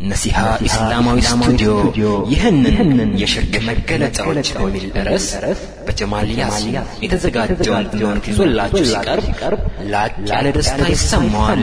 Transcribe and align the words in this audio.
ነሲሃ 0.00 0.37
ኢስላማዊ 0.67 1.19
ስቱዲዮ 1.25 1.71
ይህንን 2.31 2.89
የሽርክ 3.21 3.53
መገለጫዎች 3.67 4.47
በሚል 4.55 4.85
ርዕስ 5.07 5.25
በጀማል 5.87 6.29
ያሲን 6.39 6.75
የተዘጋጀውን 7.03 7.85
ትምህርት 7.93 8.25
ይዞላችሁ 8.31 8.83
ሲቀርብ 8.91 9.25
ላቅ 9.93 10.13
ያለ 10.31 10.47
ደስታ 10.57 10.81
ይሰማዋል። 10.93 11.61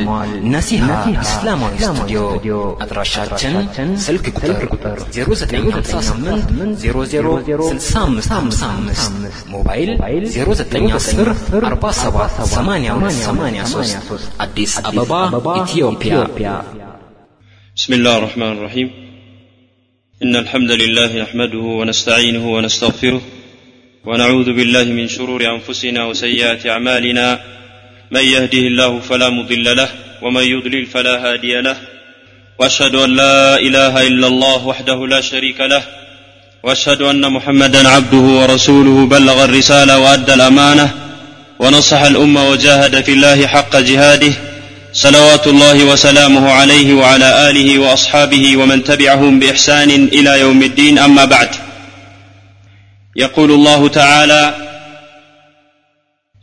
ነሲሃ 0.55 0.87
ኢስላማዊ 1.17 1.75
ስቱዲዮ 1.87 2.23
አድራሻችን 2.87 3.57
ስልክ 4.07 4.27
ቁጥር 4.37 4.63
0958 5.19 6.79
00 6.85 7.71
6555 7.71 9.45
ሞባይል 9.55 9.93
0910 10.33 11.33
47 11.67 12.43
82 12.49 13.23
83 13.27 14.29
አዲስ 14.47 14.75
አበባ 14.85 15.13
ኢትዮጵያ 15.65 16.15
بسم 17.79 17.93
الله 17.93 18.19
الرحمن 18.19 18.53
الرحيم. 18.53 18.91
إن 20.23 20.37
الحمد 20.37 20.71
لله 20.71 21.23
نحمده 21.23 21.59
ونستعينه 21.59 22.55
ونستغفره 22.55 23.23
ونعوذ 24.05 24.53
بالله 24.53 24.85
من 24.85 25.09
شرور 25.09 25.55
أنفسنا 25.55 26.05
وسيئات 26.05 26.67
أعمالنا. 26.67 27.39
من 28.11 28.21
يهده 28.21 28.59
الله 28.59 29.01
فلا 29.01 29.31
مضل 29.31 29.77
له 29.77 29.89
ومن 30.23 30.43
يضلل 30.43 30.87
فلا 30.87 31.33
هادي 31.33 31.61
له. 31.61 31.77
وأشهد 32.59 32.95
أن 32.95 33.17
لا 33.17 33.57
إله 33.57 34.07
إلا 34.07 34.27
الله 34.27 34.67
وحده 34.67 35.07
لا 35.07 35.21
شريك 35.21 35.61
له. 35.61 35.83
وأشهد 36.63 37.03
أن 37.03 37.33
محمدا 37.33 37.89
عبده 37.89 38.25
ورسوله. 38.41 39.07
بلغ 39.07 39.45
الرسالة 39.45 39.99
وأدى 39.99 40.35
الأمانة. 40.35 40.95
ونصح 41.59 42.01
الأمة 42.01 42.51
وجاهد 42.51 43.05
في 43.05 43.13
الله 43.13 43.47
حق 43.47 43.77
جهاده. 43.77 44.48
صلوات 44.93 45.47
الله 45.47 45.85
وسلامه 45.85 46.51
عليه 46.51 46.95
وعلى 46.95 47.51
اله 47.51 47.79
واصحابه 47.79 48.57
ومن 48.57 48.85
تبعهم 48.85 49.41
باحسان 49.41 49.91
إلى 49.91 50.41
يوم 50.41 50.63
الدين. 50.63 50.99
اما 50.99 51.25
بعد. 51.25 51.49
يقول 53.17 53.53
الله 53.53 53.89
تعالى 53.89 54.55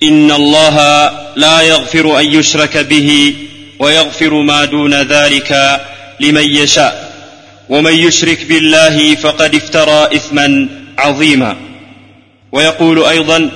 ان 0.03 0.31
الله 0.31 1.09
لا 1.36 1.61
يغفر 1.61 2.19
ان 2.19 2.25
يشرك 2.25 2.78
به 2.78 3.36
ويغفر 3.80 4.34
ما 4.34 4.66
دون 4.66 4.94
ذلك 4.94 5.81
لمن 6.19 6.44
يشاء. 6.44 7.14
ومن 7.69 7.94
يشرك 7.94 8.45
بالله 8.45 9.16
فقد 9.16 9.56
افترى 9.56 10.16
اثما 10.16 10.67
عظيما. 10.97 11.58
ويقول 12.52 13.03
أيضا 13.03 13.50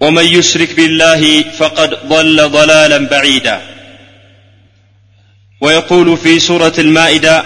ومن 0.00 0.24
يشرك 0.24 0.74
بالله 0.74 1.44
فقد 1.58 1.98
ضل 2.08 2.48
ضلالا 2.48 2.98
بعيدا. 2.98 3.75
ويقول 5.60 6.16
في 6.16 6.38
سورة 6.38 6.72
المائدة 6.78 7.44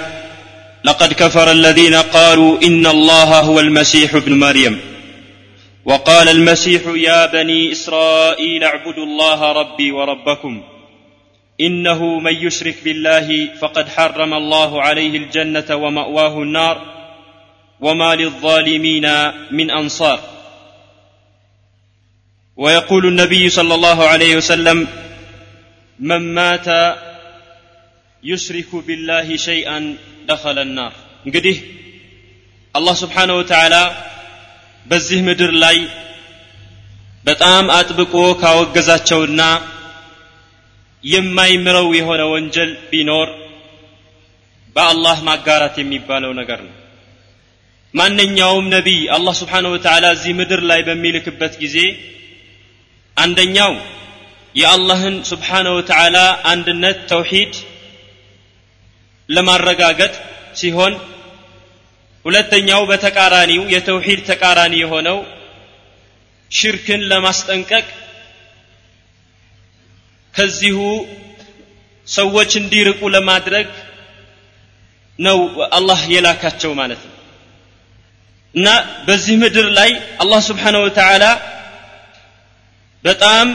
لقد 0.85 1.13
كفر 1.13 1.51
الذين 1.51 1.95
قالوا 1.95 2.63
إن 2.63 2.87
الله 2.87 3.41
هو 3.41 3.61
المسيح 3.61 4.15
ابن 4.15 4.39
مريم. 4.39 4.81
وقال 5.85 6.29
المسيح 6.29 6.83
يا 6.87 7.27
بني 7.27 7.73
إسرائيل 7.73 8.65
اعبدوا 8.65 9.05
الله 9.05 9.53
ربي 9.53 9.93
وربكم 9.93 10.63
إنه 11.61 12.19
من 12.19 12.35
يشرك 12.35 12.77
بالله 12.85 13.49
فقد 13.61 13.89
حرم 13.89 14.35
الله 14.35 14.83
عليه 14.83 15.17
الجنة 15.17 15.77
ومأواه 15.77 16.43
النار 16.43 16.83
وما 17.81 18.15
للظالمين 18.15 19.09
من 19.51 19.71
أنصار. 19.71 20.21
ويقول 22.57 23.07
النبي 23.07 23.49
صلى 23.49 23.75
الله 23.75 24.05
عليه 24.05 24.37
وسلم 24.37 24.89
من 26.01 26.35
مات 26.35 26.69
ዩሽሪኩ 28.23 28.71
ቢላሂ 28.87 29.29
ሸይአን 29.45 29.85
ደኸለ 30.29 30.59
ናር። 30.77 30.95
እንግዲህ 31.27 31.57
አላህ 32.75 32.95
ስብሓነ 33.03 33.31
ወተዓላ 33.39 33.77
በዚህ 34.87 35.21
ምድር 35.29 35.53
ላይ 35.63 35.79
በጣም 37.25 37.65
አጥብቆ 37.79 38.15
ካወገዛቸውና 38.43 39.41
የማይምረው 41.05 41.89
የሆነ 41.99 42.23
ወንጀል 42.33 42.71
ቢኖር 42.91 43.29
በአላህ 44.77 45.19
ማጋራት 45.29 45.77
የሚባለው 45.81 46.33
ነገር 46.41 46.61
ነው። 46.67 46.75
ማንኛውም 47.95 48.67
ነቢይ 48.75 49.01
አላህ 49.17 49.35
ስብሓነ 49.41 49.67
ወተዓላ 49.75 50.07
እዚህ 50.17 50.33
ምድር 50.41 50.61
ላይ 50.71 50.81
በሚልክበት 50.89 51.55
ጊዜ 51.63 51.79
አንደኛው 53.17 53.73
የአላህን 54.55 55.17
ስብሓነ 55.31 55.67
ወተዓላ 55.79 56.17
አንድነት 56.53 56.99
ተውሂድ 57.11 57.55
ለማረጋገጥ 59.31 60.15
ሲሆን 60.57 60.95
ሁለተኛው 62.25 62.83
በተቃራኒው 62.91 63.63
የተውሂድ 63.75 64.21
ተቃራኒ 64.31 64.75
የሆነው 64.81 65.19
ሽርክን 66.51 67.03
ለማስጠንቀቅ 67.11 67.87
ከዚሁ 70.35 70.79
ሰዎች 72.07 72.51
እንዲርቁ 72.61 73.01
ለማድረግ 73.15 73.69
ነው 75.19 75.39
አላህ 75.79 76.01
የላካቸው 76.13 76.73
ማለት 76.81 77.01
ነው። 77.07 77.17
እና 78.55 78.69
በዚህ 79.07 79.35
ምድር 79.43 79.67
ላይ 79.79 79.91
አላህ 80.23 80.41
ስብሓነሁ 80.49 80.83
ወተዓላ 80.87 81.25
በጣም 83.05 83.49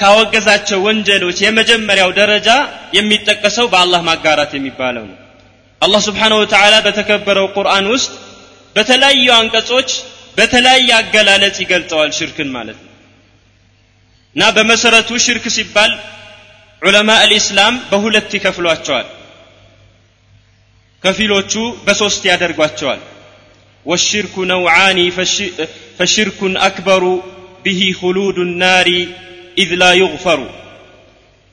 ካወገዛቸው 0.00 0.78
ወንጀሎች 0.86 1.38
የመጀመሪያው 1.44 2.10
ደረጃ 2.20 2.48
የሚጠቀሰው 2.96 3.66
በአላህ 3.72 4.00
ማጋራት 4.08 4.52
የሚባለው 4.58 5.04
ነው። 5.10 5.18
አላህ 5.80 6.00
ስብሓንሁ 6.08 6.36
ወተዓላ 6.42 6.74
በተከበረው 6.86 7.46
ቁርአን 7.56 7.86
ውስጥ 7.94 8.12
በተለያዩ 8.76 9.26
አንቀጾች 9.38 9.90
በተለያየ 10.38 10.90
አገላለጽ 10.98 11.56
ይገልጸዋል 11.64 12.10
ሽርክን 12.18 12.50
ማለት 12.56 12.78
ነው። 12.82 12.88
እና 14.36 14.42
በመሰረቱ 14.56 15.10
ሽርክ 15.24 15.46
ሲባል 15.56 15.92
ዑለማ 16.82 17.10
አልኢስላም 17.24 17.74
በሁለት 17.90 18.30
ይከፍሏቸዋል። 18.36 19.08
ከፊሎቹ 21.02 21.52
በሶስት 21.86 22.22
ያደርጓቸዋል። 22.30 23.00
ወሽርኩ 23.86 24.34
ነውዓኒ 24.50 24.98
ፈሽርኩን 25.98 26.54
አክበሩ 26.66 27.04
به 27.65 27.95
خلود 28.01 28.37
النار 28.39 28.87
إذ 29.57 29.69
لا 29.73 29.91
يغفر 29.93 30.39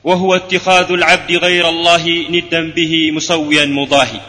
وهو 0.05 0.35
اتخاذ 0.35 0.91
العبد 0.91 1.31
غير 1.35 1.69
الله 1.69 2.03
ندا 2.29 2.61
به 2.71 2.93
مسويا 3.11 3.65
مضاهي 3.79 4.21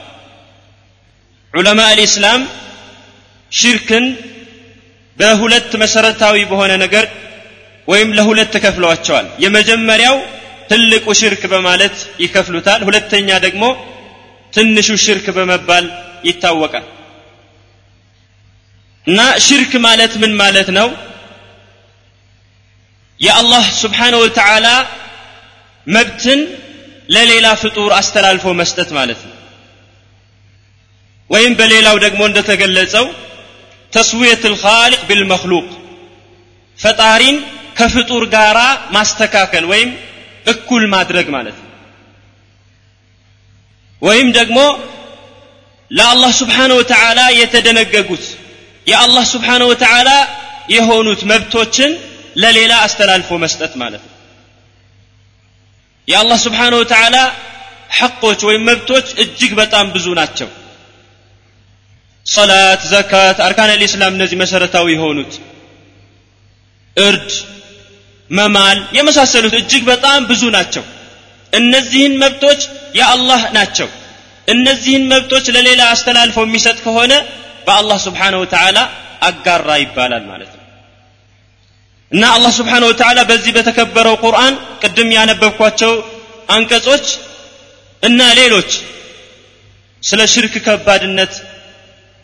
علماء 1.55 1.91
الإسلام 1.95 2.41
شركا 3.53 4.01
በሁለት 5.19 5.71
መሰረታዊ 5.83 6.37
በሆነ 6.49 6.73
ነገር 6.85 7.05
ወይም 7.89 8.09
ለሁለት 8.17 8.49
ተከፍለዋቸዋል 8.55 9.27
የመጀመሪያው 9.45 10.17
ትልቁ 10.71 11.07
ሽርክ 11.21 11.43
በማለት 11.53 11.97
ይከፍሉታል 12.25 12.81
ሁለተኛ 12.89 13.29
ደግሞ 13.47 13.65
ትንሹ 14.53 14.89
ሽርክ 15.05 15.27
በመባል 15.37 15.87
ይታወቃል 16.29 16.87
እና 19.07 19.21
ሽርክ 19.47 19.73
ማለት 19.87 20.13
ምን 20.23 20.33
ማለት 20.43 20.69
ነው 20.79 20.89
የአላህ 23.22 23.66
ስብሓነ 23.82 24.14
ወተዓላ 24.24 24.68
መብትን 25.88 26.40
ለሌላ 27.10 27.48
ፍጡር 27.64 27.90
አስተላልፎ 28.00 28.46
መስጠት 28.62 28.90
ማለት 28.98 29.22
ነው 29.28 29.36
ወይም 31.30 31.54
በሌላው 31.60 31.98
ደግሞ 32.06 32.22
እንደተገለጸው 32.30 33.06
ተስዊየት 33.94 34.44
ልኻሊቅ 34.54 35.02
ብልመክሉቅ 35.10 35.68
ፈጣሪን 36.78 37.38
ከፍጡር 37.80 38.24
ጋራ 38.36 38.60
ማስተካከል 38.96 39.66
ወይም 39.72 39.90
እኩል 40.46 40.84
ማድረግ 40.96 41.28
ማለት 41.36 41.58
ነው 41.62 41.68
ወይም 44.02 44.30
ደግሞ 44.40 44.60
ለአላህ 45.92 46.32
ስብሓነ 46.42 46.72
ወተዓላ 46.80 47.20
የተደነገጉት 47.40 48.26
የአላህ 48.88 49.26
ስብሓነ 49.34 49.62
ወተዓላ 49.72 50.10
የሆኑት 50.70 51.22
መብቶችን 51.32 51.92
ለሌላ 52.36 52.74
አስተላልፎ 52.86 53.30
መስጠት 53.44 53.74
ማለት 53.76 54.04
ነው። 54.06 54.16
የአላህ 56.08 56.38
ስብሓነ 56.46 56.74
ወተዓላ 56.82 57.18
ሐቆች 57.98 58.40
ወይም 58.48 58.64
መብቶች 58.70 59.08
እጅግ 59.24 59.52
በጣም 59.60 59.86
ብዙ 59.96 60.08
ናቸው። 60.20 60.50
ሰላት 62.26 62.82
ዘካት 62.92 63.38
አርካን 63.46 63.72
ልእስላም 63.74 64.14
እነዚህ 64.18 64.38
መሰረታዊ 64.44 64.88
የሆኑት 64.96 65.34
እርድ 66.98 67.30
መማል 68.30 68.80
የመሳሰሉት 68.98 69.56
እጅግ 69.60 69.84
በጣም 69.90 70.20
ብዙ 70.30 70.44
ናቸው። 70.58 70.84
እነዚህን 71.54 72.14
መብቶች 72.24 72.62
የአላህ 73.00 73.42
ናቸው። 73.58 73.90
እነዚህን 74.48 75.04
መብቶች 75.12 75.46
ለሌላ 75.56 75.82
አስተላልፎ 75.94 76.38
የሚሰጥ 76.46 76.78
ከሆነ 76.86 77.14
በአላህ 77.68 77.98
ስብሓነ 78.06 78.36
ወተዓላ 78.44 78.78
አጋራ 79.22 79.70
ይባላል 79.84 80.24
ማለት 80.32 80.52
ነው 80.54 80.61
እና 82.13 82.25
አላህ 82.37 82.53
ስብሓነ 82.59 82.83
ወተዓላ 82.91 83.21
በዚህ 83.31 83.53
በተከበረው 83.57 84.17
ቁርአን 84.25 84.55
ቅድም 84.83 85.09
ያነበብኳቸው 85.17 85.93
አንቀጾች 86.57 87.07
እና 88.03 88.21
ሌሎች 88.41 88.71
ስለ 90.03 90.21
ሽርክ 90.35 90.55
ከባድነት 90.67 91.33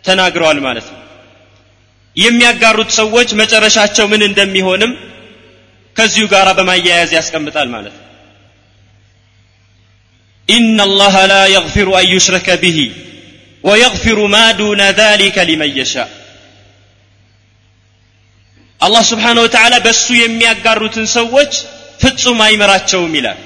ተናግረዋል 0.04 0.58
ማለት 0.66 0.86
ነው 0.92 0.98
የሚያጋሩት 2.16 2.90
ሰዎች 3.00 3.28
መጨረሻቸው 3.40 4.06
ምን 4.12 4.22
እንደሚሆንም 4.28 4.92
ከዚሁ 5.96 6.24
ጋር 6.34 6.48
በማያያዝ 6.58 7.10
ያስቀምጣል 7.18 7.68
ማለት 7.76 7.94
ነው 7.98 8.08
إن 10.48 10.80
الله 10.80 11.26
لا 11.26 11.46
يغفر 11.46 11.88
أن 12.00 12.06
يشرك 12.06 12.50
به 12.62 12.78
ويغفر 13.64 14.26
ما 14.26 14.52
دون 14.52 14.80
ذلك 14.80 15.36
لمن 15.40 15.78
يشاء 15.78 16.08
አላህ 18.81 19.03
ስብሓን 19.11 19.37
ወተዓላ 19.43 19.75
በእሱ 19.85 20.07
የሚያጋሩትን 20.17 21.07
ሰዎች 21.17 21.53
ፍጹም 22.01 22.39
አይምራቸውም 22.45 23.13
ይላል። 23.17 23.39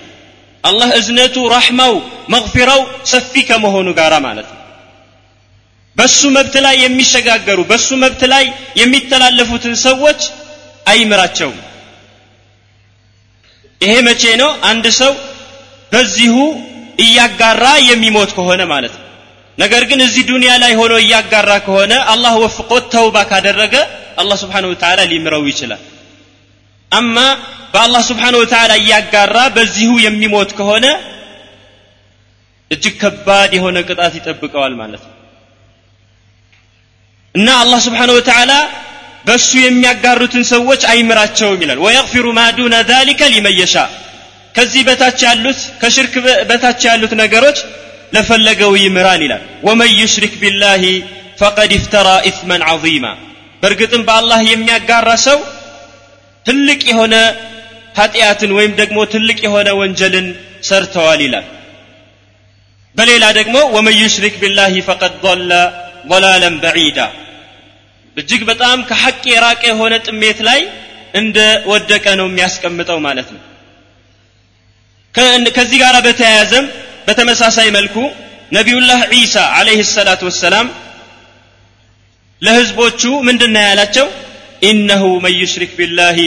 አላህ 0.64 0.90
እዝነቱ 1.00 1.36
ራሕማው 1.54 1.94
መግፊራው 2.34 2.82
ሰፊ 3.12 3.34
ከመሆኑ 3.50 3.88
ጋር 4.00 4.14
ማለት 4.26 4.48
ነው። 4.52 4.58
በሱ 5.96 6.20
መብት 6.36 6.56
ላይ 6.66 6.76
የሚሸጋገሩ 6.84 7.60
በሱ 7.72 7.90
መብት 8.04 8.22
ላይ 8.34 8.44
የሚተላለፉትን 8.82 9.76
ሰዎች 9.88 10.22
አይምራቸውም። 10.86 11.58
ይሄ 13.82 13.94
መቼ 14.08 14.24
ነው? 14.42 14.50
አንድ 14.70 14.86
ሰው 15.00 15.14
በዚሁ 15.92 16.36
እያጋራ 17.06 17.64
የሚሞት 17.90 18.32
ከሆነ 18.38 18.62
ማለት 18.74 18.94
ነው። 18.98 19.06
ነገር 19.58 19.84
ግን 19.90 20.00
እዚህ 20.06 20.24
ዱንያ 20.30 20.52
ላይ 20.64 20.74
ሆኖ 20.80 20.94
እያጋራ 21.04 21.52
ከሆነ 21.66 21.94
አላህ 22.14 22.34
ወፍቆት 22.44 22.86
ተውባ 22.94 23.18
ካደረገ 23.32 23.76
አላህ 24.22 24.38
ስብሓን 24.44 24.66
ወተዓላ 24.72 25.00
ሊምረው 25.12 25.44
ይችላል። 25.52 25.82
አማ 26.92 27.16
በአላህ 27.74 28.02
ስብሓን 28.10 28.36
ወተዓላ 28.42 28.72
እያጋራ 28.82 29.38
በዚሁ 29.56 29.92
የሚሞት 30.06 30.52
ከሆነ 30.58 30.86
እጅግ 32.72 32.96
ከባድ 33.02 33.52
የሆነ 33.58 33.78
ቅጣት 33.88 34.14
ይጠብቀዋል 34.20 34.74
ማለት 34.82 35.04
ነው። 35.08 35.16
እና 37.36 37.48
አላህ 37.64 37.80
ስብሓን 37.86 38.12
ወተዓላ 38.18 38.54
በእሱ 39.26 39.50
የሚያጋሩትን 39.62 40.44
ሰዎች 40.52 40.82
አይምራቸውም 40.92 41.60
ይላል። 41.64 41.80
ويغفر 41.86 42.26
ما 42.38 42.44
دون 42.58 42.76
ذلك 42.90 43.22
لمن 43.34 43.56
يشاء። 43.60 43.76
ከዚህ 44.56 44.82
በታች 44.88 45.20
ያሉት 45.28 45.60
ከሽርክ 45.82 46.14
በታች 46.50 46.82
ያሉት 46.90 47.14
ነገሮች 47.22 47.58
ለፈለገው 48.14 48.72
ይምራን 48.82 49.22
ይላል። 49.26 49.44
ومن 49.68 49.92
يشرك 50.00 50.34
بالله 50.42 50.84
فقد 51.42 51.72
افترى 51.78 52.08
إثما 52.30 52.62
عظيما 52.70 53.06
በእርግጥም 53.64 54.04
በአላህ 54.08 54.40
የሚያጋራ 54.50 55.10
ሰው 55.26 55.40
ትልቅ 56.46 56.82
የሆነ 56.92 57.16
ኃጢአትን 57.98 58.52
ወይም 58.58 58.72
ደግሞ 58.80 59.00
ትልቅ 59.14 59.40
የሆነ 59.46 59.70
ወንጀልን 59.80 60.28
ሰርተዋል 60.70 61.20
ይላል። 61.26 61.48
በሌላ 62.96 63.26
ደግሞ 63.40 63.58
ومن 63.76 63.96
يشرك 64.02 64.36
بالله 64.42 64.74
فقد 64.88 65.14
ضل 65.26 65.52
ضላለን 66.12 66.56
በዒዳ 66.64 67.00
እጅግ 68.18 68.42
በጣም 68.50 68.78
ከሐቅ 68.90 69.22
የራቀ 69.32 69.62
የሆነ 69.72 69.94
ጥሜት 70.08 70.40
ላይ 70.48 70.60
እንደ 71.20 71.38
ወደቀ 71.72 72.06
ነው 72.20 72.28
የሚያስቀምጠው 72.30 73.00
ማለት 73.06 73.30
ነው። 73.36 73.42
ከዚህ 75.56 75.78
ጋር 75.84 75.96
በተያያዘም 76.06 76.66
በተመሳሳይ 77.08 77.70
መልኩ 77.78 77.96
ነቢዩላህ 78.52 79.00
ዒሳ 79.14 79.36
አለይህ 79.58 79.82
ሰላት 79.96 80.22
ወሰላም 80.28 80.68
ለህዝቦቹ 82.42 83.02
ምንድን 83.28 83.52
ነው 83.56 83.64
ያላቸው? 83.68 84.08
ኢነሁ 84.70 85.04
መን 85.24 85.34
ዩሽሪክ 85.42 85.72
ቢላህ 85.80 86.18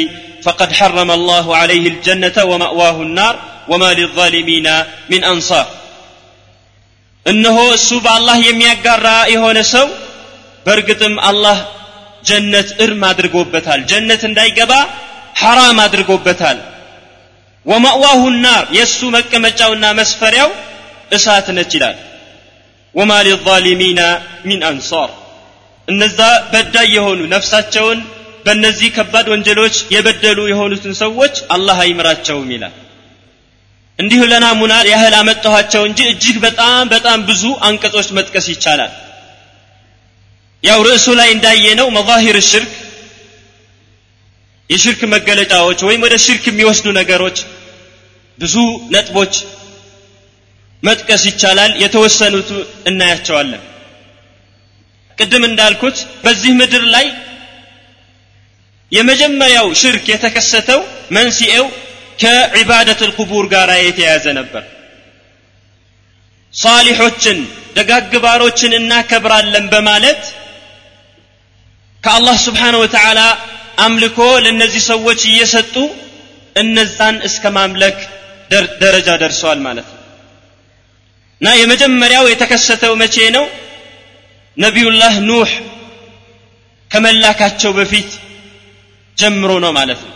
ፈቀድ 0.45 0.71
ሐረመ 0.79 1.11
አላሁ 1.17 1.47
አለይህ 1.61 1.85
ልጀነተ 1.87 2.37
ወመእዋሁ 2.51 2.99
ናር 3.17 3.35
ወማ 3.71 3.85
ሊዛሊሚና 3.99 4.69
ሚን 5.11 5.23
አንሳር። 5.31 5.67
እነሆ 7.27 7.59
እሱ 7.77 7.91
በአላህ 8.05 8.37
የሚያጋራ 8.49 9.07
የሆነ 9.35 9.59
ሰው 9.75 9.87
በእርግጥም 10.67 11.15
አላህ 11.29 11.59
ጀነት 12.25 12.69
እርም 12.85 13.03
አድርጎበታል። 13.11 13.81
ጀነት 13.91 14.23
እንዳይገባ 14.29 14.73
ሐራም 15.41 15.79
አድርጎበታል። 15.85 16.59
ወማእዋሁ 17.67 18.23
ናር 18.45 18.65
የእሱ 18.77 18.99
መቀመጫውና 19.17 19.85
መስፈሪያው 20.01 20.51
እሳት 21.13 21.47
ነች 21.57 21.73
ይላል። 21.77 21.97
ወማ 22.95 23.13
ሊዛሊሚና 23.27 24.01
ሚን 24.49 24.61
አንሳር 24.71 25.11
እነዛ 25.89 26.19
በዳይ 26.53 26.89
የሆኑ 26.97 27.21
ነፍሳቸውን 27.33 27.99
በእነዚህ 28.47 28.89
ከባድ 28.97 29.27
ወንጀሎች 29.33 29.77
የበደሉ 29.95 30.41
የሆኑትን 30.51 30.95
ሰዎች 31.03 31.35
አላህ 31.55 31.79
አይምራቸውም 31.85 32.49
ይላል። 32.55 32.75
እንዲሁ 33.99 34.21
ለናሙና 34.31 34.75
ያህል 34.91 35.15
አመጣኋቸው 35.19 35.83
እንጂ 35.89 36.01
እጅግ 36.13 36.37
በጣም 36.45 36.85
በጣም 36.95 37.19
ብዙ 37.29 37.43
አንቀጾች 37.69 38.09
መጥቀስ 38.19 38.47
ይቻላል። 38.53 38.93
ያው 40.65 40.79
ርዕሱ 40.89 41.07
ላይ 41.21 41.29
እንዳየነው 41.35 41.89
መዛሂር 41.97 42.37
ሽርክ 42.51 42.73
የሽርክ 44.71 45.01
መገለጫዎች 45.15 45.81
ወይም 45.89 46.03
ወደ 46.07 46.15
ሽርክ 46.25 46.45
የሚወስዱ 46.49 46.87
ነገሮች 46.99 47.39
ብዙ 48.39 48.55
ነጥቦች 48.95 49.35
መጥቀስ 50.83 51.23
ይቻላል። 51.31 51.73
የተወሰኑት 51.83 52.49
እናያቸዋለን 52.91 53.63
ቅድም 55.19 55.43
እንዳልኩት 55.49 55.97
በዚህ 56.25 56.53
ምድር 56.61 56.85
ላይ 56.95 57.07
የመጀመሪያው 58.93 59.67
ሽርክ 59.81 60.05
የተከሰተው 60.13 60.81
መንስኤው 61.17 61.65
ከዒባደት 62.19 63.01
ልቁቡር 63.09 63.45
ጋር 63.55 63.71
የተያያዘ 63.81 64.27
ነበር። 64.39 64.65
ሳሊሖችን 66.55 67.39
ደጋግባሮችን 67.77 68.73
እናከብራለን 68.79 69.65
በማለት 69.73 70.21
ከአላህ 72.03 72.37
ስብሓን 72.47 72.77
ወተዓላ 72.83 73.21
አምልኮ 73.85 74.19
ለእነዚህ 74.45 74.83
ሰዎች 74.93 75.21
እየሰጡ 75.31 75.75
እነዛን 76.57 77.17
እስከ 77.29 77.45
ማምለክ 77.57 77.97
ደረጃ 78.83 79.09
ደርሰዋል 79.23 79.61
ማለት 79.67 79.87
ነው። 79.93 80.01
እና 81.41 81.49
የመጀመሪያው 81.61 82.25
የተከሰተው 82.33 82.93
መቼ 83.03 83.17
ነው 83.37 83.45
ነቢዩላህ 84.58 85.14
ኑህ 85.30 85.52
ከመላካቸው 86.92 87.72
በፊት 87.80 88.12
ጀምሮ 89.18 89.52
ነው 89.66 89.72
ማለት 89.80 90.00
ነው 90.08 90.16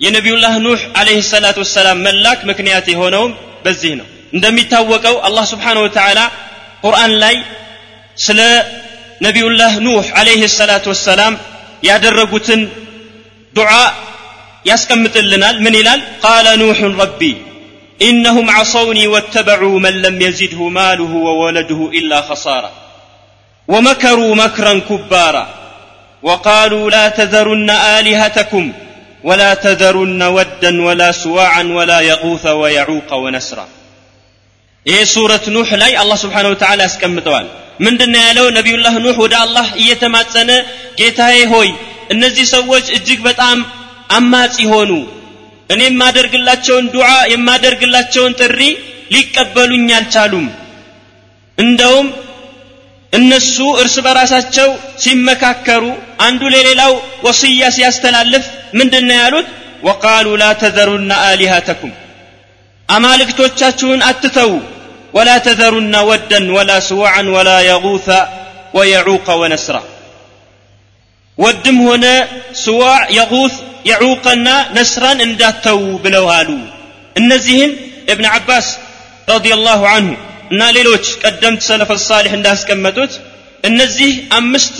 የነቢዩላህ 0.00 0.54
ኑህ 0.66 0.80
አለይህ 1.00 1.24
ሰላት 1.32 1.56
ወሰላም 1.62 1.98
መላክ 2.06 2.40
ምክንያት 2.50 2.86
የሆነውም 2.92 3.32
በዚህ 3.64 3.92
ነው 4.00 4.06
እንደሚታወቀው 4.36 5.16
አላህ 5.28 5.44
ስብሓን 5.52 5.78
ወተዓላ 5.84 6.20
ቁርአን 6.84 7.12
ላይ 7.24 7.36
ስለ 8.16 8.40
ነቢዩላህ 9.26 9.74
ኑህ 9.86 10.06
አለይህ 10.20 10.42
ሰላት 10.58 10.86
ወሰላም 10.92 11.34
ያደረጉትን 11.82 12.62
ዱዓ 13.54 13.72
ያስቀምጥልናል 14.70 15.56
ምን 15.64 15.74
ይላል 15.80 16.00
ቃለ 16.24 16.46
ኑሑን 16.62 16.94
ረቢ 17.02 17.22
إنهم 18.00 18.50
عصوني 18.50 19.06
واتبعوا 19.06 19.80
من 19.80 19.94
لم 20.02 20.22
يزده 20.22 20.68
ماله 20.70 21.12
وولده 21.18 21.90
إلا 21.94 22.20
خسارة 22.20 22.70
ومكروا 23.68 24.34
مكرا 24.34 24.74
كبارا 24.88 25.44
وقالوا 26.22 26.90
لا 26.90 27.08
تذرن 27.08 27.70
آلهتكم 27.70 28.64
ولا 29.24 29.54
تذرن 29.56 30.22
ودا 30.22 30.72
ولا 30.82 31.12
سواعا 31.14 31.62
ولا 31.76 31.98
يغوث 32.00 32.44
ويعوق 32.60 33.10
ونسرا 33.14 33.66
ይህ 34.86 35.02
ሱረት 35.14 35.44
ኑህ 35.54 35.68
ላይ 35.82 35.92
አላህ 36.00 36.16
ስብሓን 36.24 36.46
ወተዓላ 36.52 36.80
ያስቀምጠዋል 36.86 37.46
ምንድን 37.84 38.14
ያለው 38.24 38.46
ነቢዩላህ 38.56 38.94
ኑህ 39.04 39.16
ወደ 39.24 39.34
አላህ 39.44 39.66
እየተማጸነ 39.82 40.50
ጌታዬ 40.98 41.38
ሆይ 41.52 41.68
እነዚህ 42.14 42.46
ሰዎች 42.56 42.86
እጅግ 42.96 43.20
በጣም 43.28 43.58
አማጺ 44.18 44.56
ሆኑ 44.72 44.90
እኔ 45.74 45.80
የማደርግላቸውን 45.88 46.86
ዱዓ 46.96 47.08
የማደርግላቸውን 47.32 48.36
ጥሪ 48.40 48.60
ሊቀበሉኝ 49.14 49.88
አልቻሉም 49.98 50.46
እንደውም 51.58 52.06
እነሱ 53.13 53.55
እርስ 53.81 53.95
በራሳቸው 54.05 54.69
ሲመካከሩ 55.03 55.83
አንዱ 56.25 56.41
ለሌላው 56.53 56.93
ወስያ 57.25 57.69
ሲያስተላልፍ 57.77 58.45
ምንድን 58.79 59.05
ነው 59.09 59.17
ያሉት 59.21 59.47
ወቃሉ 59.87 60.27
ላ 60.41 60.45
ተዘሩና 60.61 61.11
አሊሃተኩም 61.29 61.93
አማልክቶቻችሁን 62.89 64.01
አትተዉ 64.09 64.51
ወላ 65.13 65.29
ተዘሩና 65.47 65.95
ወደን 66.09 66.45
ወላ 66.57 66.71
ስዋዓን 66.89 67.27
ወላ 67.35 67.49
የጉث 67.69 68.07
ወየዑቀ 68.77 69.27
ወነስራ 69.41 69.77
ወድም 71.37 71.77
ሆነ 71.87 72.05
ስዋዕ 72.63 73.01
የጉث 73.17 73.55
የዑቀና 73.89 74.47
ነስራን 74.77 75.19
እንዳተዉ 75.27 75.81
ብለው 76.05 76.25
አሉ 76.37 76.49
እነዚህን 77.15 77.71
እብን 78.13 78.25
ዓባስ 78.33 78.67
ረዲየላሁ 79.31 79.81
አንሁ 79.95 80.15
እና 80.49 80.61
ሌሎች 80.77 81.05
ቀደምት 81.23 81.61
ሰለፈ 81.69 81.91
ሳሊሕ 82.05 82.33
እንዳስቀመጡት 82.37 83.13
እነዚህ 83.63 84.11
አምስት 84.39 84.77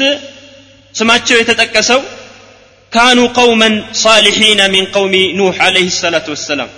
ስማቸው 0.95 1.37
የተጠቀሰው 1.39 2.01
ካኑ 2.91 3.19
ቀውመን 3.37 3.73
ሳሊሒነ 4.01 4.61
ሚን 4.73 4.85
ቀውሚ 4.95 5.15
ኑሕ 5.39 5.57
አለይህ 5.65 5.89
ሰላቱ 5.99 6.27
ወሰላም። 6.35 6.69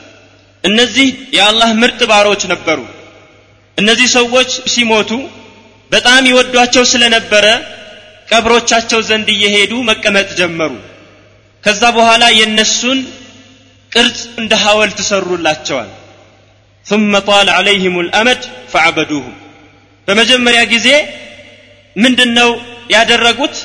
እነዚህ 0.64 1.08
የአላህ 1.38 1.70
ምርጥ 1.82 2.02
ባሮች 2.12 2.42
ነበሩ። 2.54 2.80
እነዚህ 3.78 4.08
ሰዎች 4.18 4.52
ሲሞቱ 4.74 5.12
በጣም 5.92 6.28
ይወዷቸው 6.30 6.84
ስለነበረ 6.92 7.46
ቀብሮቻቸው 8.28 9.00
ዘንድ 9.10 9.28
እየሄዱ 9.36 9.74
መቀመጥ 9.90 10.30
ጀመሩ። 10.40 10.72
ከዛ 11.64 11.82
በኋላ 11.98 12.24
የነሱን 12.40 13.00
ቅርጽ 13.92 14.20
እንደ 14.42 14.54
ሐወልት 14.64 15.00
ሰሩላቸዋል 15.10 15.90
ثم 16.87 17.13
طال 17.21 17.49
عليهم 17.59 17.95
الأمد 18.05 18.41
فعبدوهم 18.73 19.35
በመጀመሪያ 20.09 20.61
ጊዜ 20.75 20.89
ምንድነው 21.97 22.51
ያደረጉት 22.95 23.57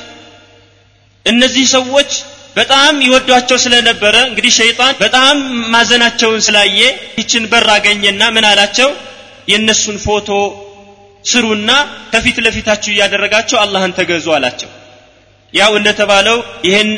እነዚህ 1.26 1.64
ሰዎች 1.76 2.10
በጣም 2.56 2.94
ይወዷቸው 3.06 3.58
ስለነበረ 3.64 4.14
እንግዲህ 4.30 4.52
ሸይጣን 4.60 4.94
በጣም 5.04 5.36
ማዘናቸውን 5.74 6.40
ስላየ 6.46 6.80
ይችን 7.20 7.44
በር 7.52 7.68
አገኘና 7.76 8.22
ምን 8.36 8.44
አላቸው 8.50 8.90
የእነሱን 9.52 9.98
ፎቶ 10.06 10.28
ስሩና 11.24 11.70
ከፊት 12.12 12.36
ለፊታችሁ 12.46 12.90
እያደረጋቸው 12.94 13.58
አላህን 13.64 13.94
ተገዙ 13.98 14.26
አላቸው 14.38 14.70
ያው 15.54 15.72
እንደተባለው 15.80 16.38
ይህን 16.68 16.90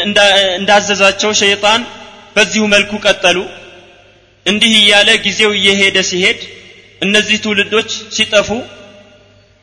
እንዳዘዛቸው 0.58 1.30
ሸይጣን 1.42 1.82
በዚሁ 2.36 2.64
መልኩ 2.74 2.92
ቀጠሉ 3.06 3.38
እንዲህ 4.49 4.73
እያለ 4.81 5.09
ጊዜው 5.25 5.51
እየሄደ 5.59 5.97
ሲሄድ 6.09 6.39
እነዚህ 7.01 7.37
ትውልዶች 7.43 7.89
ሲጠፉ 8.15 8.49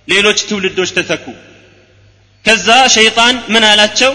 ሌሎች 0.08 0.38
ትውልዶች 0.48 0.90
ተተኩ። 0.96 1.24
ከዛ 2.44 2.66
ሸይጣን 2.94 3.36
ምን 3.52 3.64
አላቸው? 3.70 4.12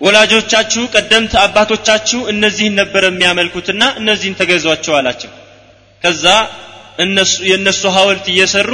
ወላጆቻችሁ 0.00 0.82
ቀደምት 0.94 1.32
አባቶቻችሁ 1.42 2.20
እነዚህን 2.32 2.74
ነበር 2.80 3.02
የሚያመልኩትና 3.08 3.82
እነዚህን 4.00 4.36
ተገዟቸው 4.40 4.94
አላቸው። 4.98 5.30
ከዛ 6.02 6.24
እነሱ 6.98 7.34
የእነሱ 7.50 7.82
ሐውልት 7.96 8.26
እየሰሩ 8.32 8.70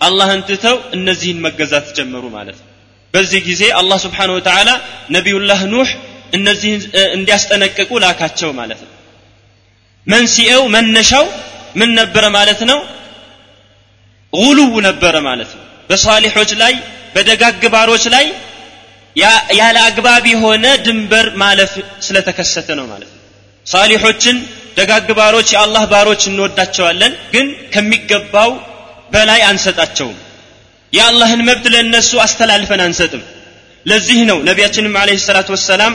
አላህን 0.00 0.40
ትተው 0.48 0.76
እነዚህን 0.96 1.42
መገዛት 1.46 1.88
ጀመሩ 1.98 2.24
ማለት 2.36 2.56
ነው። 2.62 2.68
በዚህ 3.14 3.40
ጊዜ 3.48 3.62
አላህ 3.80 3.98
ስብሓን 4.04 4.30
ወተዓላ 4.36 4.70
ነቢዩላህ 5.16 5.60
ኑህ 5.72 5.90
እነዚህን 6.34 6.80
እንዲያስጠነቅቁ 7.16 7.90
ላካቸው 8.04 8.50
ማለት 8.60 8.80
ነው 8.84 8.90
መንስኤው 10.06 10.62
መነሻው 10.74 11.26
ምን 11.76 11.90
ነበረ 12.00 12.24
ማለት 12.36 12.60
ነው? 12.70 12.78
ጉሉው 14.32 14.72
ነበረ 14.88 15.14
ማለት 15.28 15.50
ነው። 15.56 15.64
በሷሊሖች 15.90 16.50
ላይ 16.62 16.74
በደጋግ 17.14 17.62
ባሮች 17.74 18.04
ላይ 18.14 18.26
ያለ 19.58 19.76
አግባብ 19.88 20.24
የሆነ 20.32 20.66
ድንበር 20.84 21.26
ማለፍ 21.36 21.72
ስለተከሰተ 22.00 22.68
ነው 22.78 22.86
ማለት 22.86 23.10
ነው። 23.10 23.18
ሳሊሖችን 23.66 24.36
ደጋግ 24.78 25.08
ባሮች 25.18 25.48
የአላህ 25.54 25.82
ባሮች 25.84 26.22
እንወዳቸዋለን 26.30 27.12
ግን 27.34 27.46
ከሚገባው 27.74 28.50
በላይ 29.12 29.40
አንሰጣቸውም። 29.50 30.16
የአላህን 30.92 31.40
መብት 31.48 31.66
ለእነሱ 31.74 32.12
አስተላልፈን 32.24 32.80
አንሰጥም። 32.86 33.22
ለዚህ 33.86 34.18
ነው 34.30 34.38
ነቢያችንም 34.48 34.96
አለህ 35.00 35.20
ሰላት 35.26 35.48
ወሰላም 35.54 35.92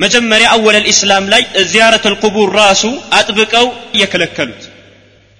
መጀመሪያ 0.00 0.48
አወለል 0.54 0.86
ኢስላም 0.92 1.24
ላይ 1.32 1.42
ዚያረት 1.70 2.04
ልቁቡር 2.12 2.48
ራሱ 2.60 2.82
አጥብቀው 3.18 3.66
የከለከሉት። 4.00 4.62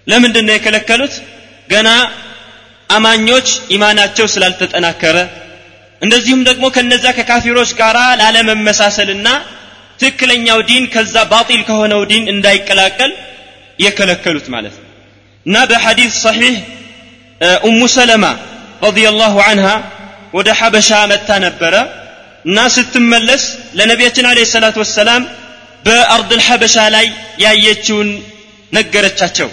ለምንድን 0.07 0.45
ነው 0.49 0.55
የከለከሉት? 0.57 1.15
ገና 1.71 1.88
አማኞች 2.91 3.47
ኢማናቸው 3.75 4.27
ስላልተጠናከረ 4.35 5.17
እንደዚሁም 6.03 6.43
ደግሞ 6.49 6.65
ከነዛ 6.75 7.05
ከካፊሮች 7.17 7.71
ጋር 7.81 7.97
ላለመመሳሰልና 8.21 9.29
ትክክለኛው 10.00 10.59
ዲን 10.69 10.85
ከዛ 10.93 11.15
ባጢል 11.31 11.62
ከሆነው 11.69 12.00
ዲን 12.11 12.25
እንዳይቀላቀል 12.35 13.12
የከለከሉት 13.79 14.47
ማለት 14.55 14.75
ነው። 14.81 14.87
እና 15.47 15.57
በሐዲስ 15.71 16.15
ሰሒህ 16.25 16.57
ኡሙ 17.69 17.81
ሰለማ 17.97 18.25
ረዲየላሁ 18.85 19.35
አንሃ 19.49 19.67
ወደ 20.37 20.49
ሐበሻ 20.61 20.91
መጥታ 21.12 21.31
ነበረ 21.47 21.75
እና 22.48 22.60
ስትመለስ 22.75 23.43
ለነቢያችን 23.79 24.25
አለ 24.32 24.39
ሰላት 24.55 24.77
ወሰላም 24.84 25.24
በአርድ 25.86 26.32
ልሐበሻ 26.39 26.77
ላይ 26.96 27.08
ያየችውን 27.46 28.10
ነገረቻቸው 28.77 29.50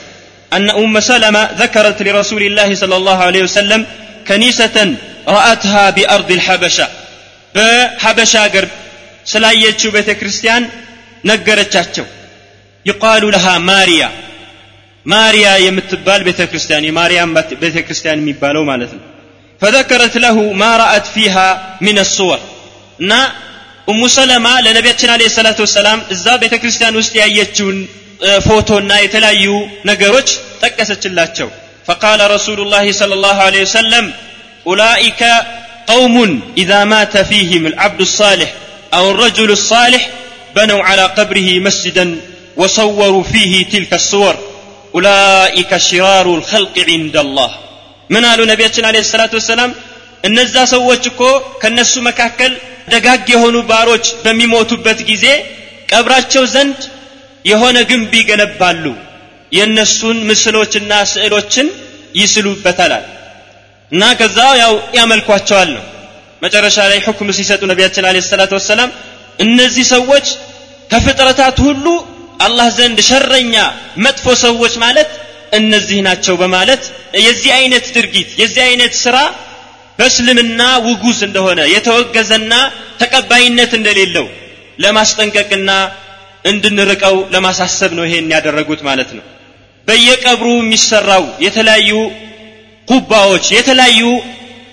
أن 0.56 0.66
أم 0.82 0.94
سلمة 1.10 1.42
ذكرت 1.62 1.98
لرسول 2.06 2.42
الله 2.42 2.68
صلى 2.74 2.96
الله 2.96 3.18
عليه 3.28 3.42
وسلم 3.48 3.80
كنيسة 4.28 4.76
رأتها 5.36 5.84
بأرض 5.90 6.30
الحبشة 6.30 6.86
بحبشة 7.54 8.42
قرب 8.54 8.70
سلايتشو 9.32 9.88
بيت 9.90 10.10
كريستيان 10.10 10.62
نقرتشاتشو 11.24 12.04
يقال 12.86 13.22
لها 13.34 13.54
ماريا 13.70 14.08
ماريا 15.04 15.52
يمتبال 15.66 16.20
بيت 16.28 16.40
كريستيان 16.42 16.84
ماريا 16.98 17.24
بيت 17.62 17.76
كريستيان 17.78 18.18
ميبالو 18.28 18.62
مالتنا 18.70 19.04
فذكرت 19.60 20.14
له 20.24 20.36
ما 20.62 20.70
رأت 20.76 21.06
فيها 21.14 21.46
من 21.80 21.96
الصور 22.04 22.38
نا 23.10 23.20
أم 23.90 24.08
سلمة 24.08 24.52
لنبيتنا 24.60 25.12
عليه 25.12 25.28
الصلاة 25.32 25.58
والسلام 25.64 25.98
إذا 26.14 26.32
بيت 26.36 26.54
كريستيان 26.54 26.94
وستي 26.96 27.18
أيتشون 27.24 27.76
ፎቶና 28.46 28.92
የተለያዩ 29.04 29.44
ነገሮች 29.90 30.28
ጠቀሰችላቸው 30.62 31.48
فقال 31.88 32.20
رسول 32.36 32.58
الله 32.64 32.84
صلى 33.00 33.14
الله 33.18 33.36
عليه 33.46 33.62
وسلم 33.68 34.04
أولئك 34.66 35.22
قوم 35.92 36.16
إذا 36.62 36.80
مات 36.92 37.14
فيهم 37.30 37.62
العبد 37.70 38.00
الصالح 38.08 38.50
أو 38.96 39.04
الرجل 39.12 39.50
الصالح 39.58 40.02
بنوا 40.56 40.80
على 40.88 41.04
قبره 41.18 41.48
مسجدا 41.66 42.06
وصوروا 42.60 43.24
فيه 43.32 43.52
تلك 43.72 43.92
الصور 44.00 44.34
أولئك 44.94 45.72
شرار 45.88 46.26
الخلق 46.38 46.76
عند 46.90 47.16
الله 47.24 47.50
من 48.14 48.22
قالوا 48.28 48.46
نبينا 48.52 48.86
عليه 48.90 49.02
الصلاة 49.06 49.32
والسلام 49.38 49.70
እነዛ 50.28 50.54
ሰዎች 50.74 51.02
እኮ 51.10 51.22
ከነሱ 51.60 51.92
መካከል 52.08 52.52
ደጋግ 52.87 53.25
የሆኑ 53.33 53.55
ባሮች 53.69 54.05
በሚሞቱበት 54.23 54.99
ጊዜ 55.09 55.25
ቀብራቸው 55.91 56.43
ዘንድ 56.53 56.79
የሆነ 57.45 57.77
ግንብ 57.89 58.11
ይገነባሉ። 58.19 58.85
የእነሱን 59.51 60.17
ምስሎችና 60.29 60.93
ስዕሎችን 61.11 61.67
ይስሉበታል 62.19 62.93
እና 63.91 64.03
ከዛ 64.19 64.37
ያው 64.63 64.73
ያመልኳቸዋል 64.97 65.69
ነው። 65.75 65.83
መጨረሻ 66.41 66.77
ላይ 66.91 66.99
ሁክም 67.05 67.29
ሲሰጡ 67.37 67.61
ነቢያችን 67.71 68.05
አለ 68.09 68.17
ሰላት 68.29 68.51
ወሰላም 68.57 68.89
እነዚህ 69.39 69.85
ሰዎች 69.95 70.25
ከፍጥረታት 70.91 71.57
ሁሉ 71.67 71.85
አላህ 72.45 72.67
ዘንድ 72.77 72.97
ሸረኛ 73.09 73.55
መጥፎ 74.05 74.25
ሰዎች 74.45 74.73
ማለት 74.83 75.09
እነዚህ 75.59 75.99
ናቸው 76.07 76.35
በማለት 76.41 76.83
የዚህ 77.25 77.51
አይነት 77.59 77.85
ድርጊት 77.95 78.29
የዚህ 78.41 78.61
አይነት 78.67 78.93
ስራ 79.03 79.17
በእስልምና 79.99 80.61
ውጉዝ 80.87 81.19
እንደሆነ 81.27 81.59
የተወገዘና 81.73 82.53
ተቀባይነት 83.01 83.71
እንደሌለው 83.79 84.27
ለማስጠንቀቅና 84.79 85.71
እንድንርቀው 86.45 87.15
ለማሳሰብ 87.33 87.91
ነው 87.97 88.05
ይሄን 88.07 88.27
ያደረጉት 88.35 88.81
ማለት 88.89 89.11
ነው። 89.17 89.23
በየቀብሩ 89.87 90.47
የሚሰራው 90.59 91.25
የተለያዩ 91.45 91.91
ኩባዎች 92.87 93.45
የተለያዩ 93.57 94.01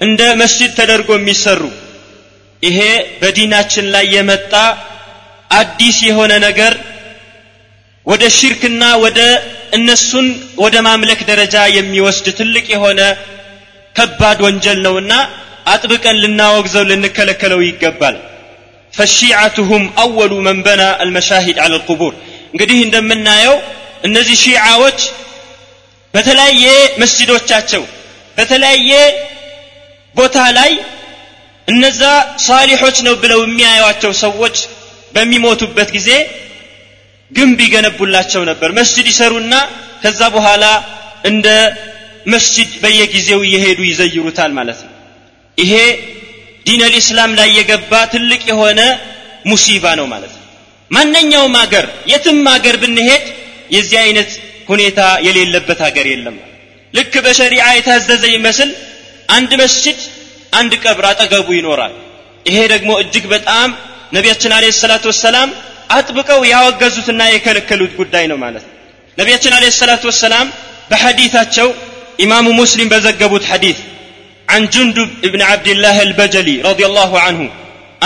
እንደ 0.00 0.23
መስጅድ 0.41 0.71
ተደርጎ 0.79 1.11
የሚሰሩ 1.19 1.62
ይሄ 2.62 2.79
በዲናችን 3.21 3.87
ላይ 3.95 4.05
የመጣ 4.17 4.52
አዲስ 5.50 5.97
የሆነ 6.09 6.33
ነገር 6.47 6.75
ወደ 8.07 8.23
ሽርክና 8.37 8.85
ወደ 9.05 9.21
እነሱን 9.79 10.26
ወደ 10.64 10.76
ማምለክ 10.88 11.21
ደረጃ 11.31 11.57
የሚወስድ 11.76 12.26
ትልቅ 12.41 12.64
የሆነ 12.75 13.00
ከባድ 13.94 14.38
ወንጀል 14.46 14.78
ነውና 14.87 15.12
አጥብቀን 15.72 16.16
ልናወግዘው 16.22 16.84
ልንከለከለው 16.90 17.61
ይገባል። 17.66 18.16
ፈሺዓቱሁም 18.92 19.84
አወሉ 20.02 20.32
መን 20.46 20.58
በና 20.66 20.82
አልመሻሂድ 21.02 21.58
አለ 21.64 21.72
ልቁቡር 21.75 22.14
እንግዲህ 22.52 22.78
እንደምናየው 22.87 23.56
እነዚህ 24.08 24.37
ሺዓዎች 24.44 24.99
በተለያየ 26.14 26.64
መስጅዶቻቸው 27.02 27.82
በተለያየ 28.37 28.90
ቦታ 30.14 30.38
ላይ 30.58 30.72
እነዛ 31.68 32.02
ሳሊሖች 32.46 32.96
ነው 33.06 33.14
ብለው 33.22 33.40
የሚያዩቸው 33.44 34.12
ሰዎች 34.25 34.56
በሚሞቱበት 35.14 35.88
ጊዜ 35.96 36.11
ግንብ 37.30 37.58
ይገነቡላቸው 37.64 38.42
ነበር። 38.50 38.70
መስጅድ 38.78 39.06
ይሰሩና 39.12 39.54
ከዛ 40.02 40.20
በኋላ 40.37 40.64
እንደ 41.30 41.46
መስጅድ 42.26 42.71
በየጊዜው 42.83 43.41
እየሄዱ 43.47 43.81
ይዘይሩታል 43.88 44.52
ማለት 44.59 44.81
ነው። 44.85 44.93
ይሄ 45.59 45.73
ዲን 46.67 46.81
አልኢስላም 46.87 47.33
ላይ 47.38 47.49
የገባ 47.59 47.93
ትልቅ 48.12 48.43
የሆነ 48.50 48.81
ሙሲባ 49.50 49.85
ነው 50.00 50.07
ማለት 50.12 50.33
ነው። 50.35 50.41
ማንኛውም 50.91 51.55
አገር 51.62 51.87
የትም 52.12 52.41
አገር 52.55 52.76
ብንሄድ 52.83 53.25
የዚህ 53.75 53.99
አይነት 54.05 54.31
ሁኔታ 54.69 55.00
የሌለበት 55.26 55.79
ሀገር 55.87 56.07
የለም 56.12 56.37
ልክ 56.95 57.14
በሸሪዓ 57.25 57.67
የታዘዘ 57.73 58.25
ይመስል 58.35 58.71
አንድ 59.29 59.50
መስጅድ 59.62 60.00
አንድ 60.52 60.73
ቀብር 60.85 61.05
አጠገቡ 61.11 61.49
ይኖራል። 61.59 61.95
ይሄ 62.47 62.59
ደግሞ 62.73 62.91
እጅግ 63.02 63.25
በጣም 63.33 63.69
ነቢያችን 64.12 64.52
አለ 64.57 64.64
ሰላት 64.81 65.05
ወሰላም 65.11 65.50
አጥብቀው 65.91 66.41
ያወገዙትና 66.52 67.23
የከለከሉት 67.31 67.93
ጉዳይ 68.00 68.25
ነው 68.31 68.38
ማለት 68.45 68.64
ነው። 68.67 68.75
ነቢያችን 69.19 69.55
አለ 69.57 69.64
ሰላት 69.79 70.02
ወሰላም 70.11 70.47
በሐዲታቸው 70.91 71.69
ኢማሙ 72.24 72.48
ሙስሊም 72.62 72.89
በዘገቡት 72.94 73.46
ሐዲት 73.51 73.79
عن 74.50 74.62
جندب 74.74 75.10
بن 75.34 75.41
عبد 75.41 75.67
الله 75.67 75.98
البجلي 76.01 76.56
رضي 76.62 76.86
الله 76.86 77.12
عنه 77.20 77.41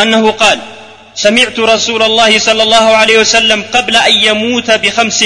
أنه 0.02 0.24
قال 0.32 0.60
سمعت 1.16 1.58
رسول 1.74 2.02
الله 2.04 2.32
صلى 2.40 2.64
الله 2.64 2.86
عليه 3.02 3.18
وسلم 3.20 3.60
قبل 3.76 3.96
أن 4.10 4.14
يموت 4.30 4.70
بخمس 4.84 5.22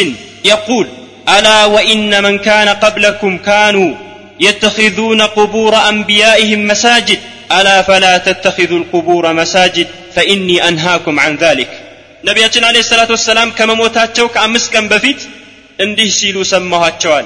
يقول 0.46 0.86
ألا 1.30 1.60
وإن 1.66 2.24
من 2.24 2.36
كان 2.40 2.70
قبلكم 2.86 3.32
كانوا 3.50 3.92
يتخذون 4.40 5.22
قبور 5.38 5.74
أنبيائهم 5.92 6.60
مساجد 6.68 7.20
ألا 7.52 7.78
فلا 7.82 8.18
تتخذوا 8.18 8.80
القبور 8.80 9.34
مساجد 9.34 9.88
فإني 10.16 10.58
أنهاكم 10.68 11.16
عن 11.20 11.34
ذلك 11.38 11.72
ነቢያችን 12.28 12.64
አለ 12.68 12.78
ሰላት 12.90 13.10
ወሰላም 13.16 13.50
ከመሞታቸው 13.58 14.26
ከአምስት 14.34 14.68
ቀን 14.76 14.86
በፊት 14.92 15.20
እንዲህ 15.86 16.10
ሲሉ 16.20 16.38
ሰማኋቸዋል 16.52 17.26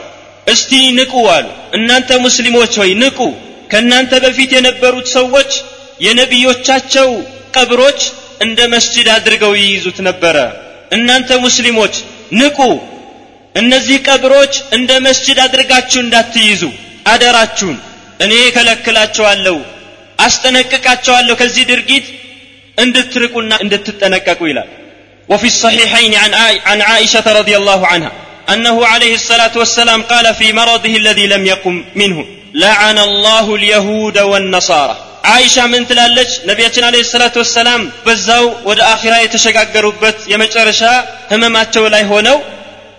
እስቲ 0.53 0.71
ንቁ 0.99 1.13
አሉ 1.35 1.47
እናንተ 1.77 2.09
ሙስሊሞች 2.25 2.73
ሆይ 2.81 2.91
ንቁ 3.03 3.19
ከእናንተ 3.71 4.13
በፊት 4.23 4.51
የነበሩት 4.57 5.07
ሰዎች 5.17 5.51
የነቢዮቻቸው 6.05 7.09
ቀብሮች 7.57 7.99
እንደ 8.45 8.59
መስጅድ 8.73 9.07
አድርገው 9.15 9.53
ይይዙት 9.61 9.97
ነበረ 10.07 10.37
እናንተ 10.97 11.29
ሙስሊሞች 11.45 11.95
ንቁ 12.41 12.59
እነዚህ 13.55 13.97
ቀብሮች 14.07 14.53
እንደ 14.77 14.91
መስጅድ 15.07 15.37
አድርጋችሁ 15.45 15.99
እንዳትይዙ 16.05 16.61
አደራችሁን 17.13 17.77
እኔ 18.25 18.33
ከለክላቸዋለሁ 18.55 19.57
አስጠነቅቃቸዋለሁ 20.25 21.33
ከዚህ 21.41 21.63
ድርጊት 21.71 22.07
እንድትርቁና 22.77 23.51
እንድትጠነቀቁ 23.65 24.41
ይላል 24.51 24.69
وفي 25.29 25.47
الصحيحين 25.53 26.13
عن, 26.15 26.31
عن 26.67 26.79
عائشة 26.81 27.25
رضي 27.39 27.55
الله 27.57 27.81
عنها 27.87 28.11
أنه 28.52 28.86
عليه 28.86 29.14
الصلاة 29.14 29.50
والسلام 29.56 30.02
قال 30.02 30.34
في 30.34 30.52
مرضه 30.52 30.96
الذي 30.96 31.26
لم 31.26 31.46
يقم 31.46 31.84
منه 31.94 32.26
لعن 32.54 32.98
الله 32.98 33.54
اليهود 33.54 34.18
والنصارى. 34.18 34.96
عائشة 35.24 35.66
من 35.66 35.88
تلالج 35.88 36.28
نبيتنا 36.46 36.86
عليه 36.86 37.00
الصلاة 37.00 37.32
والسلام 37.36 37.90
بزاو 38.06 38.54
ود 38.64 38.80
آخرة 38.80 39.16
يتشقق 39.18 39.76
قربت 39.76 40.16
يمجرشا 40.28 40.92
همامات 41.32 41.74
تولاي 41.74 42.04
هونو 42.04 42.42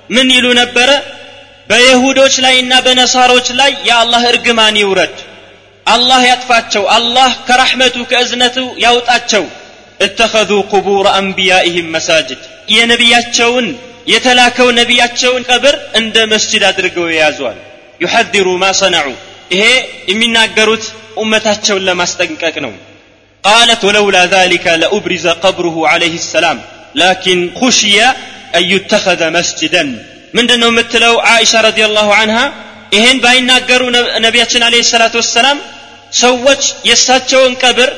من 0.10 0.32
يلو 0.32 0.54
نبرة 0.54 1.04
بيهود 1.70 2.20
وشلاي 2.20 2.60
النابنة 2.60 3.06
صار 3.06 3.32
وشلاي 3.32 3.76
يا 3.86 4.04
الله 4.04 4.30
ارقماني 4.30 4.84
ورد 4.84 5.16
الله 5.96 6.26
يطفاتشو 6.26 6.84
الله 6.98 7.36
كرحمته 7.48 8.04
كأزنته 8.12 8.76
يوت 8.78 9.10
اتخذوا 10.02 10.62
قبور 10.62 11.18
أنبيائهم 11.18 11.92
مساجد 11.92 12.38
يا 12.70 12.86
نبياتشون 12.86 13.78
የተላከው 14.14 14.68
عند 14.70 14.80
مسجد 14.92 15.24
እንደ 16.00 16.18
መስጅድ 16.32 16.64
يحذروا 18.04 18.58
ما 18.64 18.72
صنعوا 18.72 18.74
ማ 18.74 18.76
ሰነዑ። 18.82 19.08
ይሄ 19.54 19.64
የሚናገሩት 20.12 20.84
ኡመታቸውን 21.22 21.84
ለማስጠንቀቅ 21.88 22.56
ነው። 22.66 22.74
قالت 23.44 23.82
ولولا 23.88 24.24
ذلك 24.38 24.66
لأبرز 24.82 25.26
قبره 25.46 25.78
عليه 25.92 26.16
السلام 26.24 26.58
لكن 26.96 27.38
خشي 27.60 27.98
أن 28.58 28.64
يتخذ 28.74 29.22
مسجدا 29.38 29.84
من 30.36 30.48
دنو 30.50 30.70
متلو 30.78 31.14
عائشة 31.20 31.60
رضي 31.62 31.84
الله 31.90 32.08
عنها 32.20 32.46
إهن 32.98 33.18
باين 33.26 33.46
ناقروا 33.46 33.92
نبياتنا 34.26 34.66
عليه 34.66 34.82
الصلاة 34.88 35.14
والسلام 35.20 35.58
سوت 36.12 36.64
يساتشون 36.92 37.54
قبر 37.64 37.90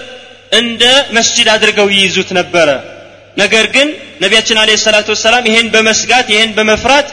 عند 0.58 0.84
مسجد 1.18 1.48
أدرقوا 1.48 1.92
يزوت 1.92 2.30
نبره 2.40 2.97
ነገር 3.38 3.66
ግን 3.76 3.88
ነቢያችን 4.22 4.58
አለ 4.62 4.70
ሰላት 4.84 5.08
ወሰላም 5.14 5.44
ይሄን 5.50 5.68
በመስጋት 5.74 6.28
ይሄን 6.34 6.52
በመፍራት 6.58 7.08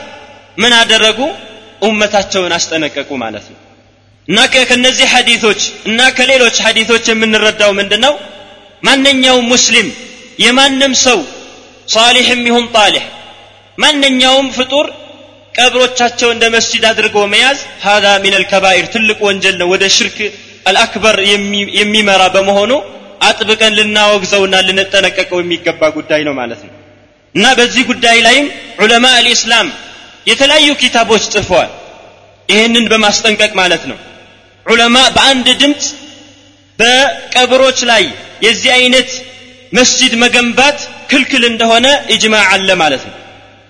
ምን 0.58 0.72
አደረጉ? 0.80 1.18
ኡመታቸውን 1.84 2.52
አስጠነቀቁ 2.56 3.10
ማለት 3.22 3.46
ነው። 3.52 3.58
እና 4.28 4.38
ከነዚህ 4.62 5.06
ሐዲቶች 5.14 5.60
እና 5.88 6.00
ከሌሎች 6.18 6.56
ሐዲቶች 6.66 7.04
የምንረዳው 7.10 7.72
ምንድን 7.78 8.00
ነው 8.06 8.14
ማንኛውም 8.82 9.46
ሙስሊም 9.52 9.88
የማንም 10.44 10.92
ሰው 11.06 11.18
ሳሊሕም 11.88 12.40
ይሁን 12.48 12.66
ጣሊሕ 12.76 13.04
ማንኛውም 13.78 14.48
ፍጡር 14.56 14.87
ቀብሮቻቸው 15.54 16.28
እንደ 16.34 16.44
መስጂድ 16.56 16.84
አድርጎ 16.90 17.16
መያዝ 17.32 17.58
ሀዛ 17.84 18.06
ሚን 18.24 18.34
አልከባኢር 18.38 18.87
ትልቅ 18.94 19.18
ወንጀል 19.28 19.56
ነው 19.60 19.68
ወደ 19.74 19.84
ሽርክ 19.96 20.18
አልአክበር 20.66 21.16
የሚመራ 21.80 22.22
በመሆኑ 22.34 22.72
አጥብቀን 23.27 23.73
ልናወግዘውና 23.77 24.55
ልንጠነቀቀው 24.67 25.39
የሚገባ 25.43 25.82
ጉዳይ 25.97 26.21
ነው 26.27 26.34
ማለት 26.41 26.62
ነው 26.67 26.73
እና 27.36 27.45
በዚህ 27.60 27.84
ጉዳይ 27.91 28.17
ላይም 28.27 28.47
ዑለማ 28.84 29.05
አልኢስላም 29.19 29.67
የተለያዩ 30.29 30.69
ኪታቦች 30.84 31.23
ጽፈዋል 31.34 31.71
ይህንን 32.49 32.86
በማስጠንቀቅ 32.91 33.51
ማለት 33.62 33.84
ነው 33.91 33.97
ዑለማ 34.65 34.97
በአንድ 35.15 35.47
ድምፅ 35.62 35.86
በቀብሮች 36.79 37.79
ላይ 37.91 38.03
የዚህ 38.45 38.71
አይነት 38.77 39.10
መስጂድ 39.77 40.13
መገንባት 40.23 40.77
ክልክል 41.12 41.43
እንደሆነ 41.51 41.88
ኢጅማዕ 42.15 42.45
አለ 42.55 42.69
ማለት 42.84 43.05
ነው 43.10 43.15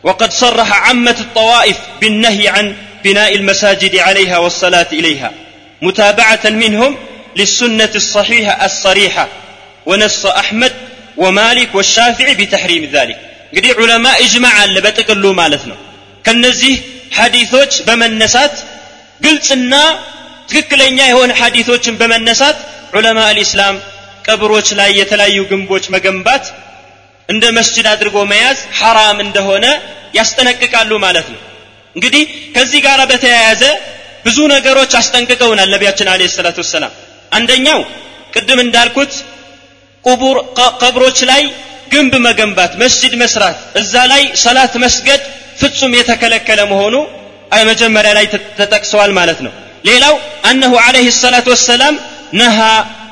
وقد 0.07 0.31
صرح 0.43 0.69
عامة 0.85 1.17
الطوائف 1.25 1.77
بالنهي 2.01 2.45
عن 2.55 2.65
بناء 3.05 3.31
المساجد 3.39 3.93
عليها 4.07 4.37
والصلاة 4.43 4.91
إليها 4.99 5.29
متابعة 5.81 6.45
منهم 6.63 6.91
للسنة 7.35 7.93
الصحيحة 7.95 8.53
الصريحة 8.65 9.25
ونص 9.85 10.21
أحمد 10.41 10.73
ومالك 11.17 11.69
والشافعي 11.77 12.33
بتحريم 12.41 12.83
ذلك 12.95 13.17
እንግዲህ 13.51 13.71
ዑለማ 13.81 14.05
እጅማዕ 14.23 14.55
አለ 14.63 14.75
በጥቅሉ 14.85 15.23
ማለት 15.41 15.63
ነው 15.69 15.77
ከነዚህ 16.25 16.73
ሐዲቶች 17.17 17.71
በመነሳት 17.87 18.55
ግልጽና 19.21 19.73
ትክክለኛ 20.49 20.97
የሆነ 21.11 21.31
ሐዲቶችን 21.41 21.95
በመነሳት 22.01 22.57
ዑለማ 22.97 23.19
አልኢስላም 23.31 23.75
ቀብሮች 24.27 24.67
ላይ 24.79 24.89
የተለያዩ 24.99 25.39
ግንቦች 25.51 25.85
መገንባት 25.95 26.45
እንደ 27.29 27.43
መስጅድ 27.57 27.87
አድርጎ 27.93 28.17
መያዝ 28.31 28.59
ሐራም 28.79 29.17
እንደሆነ 29.25 29.65
ያስጠነቅቃሉ 30.19 30.91
ማለት 31.05 31.27
ነው 31.33 31.41
እንግዲህ 31.95 32.23
ከዚህ 32.55 32.79
ጋር 32.87 32.99
በተያያዘ 33.11 33.63
ብዙ 34.25 34.37
ነገሮች 34.55 34.91
አስጠንቅቀውናል 35.01 35.69
ነቢያችን 35.75 36.07
አለ 36.13 36.21
ሰላት 36.37 36.57
ወሰላም 36.63 36.93
አንደኛው 37.36 37.80
ቅድም 38.34 38.58
እንዳልኩት 38.64 39.12
ቁቡር 40.04 40.36
ቀብሮች 40.80 41.18
ላይ 41.30 41.42
ግንብ 41.92 42.14
መገንባት 42.26 42.72
መስጅድ 42.82 43.14
መስራት 43.22 43.58
እዛ 43.80 43.94
ላይ 44.12 44.22
ሰላት 44.44 44.74
መስገድ 44.84 45.22
ፍጹም 45.60 45.92
የተከለከለ 45.98 46.60
መሆኑ 46.72 46.94
መጀመሪያ 47.70 48.12
ላይ 48.18 48.26
ተጠቅሰዋል 48.58 49.10
ማለት 49.18 49.38
ነው። 49.44 49.52
ሌላው 49.88 50.14
አነሁ 50.48 50.72
አለህ 50.84 51.06
ሰላት 51.18 51.46
ወሰላም 51.52 51.94
ነሃ 52.40 52.58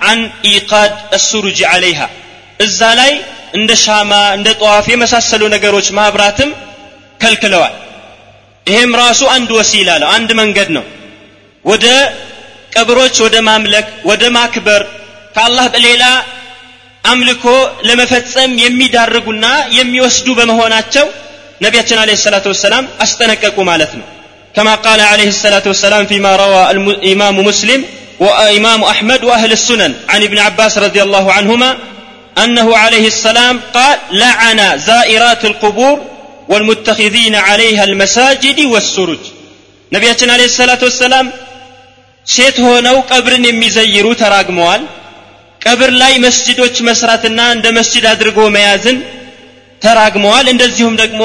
አን 0.08 0.20
ኢቃድ 0.52 0.94
አሱሩጅ 1.16 1.58
አለይሃ 1.72 2.00
እዛ 2.60 2.80
ላይ 3.00 3.12
እንደ 3.58 3.70
ሻማ 3.84 4.12
እንደ 4.36 4.48
ጠዋፍ 4.60 4.86
የመሳሰሉ 4.92 5.42
ነገሮች 5.54 5.86
ማብራትም 5.98 6.50
ከልክለዋል። 7.20 7.74
ይሄም 8.66 8.92
ራሱ 9.02 9.22
አንድ 9.36 9.50
ወሲላ 9.58 9.90
ነው 10.02 10.08
አንድ 10.16 10.30
መንገድ 10.40 10.68
ነው። 10.76 10.84
ወደ 11.64 11.86
ቀብሮች 12.75 13.15
ወደ 13.25 13.35
ማምለክ 13.49 13.87
ወደ 14.09 14.23
ማክበር 14.37 14.81
ከአላህ 15.35 15.65
በሌላ 15.73 16.03
አምልኮ 17.11 17.45
ለመፈጸም 17.87 18.51
የሚዳርጉና 18.65 19.45
የሚወስዱ 19.77 20.27
በመሆናቸው 20.39 21.05
ነቢያችን 21.65 21.99
አለ 22.03 22.11
ሰላቱ 22.25 22.47
ወሰላም 22.53 22.85
አስጠነቀቁ 23.05 23.57
ማለት 23.71 23.93
ነው 23.99 24.07
كما 24.57 24.75
قال 24.85 24.99
عليه 25.11 25.29
الصلاة 25.35 25.65
والسلام 25.71 26.03
فيما 26.11 26.31
روى 26.43 26.61
الإمام 26.71 27.35
مسلم 27.49 27.81
وإمام 28.19 28.81
أحمد 28.93 29.21
وأهل 29.23 29.51
السنن 29.51 29.91
عن 30.11 30.21
ابن 30.23 30.37
عباس 30.45 30.73
رضي 30.77 31.01
الله 31.05 31.25
عنهما 31.37 31.69
أنه 32.43 32.67
عليه 32.77 33.05
السلام 33.07 33.55
قال 33.73 33.97
لعن 34.23 34.59
زائرات 34.89 35.41
القبور 35.45 35.95
والمتخذين 36.51 37.35
عليها 37.47 37.83
المساجد 37.83 38.59
والسرج 38.73 39.21
نبياتنا 39.91 40.33
عليه 40.33 40.45
الصلاة 40.45 40.81
والسلام 40.83 41.25
ሴት 42.26 42.56
ሆነው 42.64 42.96
ቀብርን 43.10 43.44
የሚዘይሩ 43.48 44.06
ተራግመዋል። 44.22 44.82
ቀብር 45.60 45.90
ላይ 46.02 46.12
መስጅዶች 46.24 46.76
መስራትና 46.88 47.40
እንደ 47.56 47.66
መስጅድ 47.78 48.04
አድርጎ 48.12 48.38
መያዝን 48.56 48.98
ተራግመዋል። 49.82 50.46
እንደዚሁም 50.52 50.94
ደግሞ 51.02 51.22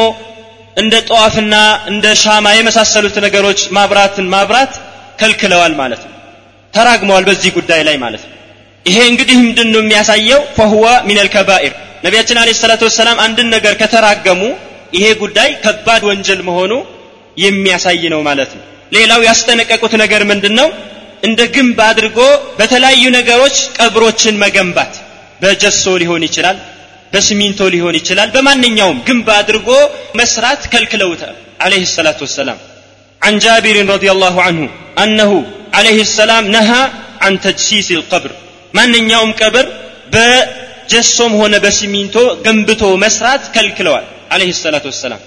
እንደ 0.77 0.95
ጠዋፍና 1.09 1.55
እንደ 1.91 2.05
ሻማ 2.23 2.47
የመሳሰሉት 2.55 3.15
ነገሮች 3.25 3.59
ማብራትን 3.77 4.27
ማብራት 4.33 4.73
ከልክለዋል 5.19 5.73
ማለት 5.81 6.01
ነው። 6.07 6.13
ተራግመዋል 6.73 7.23
በዚህ 7.29 7.51
ጉዳይ 7.57 7.81
ላይ 7.87 7.95
ማለት 8.03 8.23
ነው። 8.27 8.33
ይሄ 8.85 8.97
እንግዲህ 9.11 9.35
ምንድን 9.41 9.69
ነው 9.73 9.81
የሚያሳየው? 9.83 10.41
ፈሁወ 10.57 10.85
ሚን 11.07 11.17
አልከባኢር 11.23 11.73
ነቢያችን 12.05 12.37
አለ 12.41 12.49
ሰላቱ 12.61 12.81
ወሰላም 12.89 13.17
አንድን 13.25 13.47
ነገር 13.55 13.73
ከተራገሙ 13.81 14.41
ይሄ 14.93 15.05
ጉዳይ 15.23 15.49
ከባድ 15.63 16.01
ወንጀል 16.09 16.41
መሆኑ 16.49 16.73
የሚያሳይ 17.37 18.03
ነው 18.13 18.21
ማለት 18.27 18.51
ነው 18.57 18.63
ሌላው 18.96 19.20
ያስጠነቀቁት 19.30 19.92
ነገር 20.02 20.22
ምንድን 20.30 20.54
ነው 20.60 20.68
እንደ 21.28 21.40
ግንብ 21.54 21.78
አድርጎ 21.90 22.18
በተለያዩ 22.58 23.04
ነገሮች 23.18 23.56
ቀብሮችን 23.78 24.40
መገንባት 24.44 24.94
በጀሶ 25.42 25.84
ሊሆን 26.02 26.22
ይችላል 26.28 26.58
በሲሚንቶ 27.14 27.60
ሊሆን 27.74 27.96
ይችላል 28.00 28.28
በማንኛውም 28.34 28.98
ግንብ 29.08 29.28
አድርጎ 29.40 29.70
መስራት 30.20 30.62
ከልክለውታል 30.74 31.34
عليه 31.66 31.82
الصلاة 31.88 32.18
والسلام 32.24 32.58
عن 33.22 33.34
جابر 33.44 33.76
رضي 33.94 34.08
الله 34.14 34.34
عنه 34.46 34.62
أنه 35.04 35.32
عليه 35.78 35.98
السلام 36.08 36.44
نهى 36.56 36.82
عن 37.24 37.32
تجسيس 37.44 37.88
القبر 37.98 38.30
ማንኛውም 38.76 39.30
ቀብር 39.40 39.66
በጀሶም 40.14 41.32
ሆነ 41.40 41.54
በሲሚንቶ 41.64 42.16
ገንብቶ 42.46 42.82
መስራት 43.04 43.42
ከልክለዋል 43.54 44.04
አለህ 44.34 44.48
ሰላት 44.64 44.84
ወሰላም 44.90 45.20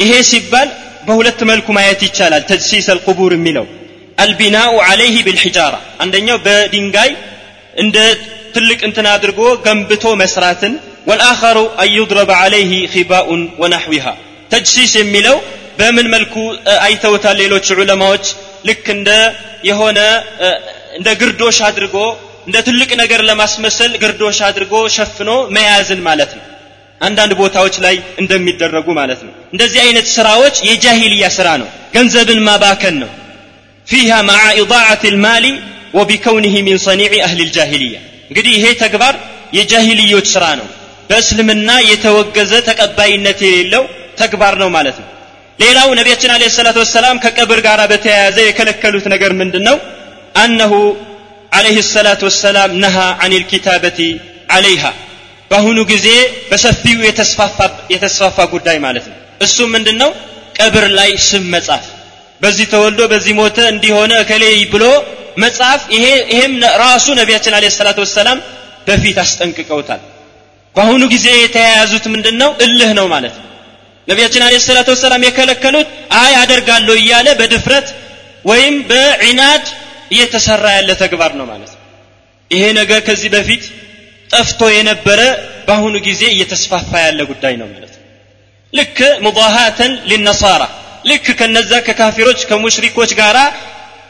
ይሄ 0.00 0.12
ሲባል 0.30 0.68
በሁለት 1.06 1.40
መልኩ 1.50 1.66
ማየት 1.76 2.00
ይቻላል። 2.06 2.42
ተጅሲስ 2.50 2.86
አልቁቡር 2.94 3.32
የሚለው 3.36 3.66
አልቢናኡ 4.18 4.72
አለይህ 4.88 5.16
ብልሒጃራ 5.26 5.74
አንደኛው 6.02 6.38
በድንጋይ 6.46 7.10
እንደ 7.76 7.96
ትልቅ 8.54 8.80
እንትን 8.88 9.06
አድርጎ 9.12 9.40
ገንብቶ 9.66 10.04
መስራትን 10.22 10.74
ወልአኸሩ 11.08 11.58
አን 11.82 11.88
ዩድረበ 11.96 12.30
አለይህ 12.42 12.72
ኺባኡን 12.92 13.42
ወናሕዊሃ 13.62 14.06
ተጅሲስ 14.52 14.92
የሚለው 15.00 15.36
በምን 15.78 16.06
መልኩ 16.14 16.34
አይተውታል 16.84 17.36
ሌሎች 17.42 17.66
ዑለማዎች? 17.74 18.26
ልክ 18.68 18.84
እንደ 18.96 19.10
የሆነ 19.68 19.98
እንደ 20.98 21.08
ግርዶሽ 21.20 21.58
አድርጎ 21.68 21.96
እንደ 22.46 22.56
ትልቅ 22.66 22.90
ነገር 23.02 23.20
ለማስመሰል 23.28 23.92
ግርዶሽ 24.02 24.38
አድርጎ 24.48 24.74
ሸፍኖ 24.96 25.30
መያዝን 25.56 26.00
ማለት 26.08 26.32
ነው 26.38 26.44
አንዳንድ 27.00 27.32
ቦታዎች 27.40 27.74
ላይ 27.84 27.94
እንደሚደረጉ 28.22 28.86
ማለት 28.98 29.20
ነው። 29.26 29.32
እንደዚህ 29.54 29.80
አይነት 29.84 30.06
ስራዎች 30.16 30.56
የጃሂልያ 30.68 31.24
ስራ 31.36 31.48
ነው። 31.62 31.68
ገንዘብን 31.94 32.40
ማባከን 32.46 32.96
ነው። 33.02 33.10
ፊሃ 33.86 34.10
መዓ 34.28 34.42
ኢዳዓት 34.60 35.02
ልማሊ 35.14 35.46
ወቢከውንህ 35.98 36.54
ሚን 36.66 36.78
ሰኒዕ 36.86 37.12
አህል 37.26 37.40
ልጃሂልያ። 37.42 37.96
እንግዲህ 38.30 38.52
ይሄ 38.58 38.66
ተግባር 38.82 39.14
የጃሂልዮች 39.56 40.26
ስራ 40.34 40.44
ነው። 40.60 40.68
በእስልምና 41.10 41.70
የተወገዘ 41.90 42.52
ተቀባይነት 42.68 43.40
የሌለው 43.46 43.84
ተግባር 44.20 44.54
ነው 44.62 44.68
ማለት 44.76 44.96
ነው። 45.02 45.08
ሌላው 45.58 45.88
ነቢያችን 45.98 46.30
አለ 46.34 46.44
ሰላት 46.56 46.76
ወሰላም 46.82 47.20
ከቀብር 47.24 47.60
ጋር 47.66 47.80
በተያያዘ 47.90 48.38
የከለከሉት 48.44 49.06
ነገር 49.12 49.32
ምንድን 49.40 49.64
ነው 49.68 49.76
አነሁ 50.36 50.72
አለህ 51.52 51.76
ሰላት 51.88 52.22
ወሰላም 52.28 52.70
ነሃ 52.84 52.96
አን 53.24 53.32
ልኪታበቲ 53.34 53.98
አለይሃ። 54.56 54.84
በአሁኑ 55.50 55.78
ጊዜ 55.90 56.08
በሰፊው 56.50 56.98
የተስፋፋ 57.94 58.38
ጉዳይ 58.54 58.78
ማለት 58.86 59.04
ነው። 59.10 59.16
እሱ 59.46 59.56
ምንድን 59.74 59.96
ነው 60.02 60.10
ቀብር 60.58 60.84
ላይ 60.98 61.10
ስም 61.28 61.44
መጻፍ። 61.54 61.84
በዚህ 62.40 62.66
ተወልዶ 62.72 63.00
በዚህ 63.12 63.34
ሞተ 63.38 63.58
እንዲሆነ 63.72 64.12
እከሌ 64.22 64.44
ብሎ 64.72 64.84
መጻፍ። 65.38 65.80
ይሄም 65.96 66.52
ራሱ 66.82 67.06
ነቢያችን 67.20 67.54
አለ 67.58 67.64
ሰላት 67.78 67.98
ወሰላም 68.04 68.38
በፊት 68.88 69.16
አስጠንቅቀውታል። 69.24 70.00
በአሁኑ 70.74 71.02
ጊዜ 71.14 71.26
የተያያዙት 71.36 72.04
ምንድን 72.14 72.36
ነው 72.42 72.50
እልህ 72.64 72.90
ነው 72.98 73.06
ማለት 73.14 73.34
ነው። 73.38 73.48
ነቢያችን 74.08 74.42
አለ 74.46 74.54
ሰላት 74.66 74.88
ወሰላም 74.94 75.22
የከለከሉት 75.26 75.88
አይ 76.22 76.32
አደርጋለሁ 76.42 76.94
እያለ 77.02 77.28
በድፍረት 77.40 77.86
ወይም 78.44 78.74
በዒናድ 78.90 79.64
እየተሰራ 80.10 80.64
ያለ 80.76 80.90
ተግባር 81.02 81.32
ነው 81.38 81.46
ማለት 81.52 81.70
ነው። 81.74 81.80
ይሄ 82.50 82.64
ነገር 82.80 83.00
ከዚህ 83.06 83.30
በፊት 83.34 83.62
ጠፍቶ 84.30 84.60
የነበረ 84.76 85.20
በአሁኑ 85.66 85.94
ጊዜ 86.06 86.22
እየተስፋፋ 86.34 86.90
ያለ 87.04 87.20
ጉዳይ 87.30 87.54
ነው 87.60 87.68
ማለት 87.72 87.92
ነው። 87.94 88.02
ልክ 88.72 88.96
ሙዳሃተን 89.24 89.92
ሊነሳራ 90.10 90.62
ልክ 91.04 91.26
ከነዛ 91.38 91.72
ከካፊሮች 91.86 92.40
ከሙሽሪኮች 92.50 93.10
ጋር 93.20 93.36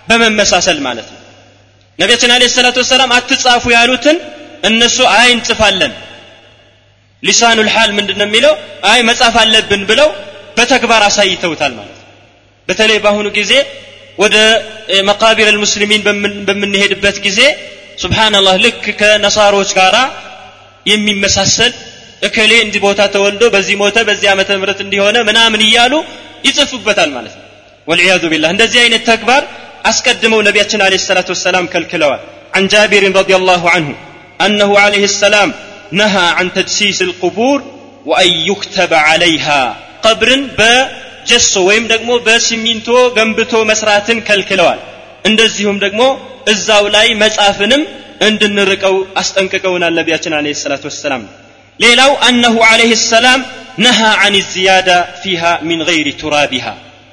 በመመሳሰል 0.09 0.79
ማለት 0.87 1.09
ነው። 1.12 1.20
ነቢያችን 1.98 2.31
አለ 2.35 2.44
ሰላት 2.55 2.77
ወሰላም 2.83 3.11
አትጻፉ 3.16 3.64
ያሉትን 3.77 4.16
እነሱ 4.68 4.98
አይ 5.14 5.29
እንጽፋለን። 5.37 5.92
ሊሳኑ 7.22 7.59
ልሓል 7.66 7.90
ምንድን 7.98 8.16
ነው 8.20 8.27
የሚለው? 8.29 8.55
አይ 8.90 9.00
መጻፍ 9.09 9.35
አለብን 9.42 9.83
ብለው 9.90 10.09
በተግባር 10.57 11.03
አሳይተውታል 11.09 11.72
ማለት 11.79 11.98
ነው። 11.98 12.09
በተለይ 12.68 12.98
በአሁኑ 13.05 13.27
ጊዜ 13.38 13.53
ወደ 14.18 14.37
መቃቢር 15.09 15.48
ልሙስሊሚን 15.55 16.03
በምንሄድበት 16.48 17.16
ጊዜ 17.27 17.40
ስብሓንላህ 18.04 18.56
ልክ 18.65 18.84
ከነሳሮች 19.00 19.69
ጋር 19.80 19.95
የሚመሳሰል 20.91 21.74
እከሌ 22.28 22.52
እንዲህ 22.65 22.82
ቦታ 22.88 23.02
ተወልዶ 23.13 23.43
በዚህ 23.56 23.76
ሞተ 23.82 23.98
በዚህ 24.10 24.28
ዓመተ 24.34 24.50
ምህረት 24.62 24.80
እንዲሆነ 24.86 25.17
ምናምን 25.30 25.62
እያሉ 25.67 25.93
ይጽፉበታል 26.48 27.10
ማለት 27.17 27.34
ነው 27.39 27.45
ወልዕያዙ 27.88 28.24
ቢላህ 28.34 28.50
እንደዚህ 28.56 28.80
አይነት 28.86 29.04
ተግባር 29.12 29.43
አስቀድመው 29.91 30.41
ነቢያችን 30.48 30.84
አለ 30.88 30.95
ሰላት 31.10 31.30
ወሰላም 31.36 31.67
ከልክለዋል 31.74 32.22
عن 32.56 32.63
جابر 32.74 33.04
رضي 33.19 33.36
الله 33.39 33.62
عنه 33.74 33.89
أنه 34.39 34.69
عليه 34.84 35.04
السلام 35.12 35.50
نهى 35.91 36.26
عن 36.38 36.45
تجسيس 36.58 37.00
القبور 37.10 37.60
وأن 38.10 38.30
يكتب 38.50 38.91
عليها 39.08 39.62
قبر 40.06 40.30
ጀሶ 41.30 41.54
ወይም 41.69 41.86
ደግሞ 41.93 42.10
በሲሚንቶ 42.26 42.89
ገንብቶ 43.17 43.54
መስራትን 43.69 44.17
ከልክለዋል 44.28 44.80
እንደዚሁም 45.25 45.77
ደግሞ 45.85 46.03
እዛው 46.53 46.85
ላይ 46.97 47.09
መጻፍንም 47.23 47.83
እንድንርቀው 48.29 48.97
አስጠንቅቀውናል 49.21 49.93
ነቢያችን 49.99 50.35
አለ 50.39 50.47
ሰላት 50.63 50.83
ወሰላም። 50.89 51.23
ሌላው 51.81 52.11
አነሁ 52.29 52.57
አለህ 52.71 52.91
ሰላም 53.11 53.41
ነሃ 53.85 54.01
አን 54.25 54.35
ዝያዳ 54.51 54.91
ፊሃ 55.23 55.43
ሚን 55.69 55.81
ገይሪ 55.89 56.09
ቱራቢሃ። 56.21 56.67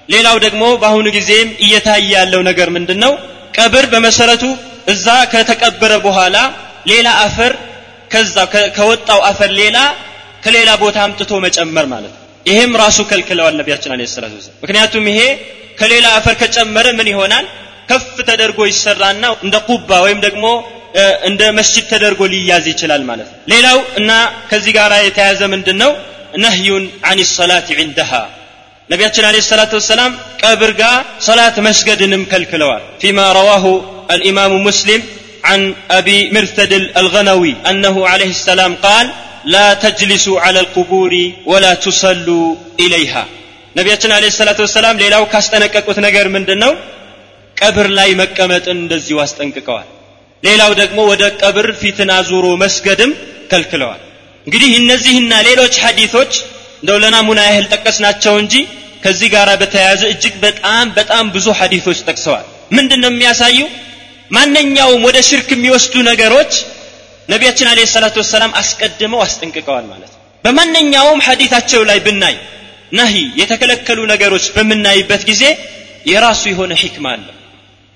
ሌላው 0.09 0.37
ደግሞ 0.45 0.63
በአሁኑ 0.81 1.07
ጊዜም 1.17 1.49
እየታየ 1.65 2.11
ያለው 2.15 2.41
ነገር 2.49 2.69
ምንድን 2.75 2.99
ነው 3.05 3.13
ቀብር 3.57 3.85
በመሰረቱ 3.93 4.43
እዛ 4.93 5.07
ከተቀበረ 5.33 5.93
በኋላ 6.05 6.37
ሌላ 6.91 7.07
አፈር 7.25 7.53
ከዛ 8.11 8.35
ከወጣው 8.77 9.19
አፈር 9.29 9.51
ሌላ 9.61 9.77
ከሌላ 10.45 10.69
ቦታ 10.83 10.97
አምጥቶ 11.05 11.31
መጨመር 11.45 11.85
ማለት 11.93 12.11
ነው። 12.13 12.19
ይሄም 12.45 12.71
ራሱ 12.83 12.99
ከልክለዋል 13.09 13.55
ነቢያችን 13.61 13.91
አለ 13.95 14.05
ሰላት 14.13 14.31
ምክንያቱም 14.63 15.03
ይሄ 15.11 15.19
ከሌላ 15.81 16.05
አፈር 16.17 16.35
ከጨመረ 16.41 16.87
ምን 16.99 17.09
ይሆናል 17.11 17.45
ከፍ 17.90 18.06
ተደርጎ 18.28 18.60
ይሰራና 18.70 19.24
እንደ 19.46 19.56
ቁባ 19.70 19.90
ወይም 20.06 20.20
ደግሞ 20.26 20.46
እንደ 21.28 21.42
መስጅድ 21.58 21.84
ተደርጎ 21.92 22.20
ሊያዝ 22.32 22.64
ይችላል 22.72 23.02
ማለት 23.10 23.28
ነው 23.32 23.40
ሌላው 23.52 23.78
እና 24.00 24.10
ከዚህ 24.50 24.72
ጋር 24.78 24.92
የተያዘ 25.08 25.40
ምንድን 25.54 25.78
ነው 25.82 25.92
ነህዩን 26.44 26.84
አን 27.10 27.18
ሰላት 27.36 27.68
ዕንደሃ 27.82 28.12
ነቢያችን 28.90 29.24
አለ 29.28 29.36
ሰላት 29.50 29.72
ወሰላም 29.78 30.12
ቀብር 30.42 30.72
ጋር 30.80 30.96
ሰላት 31.28 31.56
መስገድንም 31.68 32.24
ከልክለዋል 32.32 32.82
ፊማ 33.02 33.20
ረዋሁ 33.40 33.66
الإمام 34.16 34.52
مسلم 34.68 35.00
عن 35.44 35.60
أبي 35.90 36.18
مرثد 36.30 36.72
الغنوي 36.96 37.52
أنه 37.70 37.96
عليه 38.08 38.30
السلام 38.30 38.72
قال 38.76 39.06
لا 39.54 39.74
تجلسوا 39.76 40.40
على 40.40 40.60
القبور 40.60 41.12
ولا 41.50 41.72
تصلوا 41.76 42.48
إليها 42.84 43.24
ነቢያችን 43.78 44.10
አለ 44.16 44.24
ሰላት 44.38 44.58
ወሰላም 44.64 45.00
ሌላው 45.02 45.22
ካስጠነቀቁት 45.32 45.98
ነገር 46.04 46.26
ምንድን 46.36 46.58
ነው 46.64 46.72
ቀብር 47.61 47.87
ላይ 47.97 48.09
መቀመጥን 48.21 48.77
እንደዚሁ 48.81 49.17
አስጠንቅቀዋል። 49.23 49.87
ሌላው 50.43 50.71
ደግሞ 50.81 50.99
ወደ 51.11 51.23
ቀብር 51.41 51.67
ፊትን 51.81 52.09
አዙሮ 52.15 52.45
መስገድም 52.61 53.11
ከልክለዋል። 53.51 54.01
እንግዲህ 54.47 54.69
እነዚህና 54.79 55.33
ሌሎች 55.47 55.73
ሐዲቶች 55.83 56.31
እንደው 56.81 56.97
ለናሙና 57.03 57.39
ያህል 57.47 57.65
ጠቀስናቸው 57.73 58.35
እንጂ 58.43 58.55
ከዚህ 59.03 59.29
ጋር 59.33 59.49
በተያያዘ 59.61 60.01
እጅግ 60.13 60.35
በጣም 60.43 60.87
በጣም 60.97 61.25
ብዙ 61.35 61.47
ሐዲቶች 61.59 61.99
ጠቅሰዋል። 62.07 62.45
ምንድን 62.77 62.99
ነው 63.03 63.11
የሚያሳዩ 63.13 63.59
ማንኛውም 64.31 65.01
ወደ 65.07 65.17
ሽርክ 65.29 65.49
የሚወስዱ 65.53 65.93
ነገሮች 66.09 66.53
ነቢያችን 67.29 67.69
አለ 67.71 67.79
ሰላት 67.93 68.15
ወሰላም 68.21 68.55
አስቀድመው 68.61 69.21
አስጠንቅቀዋል 69.25 69.85
ማለት 69.91 70.11
ነው። 70.11 70.19
በማንኛውም 70.43 71.19
ሐዲታቸው 71.27 71.81
ላይ 71.89 71.99
ብናይ 72.05 72.35
ነሂ 72.91 73.13
የተከለከሉ 73.41 73.99
ነገሮች 74.13 74.45
በምናይበት 74.55 75.21
ጊዜ 75.29 75.43
የራሱ 76.11 76.41
የሆነ 76.51 76.73
ሕክማ 76.81 77.07
አለ 77.15 77.27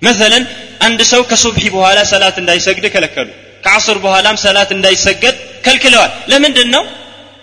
መሰለን 0.01 0.43
አንድ 0.85 0.99
ሰው 1.11 1.21
ከሱብሒ 1.29 1.65
በኋላ 1.75 1.99
ሰላት 2.11 2.35
እንዳይሰግድ 2.41 2.85
ከለከሉ። 2.93 3.27
ከዓስር 3.65 3.97
በኋላም 4.03 4.37
ሰላት 4.45 4.69
እንዳይሰገድ 4.75 5.35
ከልክለዋል። 5.65 6.11
ለምንድን 6.31 6.69
ነው 6.75 6.83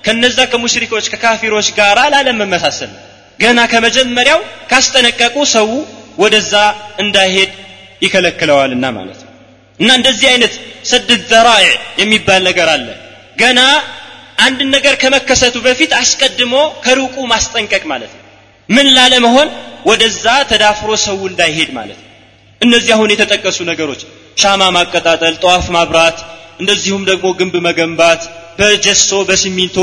ከነዛ 0.05 0.39
ከሙሽሪኮች 0.53 1.07
ከካፊሮች 1.13 1.69
ጋር 1.79 1.99
ላለመመሳሰል። 2.15 2.93
ገና 3.41 3.59
ከመጀመሪያው 3.73 4.41
ካስጠነቀቁ 4.71 5.37
ሰው 5.55 5.69
ወደዛ 6.19 6.55
እንዳይሄድ 7.03 7.51
ይከለክለዋልና 8.03 8.85
ማለት 8.99 9.21
ነው። 9.25 9.31
እና 9.81 9.91
እንደዚህ 9.99 10.27
አይነት 10.33 10.55
ሰድ 10.91 11.11
ዘራዕ 11.31 11.65
የሚባል 12.03 12.41
ነገር 12.49 12.69
አለ። 12.75 12.89
ገና 13.39 13.61
አንድ 14.39 14.61
ነገር 14.75 14.95
ከመከሰቱ 15.03 15.57
በፊት 15.67 15.93
አስቀድሞ 16.01 16.55
ከሩቁ 16.85 17.17
ማስጠንቀቅ 17.33 17.83
ማለት 17.93 18.13
ነው። 18.17 18.23
ምን 18.69 18.87
ላለመሆን? 18.97 19.49
ወደዛ 19.91 20.25
ተዳፍሮ 20.51 20.91
ሰው 21.07 21.19
እንዳይሄድ 21.31 21.71
ማለት 21.79 21.99
ነው 22.03 22.09
እነዚህ 22.63 22.93
አሁን 22.97 23.13
የተጠቀሱ 23.13 23.59
ነገሮች 23.71 24.01
ሻማ 24.43 24.63
ማቀጣጠል 24.77 25.35
ጠዋፍ 25.43 25.67
ማብራት 25.77 26.19
እንደዚሁም 26.61 27.03
ደግሞ 27.11 27.27
ግንብ 27.39 27.55
መገንባት 27.67 28.23
በጀሶ 28.59 29.11
በሲሚንቶ 29.29 29.77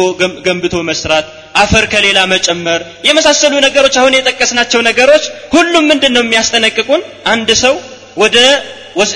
ገንብቶ 0.45 0.75
መስራት 0.89 1.27
አፈር 1.61 1.85
ከሌላ 1.93 2.19
መጨመር 2.33 2.81
የመሳሰሉ 3.07 3.53
ነገሮች 3.67 3.95
አሁን 4.01 4.15
የጠቀስናቸው 4.17 4.81
ነገሮች 4.89 5.23
ሁሉም 5.55 5.85
ምንድን 5.91 6.13
ነው 6.15 6.23
የሚያስጠነቅቁን? 6.25 7.01
አንድ 7.33 7.49
ሰው 7.63 7.75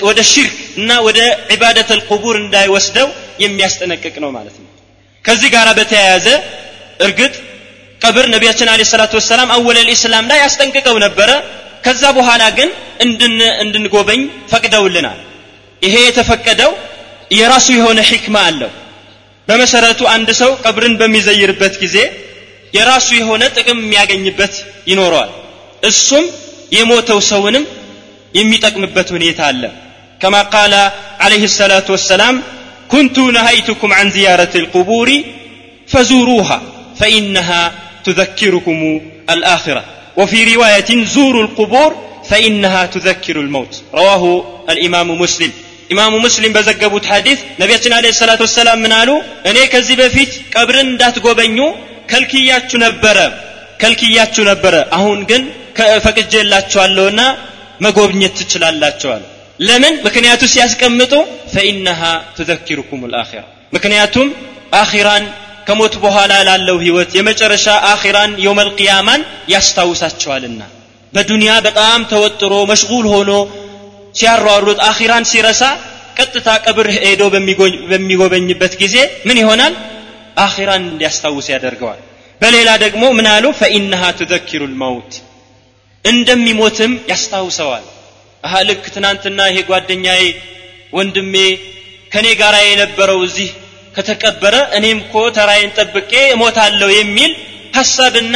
ወደ 0.07 0.19
ሽርክ 0.31 0.55
እና 0.79 0.91
ወደ 1.07 1.19
ዒባደት 1.53 1.89
አልቁቡር 1.95 2.35
እንዳይወስደው 2.41 3.07
የሚያስጠነቅቅ 3.43 4.15
ነው 4.23 4.31
ማለት 4.37 4.55
ነው። 4.61 4.69
ከዚህ 5.25 5.49
ጋር 5.55 5.67
በተያያዘ 5.79 6.27
እርግጥ 7.05 7.33
ቀብር 8.01 8.25
ነቢያችን 8.33 8.69
አለ 8.71 8.81
ሰላቱ 8.91 9.13
ወሰላም 9.19 9.49
አወለል 9.55 9.89
ኢስላም 9.93 10.25
ላይ 10.31 10.39
ያስጠንቅቀው 10.45 10.97
ነበረ 11.05 11.29
ከዛ 11.86 12.02
በኋላ 12.18 12.42
ግን 12.58 12.70
እንድንጎበኝ 13.64 14.20
ፈቅደውልናል 14.52 15.18
ይሄ 15.82 15.94
የተፈቀደው 16.06 16.72
የራሱ 17.38 17.66
የሆነ 17.78 17.98
ሕክማ 18.10 18.36
አለው 18.50 18.70
በመሰረቱ 19.48 20.00
አንድ 20.14 20.28
ሰው 20.40 20.50
ቀብርን 20.64 20.94
በሚዘይርበት 21.00 21.74
ጊዜ 21.82 21.96
የራሱ 22.76 23.08
የሆነ 23.20 23.42
ጥቅም 23.56 23.78
የሚያገኝበት 23.84 24.54
ይኖረዋል 24.90 25.30
እሱም 25.90 26.24
የሞተው 26.76 27.20
ሰውንም 27.32 27.66
የሚጠቅምበት 28.38 29.10
ሁኔታ 29.16 29.40
አለ 29.50 29.62
كما 30.22 30.42
قال 30.54 30.72
عليه 31.24 31.44
الصلاة 31.44 31.86
والسلام 31.88 32.34
كنت 32.92 33.16
نهيتكم 33.36 33.90
عن 33.92 34.06
زيارة 34.10 34.52
القبور 34.54 35.08
فزوروها 35.88 36.58
فإنها 37.00 37.62
تذكركم 38.04 38.78
الآخرة 39.30 39.82
وفي 40.16 40.38
رواية 40.54 40.90
زوروا 41.14 41.42
القبور 41.42 41.90
فإنها 42.30 42.82
تذكر 42.86 43.36
الموت 43.40 43.72
رواه 43.94 44.24
الإمام 44.72 45.08
مسلم 45.22 45.52
ኢማሙ 45.92 46.14
ሙስሊም 46.24 46.52
በዘገቡት 46.56 47.04
ሐዲስ 47.12 47.38
ነቢያችን 47.60 47.92
አለ 47.98 48.06
ሰላት 48.18 48.40
ወሰላም 48.44 48.78
ምን 48.84 48.92
አሉ 48.98 49.10
እኔ 49.50 49.58
ከዚህ 49.72 49.96
በፊት 50.00 50.32
ቀብርን 50.54 50.88
እንዳትጎበኙ 50.92 51.58
ከልክያችሁ 52.10 52.78
ነበረ 52.86 53.18
ከልክያችሁ 53.82 54.42
ነበረ 54.50 54.74
አሁን 54.96 55.18
ግን 55.30 55.42
ፈቅጄላችኋለሁና 56.06 57.20
መጎብኘት 57.84 58.34
ትችላላችኋል 58.40 59.22
ለምን 59.68 59.94
ምክንያቱ 60.06 60.42
ሲያስቀምጡ 60.54 61.12
ፈኢነሃ 61.54 62.00
ትዘኪሩኩም 62.36 63.02
ልአኺራ 63.12 63.42
ምክንያቱም 63.76 64.28
አኺራን 64.80 65.24
ከሞት 65.67 65.93
በኋላ 66.03 66.33
ላለው 66.47 66.77
ህይወት 66.83 67.11
የመጨረሻ 67.17 67.67
አኺራን 67.91 68.31
የውመል 68.45 68.69
ቅያማን 68.77 69.21
ያስታውሳቸዋልና። 69.53 70.61
በዱንያ 71.13 71.51
በጣም 71.67 71.99
ተወጥሮ 72.11 72.53
መሽጉል 72.71 73.05
ሆኖ 73.13 73.31
ሲያሯሩጥ 74.15 74.79
አኺራን 74.87 75.25
ሲረሳ 75.31 75.61
ቀጥታ 76.17 76.47
ቀብር 76.65 76.87
ሄዶ 76.95 77.21
በሚጎበኝበት 77.91 78.73
ጊዜ 78.81 78.95
ምን 79.27 79.37
ይሆናል? 79.41 79.73
አኺራን 80.37 80.83
እንዲያስታውስ 80.89 81.47
ያደርገዋል። 81.53 82.01
በሌላ 82.41 82.69
ደግሞ 82.83 83.03
ምን 83.17 83.27
አሉ? 83.33 83.45
ፈኢነሃ 83.59 84.03
ትዘኪሩ 84.19 84.61
ልመውት 84.71 85.11
እንደሚሞትም 86.05 86.93
ያስታውሰዋል። 87.11 87.85
አሀ 88.43 88.53
ልክ 88.69 88.83
ትናንትና 88.95 89.39
ይሄ 89.49 89.57
ጓደኛዬ 89.69 90.23
ወንድሜ 90.93 91.35
ከኔ 92.11 92.27
ጋር 92.41 92.55
የነበረው 92.63 93.19
እዚህ 93.27 93.49
ከተቀበረ 93.95 94.55
እኔም 94.77 94.99
እኮ 95.03 95.15
ተራዬን 95.37 95.71
ጠብቄ 95.79 96.11
እሞታለሁ 96.35 96.89
የሚል 96.95 97.31
ሐሳብና 97.77 98.35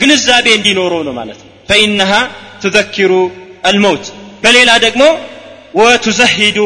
ግንዛቤ 0.00 0.46
እንዲኖረው 0.58 1.02
ነው 1.08 1.14
ማለት 1.20 1.38
ነው። 1.40 1.50
ፈኢነሃ 1.70 2.12
ትዘኪሩ 2.62 3.12
አልመውት። 3.68 4.04
በሌላ 4.42 4.70
ደግሞ 4.86 5.02
ወቱዘሂዱ 5.80 6.58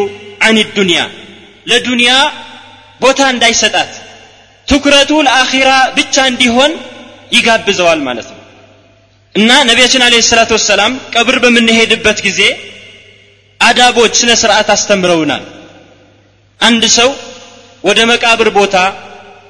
አን 0.46 0.56
ዱንያ 0.76 1.00
ለዱንያ 1.70 2.10
ቦታ 3.00 3.20
እንዳይሰጣት 3.34 3.92
ትኩረቱ 4.68 5.12
ለአኺራ 5.26 5.70
ብቻ 5.96 6.16
እንዲሆን 6.30 6.72
ይጋብዘዋል 7.36 8.00
ማለት 8.08 8.28
ነው። 8.32 8.38
እና 9.34 9.50
ነቢያችን 9.68 10.02
አለ 10.06 10.14
ሰላት 10.28 10.50
ወሰላም 10.56 10.92
ቀብር 11.14 11.36
በምንሄድበት 11.44 12.18
ጊዜ 12.26 12.40
አዳቦች 13.60 14.12
ስነ 14.20 14.30
ስርዓት 14.42 14.68
አስተምረውናል። 14.74 15.44
አንድ 16.60 16.82
ሰው 16.98 17.10
ወደ 17.87 17.99
መቃብር 18.11 18.49
ቦታ 18.59 18.75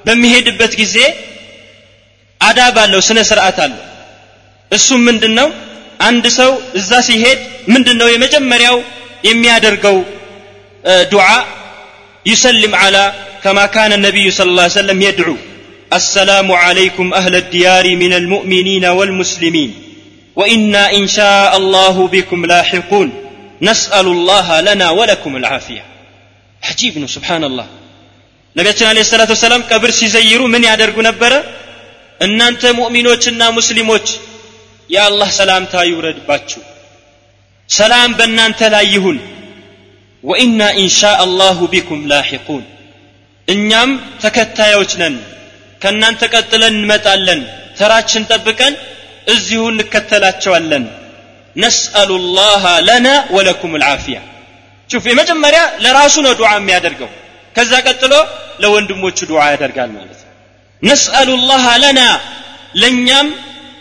በሚሄድበት 0.06 0.72
ጊዜ 0.80 0.96
አዳብ 2.40 2.76
አለው 2.84 3.00
ስነ 3.08 3.18
ስርዓት 3.30 3.58
አለው 3.64 3.82
እሱም 4.70 5.00
ምንድን 5.08 5.32
ነው 5.40 5.48
አንድ 6.08 6.24
ሰው 6.38 6.50
እዛ 6.80 6.90
ሲሄድ 7.08 7.40
ምንድን 7.74 7.96
ነው 8.02 8.08
የመጀመሪያው 8.14 8.76
የሚያደርገው 9.30 9.96
ዱዓ 11.12 11.28
يسلم 12.26 12.74
على 12.74 13.04
كما 13.44 13.66
كان 13.66 13.92
النبي 13.92 14.30
صلى 14.30 14.50
الله 14.50 14.62
عليه 14.62 14.72
وسلم 14.72 15.02
يدعو 15.02 15.36
السلام 15.92 16.52
عليكم 16.52 17.14
أهل 17.14 17.34
الديار 17.36 17.96
من 17.96 18.12
المؤمنين 18.12 18.84
والمسلمين 18.84 19.70
وإنا 20.36 20.92
إن 20.92 21.06
شاء 21.08 21.56
الله 21.56 22.08
بكم 22.08 22.46
لاحقون 22.46 23.08
نسأل 23.62 24.06
الله 24.06 24.60
لنا 24.60 24.90
ولكم 24.90 25.36
العافية 25.36 25.84
عجيب 26.62 26.94
سبحان 27.06 27.44
الله 27.44 27.66
ነቢያችን 28.55 28.87
አለ 28.89 28.99
ሰላት 29.09 29.29
ወሰላም 29.33 29.61
ቀብር 29.69 29.91
ሲዘይሩ 29.99 30.41
ምን 30.53 30.63
ያደርጉ 30.69 30.97
ነበረ? 31.09 31.33
እናንተ 32.21 32.61
ሙእሚኖችና 32.79 33.41
ሙስሊሞች 33.57 34.07
የአላህ 34.89 35.29
ሰላምታ 35.39 35.73
ይውረድባችሁ። 35.89 36.61
ሰላም 37.69 38.11
በእናንተ 38.19 38.59
ላይ 38.73 38.85
ይሁን። 38.95 39.17
ወኢና 40.23 40.61
ኢንሻ 40.81 40.99
አላሁ 41.23 41.59
ቢኩም 41.73 42.01
ላሒቁን 42.11 42.63
እኛም 43.47 43.89
ተከታዮች 44.23 44.91
ነን። 45.01 45.15
ከእናንተ 45.81 46.21
ቀጥለን 46.33 46.75
እንመጣለን። 46.75 47.41
ተራችን 47.79 48.27
ጠብቀን 48.31 48.73
እዚሁ 49.27 49.61
እንከተላቸዋለን። 49.71 50.85
ነስአሉ 51.55 52.09
ላህ 52.37 52.63
ለና 52.87 53.07
ወለኩም 53.35 53.73
ልዓፊያ 53.81 54.19
ሹፍ 54.89 55.05
የመጀመሪያ 55.09 55.61
ለራሱ 55.83 56.15
ነው 56.25 56.33
ዱዓ 56.39 56.49
የሚያደርገው 56.55 57.09
ከዛ 57.55 57.71
ቀጥሎ 57.87 58.13
ለወንድሞቹ 58.61 59.17
ዱዓ 59.29 59.41
ያደርጋል 59.53 59.89
ማለት 59.97 60.19
ነው። 60.21 60.29
ነስአሉ 60.81 61.29
ላህ 61.49 61.65
ለና 61.83 61.99
ለእኛም 62.81 63.27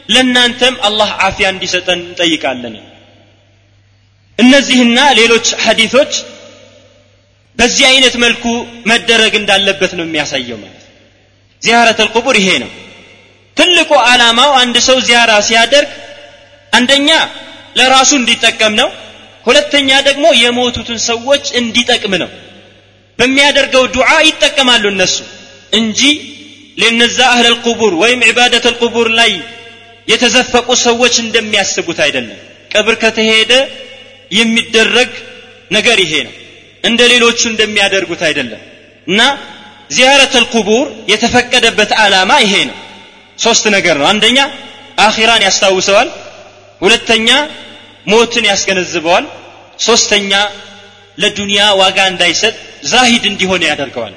ለእናንተም 0.09 0.75
አላህ 0.89 1.11
አፊያ 1.27 1.47
እንዲሰጠን 1.55 2.01
እንጠይቃለን። 2.03 2.75
እነዚህና 4.39 4.99
ሌሎች 5.21 5.47
ሐዲቶች 5.65 6.13
በዚህ 7.59 7.85
አይነት 7.91 8.15
መልኩ 8.25 8.45
መደረግ 8.91 9.33
እንዳለበት 9.41 9.93
ነው 9.99 10.05
የሚያሳየው 10.07 10.59
ማለት 10.63 10.83
ነው። 10.83 10.91
ዚያረት 11.63 11.99
አልቁቡር 12.05 12.37
ይሄ 12.41 12.51
ነው። 12.65 12.71
ትልቁ 13.57 13.91
ዓላማው 14.07 14.51
አንድ 14.63 14.77
ሰው 14.89 14.99
ዚያራ 15.09 15.33
ሲያደርግ 15.49 15.91
አንደኛ 16.73 17.11
ለራሱ 17.77 18.11
እንዲጠቀም 18.21 18.73
ነው 18.81 18.89
ሁለተኛ 19.47 19.91
ደግሞ 20.09 20.27
የሞቱትን 20.43 20.99
ሰዎች 21.11 21.45
እንዲጠቅም 21.61 22.15
ነው 22.23 22.31
በሚያደርገው 23.18 23.85
ዱዓ 23.94 24.11
ይጠቀማሉ 24.29 24.85
እነሱ 24.94 25.16
እንጂ 25.72 26.01
ለነዛ 26.79 27.18
አህለ 27.33 27.46
ልቁቡር 27.55 27.92
ወይም 28.03 28.20
ዒባደት 28.29 28.64
ልቁቡር 28.72 29.09
ላይ 29.18 29.33
የተዘፈቁ 30.09 30.68
ሰዎች 30.87 31.14
እንደሚያስቡት 31.25 31.98
አይደለም። 32.07 32.38
ቀብር 32.70 32.94
ከተሄደ 33.03 33.53
የሚደረግ 34.31 35.11
ነገር 35.70 35.98
ይሄ 36.05 36.12
ነው። 36.27 36.35
እንደ 36.85 37.01
ሌሎቹ 37.12 37.40
እንደሚያደርጉት 37.51 38.22
አይደለም። 38.29 38.62
እና 39.07 39.20
ዚያረት 39.90 40.35
አልቁቡር 40.40 40.87
የተፈቀደበት 41.12 41.90
ዓላማ 42.03 42.33
ይሄ 42.44 42.55
ነው። 42.70 42.77
ሶስት 43.38 43.64
ነገር 43.77 43.96
ነው። 44.01 44.07
አንደኛ 44.12 44.38
አኺራን 44.98 45.42
ያስታውሰዋል። 45.46 46.09
ሁለተኛ 46.81 47.29
ሞትን 48.07 48.44
ያስገነዝበዋል። 48.51 49.25
ሶስተኛ 49.81 50.33
ለዱንያ 51.18 51.61
ዋጋ 51.81 51.98
እንዳይሰጥ 52.12 52.55
ዛሂድ 52.92 53.25
እንዲሆን 53.31 53.62
ያደርገዋል። 53.70 54.14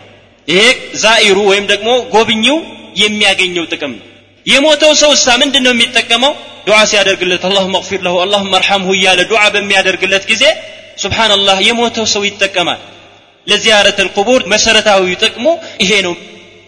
ይሄ 0.47 0.61
ዛኢሩ 1.03 1.37
ወይም 1.51 1.65
ደግሞ 1.71 1.89
ጎብኚው 2.13 2.57
የሚያገኘው 3.01 3.65
ጥቅም 3.73 3.93
ነው። 3.95 4.05
የሞተው 4.45 4.91
ሰው 5.01 5.11
እሳ 5.17 5.27
ምንድን 5.41 5.63
ነው 5.65 5.73
የሚጠቀመው? 5.73 6.33
ዱዓ 6.67 6.77
ሲያደርግለት 6.91 7.43
አላሁመ 7.47 7.75
እግፊር 7.81 7.99
ለሁ 8.05 8.15
አላሁመ 8.23 8.53
አርሐምሁ 8.59 8.89
እያለ 8.97 9.19
ዱዓ 9.31 9.41
በሚያደርግለት 9.55 10.23
ጊዜ 10.31 10.43
ሱብሓንላህ 11.03 11.57
የሞተው 11.67 12.05
ሰው 12.13 12.23
ይጠቀማል። 12.27 12.81
ለዚያረት 13.47 13.97
አልቁቡር 14.03 14.41
መሰረታዊ 14.53 15.03
ጥቅሙ 15.23 15.45
ይሄ 15.83 15.91
ነው። 16.07 16.15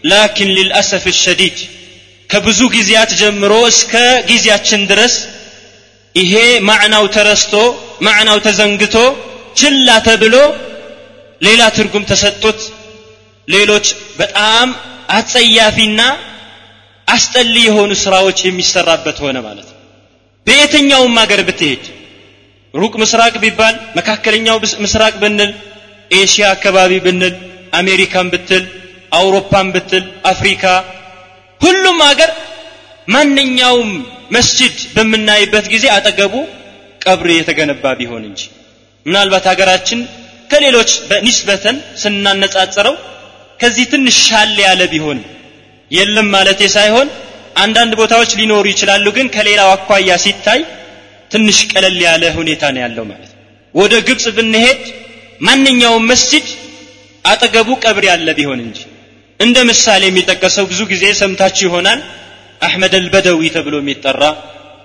ላኪን 0.04 0.50
ልልአሰፍ 0.58 1.06
ሸዲድ 1.22 1.58
ከብዙ 2.30 2.60
ጊዜያት 2.76 3.12
ጀምሮ 3.22 3.54
እስከ 3.72 3.94
ጊዜያችን 4.30 4.82
ድረስ 4.92 5.14
ይሄ 6.16 6.34
ማዕናው 6.68 7.06
ተረስቶ 7.16 7.54
ማዕናው 8.06 8.38
ተዘንግቶ 8.48 8.96
ችላ 9.58 9.90
ተብሎ 10.08 10.36
ሌላ 11.42 11.62
ትርጉም 11.78 12.08
ተሰጥቶት 12.12 12.60
ሌሎች 13.48 13.88
በጣም 14.20 14.68
አጸያፊና 15.18 16.02
አስጠሊ 17.08 17.56
የሆኑ 17.66 17.92
ስራዎች 18.04 18.40
የሚሰራበት 18.46 19.18
ሆነ 19.26 19.38
ማለት 19.46 19.68
ነው። 19.70 19.78
በየትኛውም 20.48 21.16
ሀገር 21.22 21.42
ብትሄድ 21.48 21.84
ሩቅ 22.74 22.94
ምስራቅ 23.02 23.34
ቢባል 23.44 23.76
መካከለኛው 23.98 24.58
ምስራቅ 24.86 25.14
ብንል 25.24 25.52
ኤሽያ 26.12 26.46
አካባቢ 26.56 26.92
ብንል 27.06 27.36
አሜሪካን 27.80 28.28
ብትል 28.34 28.66
አውሮፓን 29.12 29.68
ብትል 29.76 30.04
አፍሪካ 30.32 30.64
ሁሉም 31.62 31.98
ሀገር 32.10 32.32
ማንኛውም 33.08 33.92
መስጅድ 34.36 34.78
በምናይበት 34.96 35.66
ጊዜ 35.74 35.86
አጠገቡ 35.96 36.34
ቀብር 37.02 37.28
የተገነባ 37.36 37.94
ቢሆን 38.00 38.24
እንጂ 38.30 38.42
ምናልባት 39.08 39.46
ሀገራችን 39.52 40.00
ከሌሎች 40.52 40.92
በኒስበተን 41.10 41.78
ስናነጻጽረው 42.02 42.96
ከዚህ 43.60 43.86
ትንሽ 43.94 44.18
ሻል 44.28 44.56
ያለ 44.66 44.82
ቢሆን 44.94 45.20
የለም 45.92 46.28
ማለቴ 46.36 46.62
ሳይሆን 46.76 47.08
አንዳንድ 47.64 47.94
ቦታዎች 48.02 48.32
ሊኖሩ 48.40 48.66
ይችላሉ 48.74 49.06
ግን 49.18 49.28
ከሌላው 49.36 49.70
አኳያ 49.76 50.18
ሲታይ 50.26 50.60
ትንሽ 51.32 51.60
ቀለል 51.72 51.98
ያለ 52.08 52.24
ሁኔታ 52.38 52.64
ነው 52.76 52.82
ያለው 52.86 53.06
ማለት 53.12 53.32
ወደ 53.76 53.94
ግብፅ 54.08 54.26
ብንሄድ 54.38 54.82
ማንኛውም 55.42 56.06
መስጂድ 56.12 56.46
አጠገቡ 57.26 57.70
ቀብር 57.86 58.06
ያለ 58.12 58.28
ቢሆን 58.40 58.60
እንጂ 58.68 58.80
እንደ 59.40 59.58
ምሳሌ 59.70 60.04
የሚጠቀሰው 60.08 60.66
ብዙ 60.72 60.82
ጊዜ 60.92 61.06
ሰምታችሁ 61.22 61.66
ይሆናል 61.68 62.00
አሕመድ 62.62 62.94
አልበደዊ 63.00 63.42
ተብሎ 63.56 63.76
የሚጠራ 63.82 64.24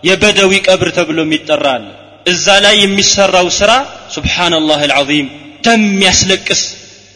የበደዊ 0.08 0.52
ቀብር 0.68 0.88
ተብሎ 0.98 1.18
የሚጠራ 1.26 1.66
አለ 1.76 1.86
እዛ 2.26 2.46
ላይ 2.64 2.74
የሚሰራው 2.80 3.46
ስራ 3.58 3.72
ሱብሓነላህ 4.14 4.80
አልዓዚም 4.86 5.28
ደም 5.64 5.84
ያስለቅስ 6.06 6.62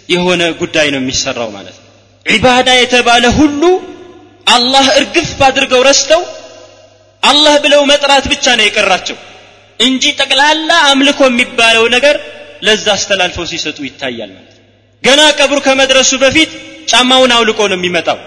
የሆነ 0.09 0.43
ጉዳይ 0.61 0.89
ነው 0.95 1.01
የሚሰራው 1.03 1.49
ማለት 1.57 1.77
ነው። 1.77 1.85
ዒባዳ 2.27 2.69
የተባለ 2.77 3.25
ሁሉ 3.39 3.63
አላህ 4.47 4.87
እርግፍ 4.99 5.31
አድርገው 5.49 5.81
ረስተው 5.89 6.23
አላህ 7.23 7.55
ብለው 7.65 7.83
መጥራት 7.93 8.25
ብቻ 8.33 8.47
ነው 8.59 8.65
የቀራቸው 8.67 9.17
እንጂ 9.81 10.05
ጠቅላላ 10.21 10.71
አምልኮ 10.91 11.21
የሚባለው 11.29 11.85
ነገር 11.95 12.17
ለዛ 12.67 12.87
አስተላልፈው 12.97 13.47
ሲሰጡ 13.51 13.79
ይታያል 13.89 14.31
ማለት 14.37 14.53
ገና 15.05 15.23
ቀብሩ 15.39 15.59
ከመድረሱ 15.67 16.13
በፊት 16.23 16.53
ጫማውን 16.91 17.33
አውልቆ 17.37 17.61
ነው 17.73 17.79
የሚመጣው። 17.79 18.19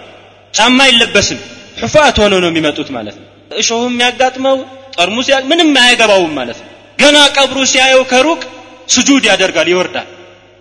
ጫማ 0.53 0.77
አይለበስም 0.87 1.39
ሑፋት 1.81 2.17
ሆኖ 2.21 2.33
ነው 2.43 2.49
የሚመጡት 2.51 2.89
ማለት 2.97 3.15
ነው። 3.21 3.25
እሾህም 3.59 3.95
ያጋጥመው 4.05 4.57
ጠርሙስ 4.95 5.27
ምንም 5.51 5.69
አያገባውም 5.81 6.33
ማለት 6.39 6.59
ነው 6.63 6.68
ገና 6.99 7.17
ቀብሩ 7.35 7.57
ሲያየው 7.71 8.03
ከሩቅ 8.11 8.41
ስጁድ 8.89 9.23
ያደርጋል 9.31 9.67
ይወርዳል። 9.71 10.07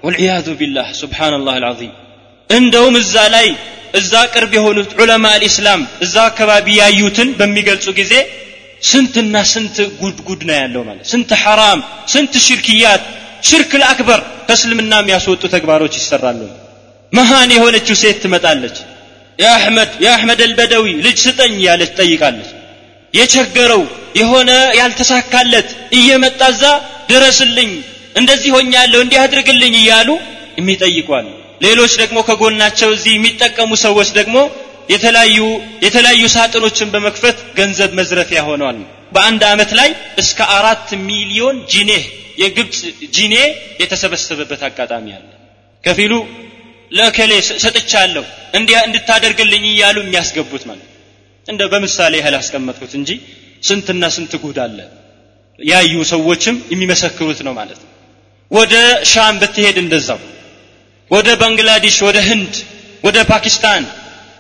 ወልዕያዙ 0.02 0.46
ቢላህ 0.60 0.88
ሱብሓነላህ 1.00 1.54
አልዓዚም። 1.58 1.94
እንደውም 2.50 2.94
እዛ 3.02 3.14
ላይ 3.34 3.46
እዛ 3.98 4.12
ቅርብ 4.32 4.52
የሆኑት 4.56 4.90
ዑለማ 5.00 5.24
አልኢስላም 5.36 5.80
እዛ 6.04 6.14
አካባቢ 6.30 6.66
ያዩትን 6.80 7.28
በሚገልጹ 7.38 7.86
ጊዜ 8.00 8.14
ስንትና 8.82 9.36
ስንት 9.52 9.76
ጉድ 10.00 10.18
ጉድ 10.28 10.42
ነው 10.48 10.56
ያለው 10.60 10.82
ማለት 10.88 11.06
ስንት 11.12 11.30
ሐራም 11.42 11.80
ስንት 12.12 12.34
ሽርክያት 12.46 13.02
ሽርክ 13.48 13.72
ለአክበር 13.80 14.20
ከእስልምና 14.46 14.92
የሚያስወጡ 15.00 15.42
ተግባሮች 15.54 15.94
ይሰራሉ። 16.00 16.40
መሃን 17.12 17.50
የሆነችው 17.56 17.96
ሴት 18.02 18.18
ትመጣለች። 18.24 18.76
የአሕመድ 19.38 19.90
የአሕመድ 20.04 20.40
አልበደዊ 20.46 20.86
ልጅ 21.04 21.18
ስጠኝ 21.26 21.54
ያለች 21.66 21.90
ጠይቃለች 22.00 22.48
የቸገረው 23.14 23.82
የሆነ 24.16 24.50
ያልተሳካለት 24.80 25.68
እየመጣ 25.98 26.40
እዛ 26.54 26.64
ድረስልኝ 27.10 27.70
እንደዚህ 28.16 28.50
ሆኛለሁ 28.56 28.98
እንዲህ 29.04 29.18
አድርግልኝ 29.24 29.74
እያሉ 29.80 30.08
የሚጠይቋል። 30.58 31.26
ሌሎች 31.62 31.92
ደግሞ 32.02 32.18
ከጎናቸው 32.28 32.90
እዚህ 32.96 33.12
የሚጠቀሙ 33.16 33.70
ሰዎች 33.84 34.08
ደግሞ 34.18 34.36
የተለያዩ 34.88 35.38
የተለያዩ 35.84 36.22
ሳጥኖችን 36.34 36.92
በመክፈት 36.94 37.38
ገንዘብ 37.58 37.90
መዝረፊያ 37.98 38.40
ሆነዋል። 38.48 38.78
በአንድ 39.14 39.42
አመት 39.50 39.70
ላይ 39.78 39.90
እስከ 40.22 40.38
አራት 40.56 40.88
ሚሊዮን 41.08 41.56
ጂኔ 41.72 41.90
የግብፅ 42.38 42.80
ጂኔ 43.16 43.34
የተሰበሰበበት 43.82 44.60
አጋጣሚ 44.68 45.06
አለ። 45.16 45.26
ከፊሉ 45.84 46.12
ለከሌ 46.92 47.32
ሰጥቻለሁ 47.64 48.24
እንድታደርግልኝ 48.84 49.64
እያሉ 49.72 49.96
የሚያስገቡት 50.04 50.62
ማለት 50.70 50.87
እንደ 51.48 51.62
በምሳሌ 51.72 52.14
ያህል 52.20 52.34
አስቀመጥኩት 52.38 52.92
እንጂ 52.98 53.10
ስንትና 53.62 54.02
ስንት 54.16 54.32
ጉድ 54.42 54.58
አለ? 54.64 54.78
ያዩ 55.58 55.92
ሰዎችም 56.12 56.56
የሚመሰክሩት 56.72 57.38
ነው 57.46 57.52
ማለት 57.60 57.78
ነው። 57.84 57.90
ወደ 58.50 58.74
ሻም 59.12 59.36
ብትሄድ 59.42 59.76
እንደዛው 59.82 60.20
ወደ 61.10 61.28
ባንግላዴሽ 61.40 61.96
ወደ 62.08 62.18
ህንድ 62.28 62.54
ወደ 63.04 63.16
ፓኪስታን 63.30 63.84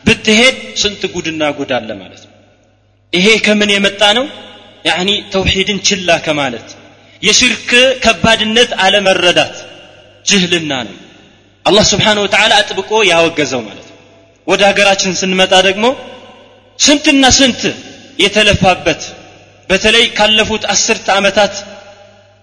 ብትሄድ 0.04 0.56
ስንት 0.82 1.02
ጉድና 1.14 1.42
ጉድ 1.58 1.70
አለ 1.78 1.90
ማለት 2.02 2.22
ነው። 2.26 2.34
ይሄ 3.12 3.26
ከምን 3.46 3.70
የመጣ 3.74 4.02
ነው? 4.18 4.26
ያኒ 4.84 5.10
ተውሂድን 5.32 5.78
ችላ 5.88 6.10
ከማለት 6.26 6.68
የሽርክ 7.22 7.70
ከባድነት 8.04 8.70
አለመረዳት 8.84 9.56
ጅህልና 10.26 10.72
ነው። 10.88 10.96
አላህ 11.64 11.84
ስብሓን 11.92 12.18
ወተዓላ 12.24 12.52
አጥብቆ 12.62 12.90
ያወገዘው 13.10 13.62
ማለት 13.68 13.86
ነው። 13.90 13.96
ወደ 14.46 14.60
ሀገራችን 14.70 15.12
ስንመጣ 15.20 15.52
ደግሞ 15.68 15.86
ስንትና 16.78 17.24
ስንት 17.38 17.60
የተለፋበት 18.22 19.02
በተለይ 19.68 20.04
ካለፉት 20.18 20.62
አስርተ 20.74 21.06
ዓመታት 21.18 21.54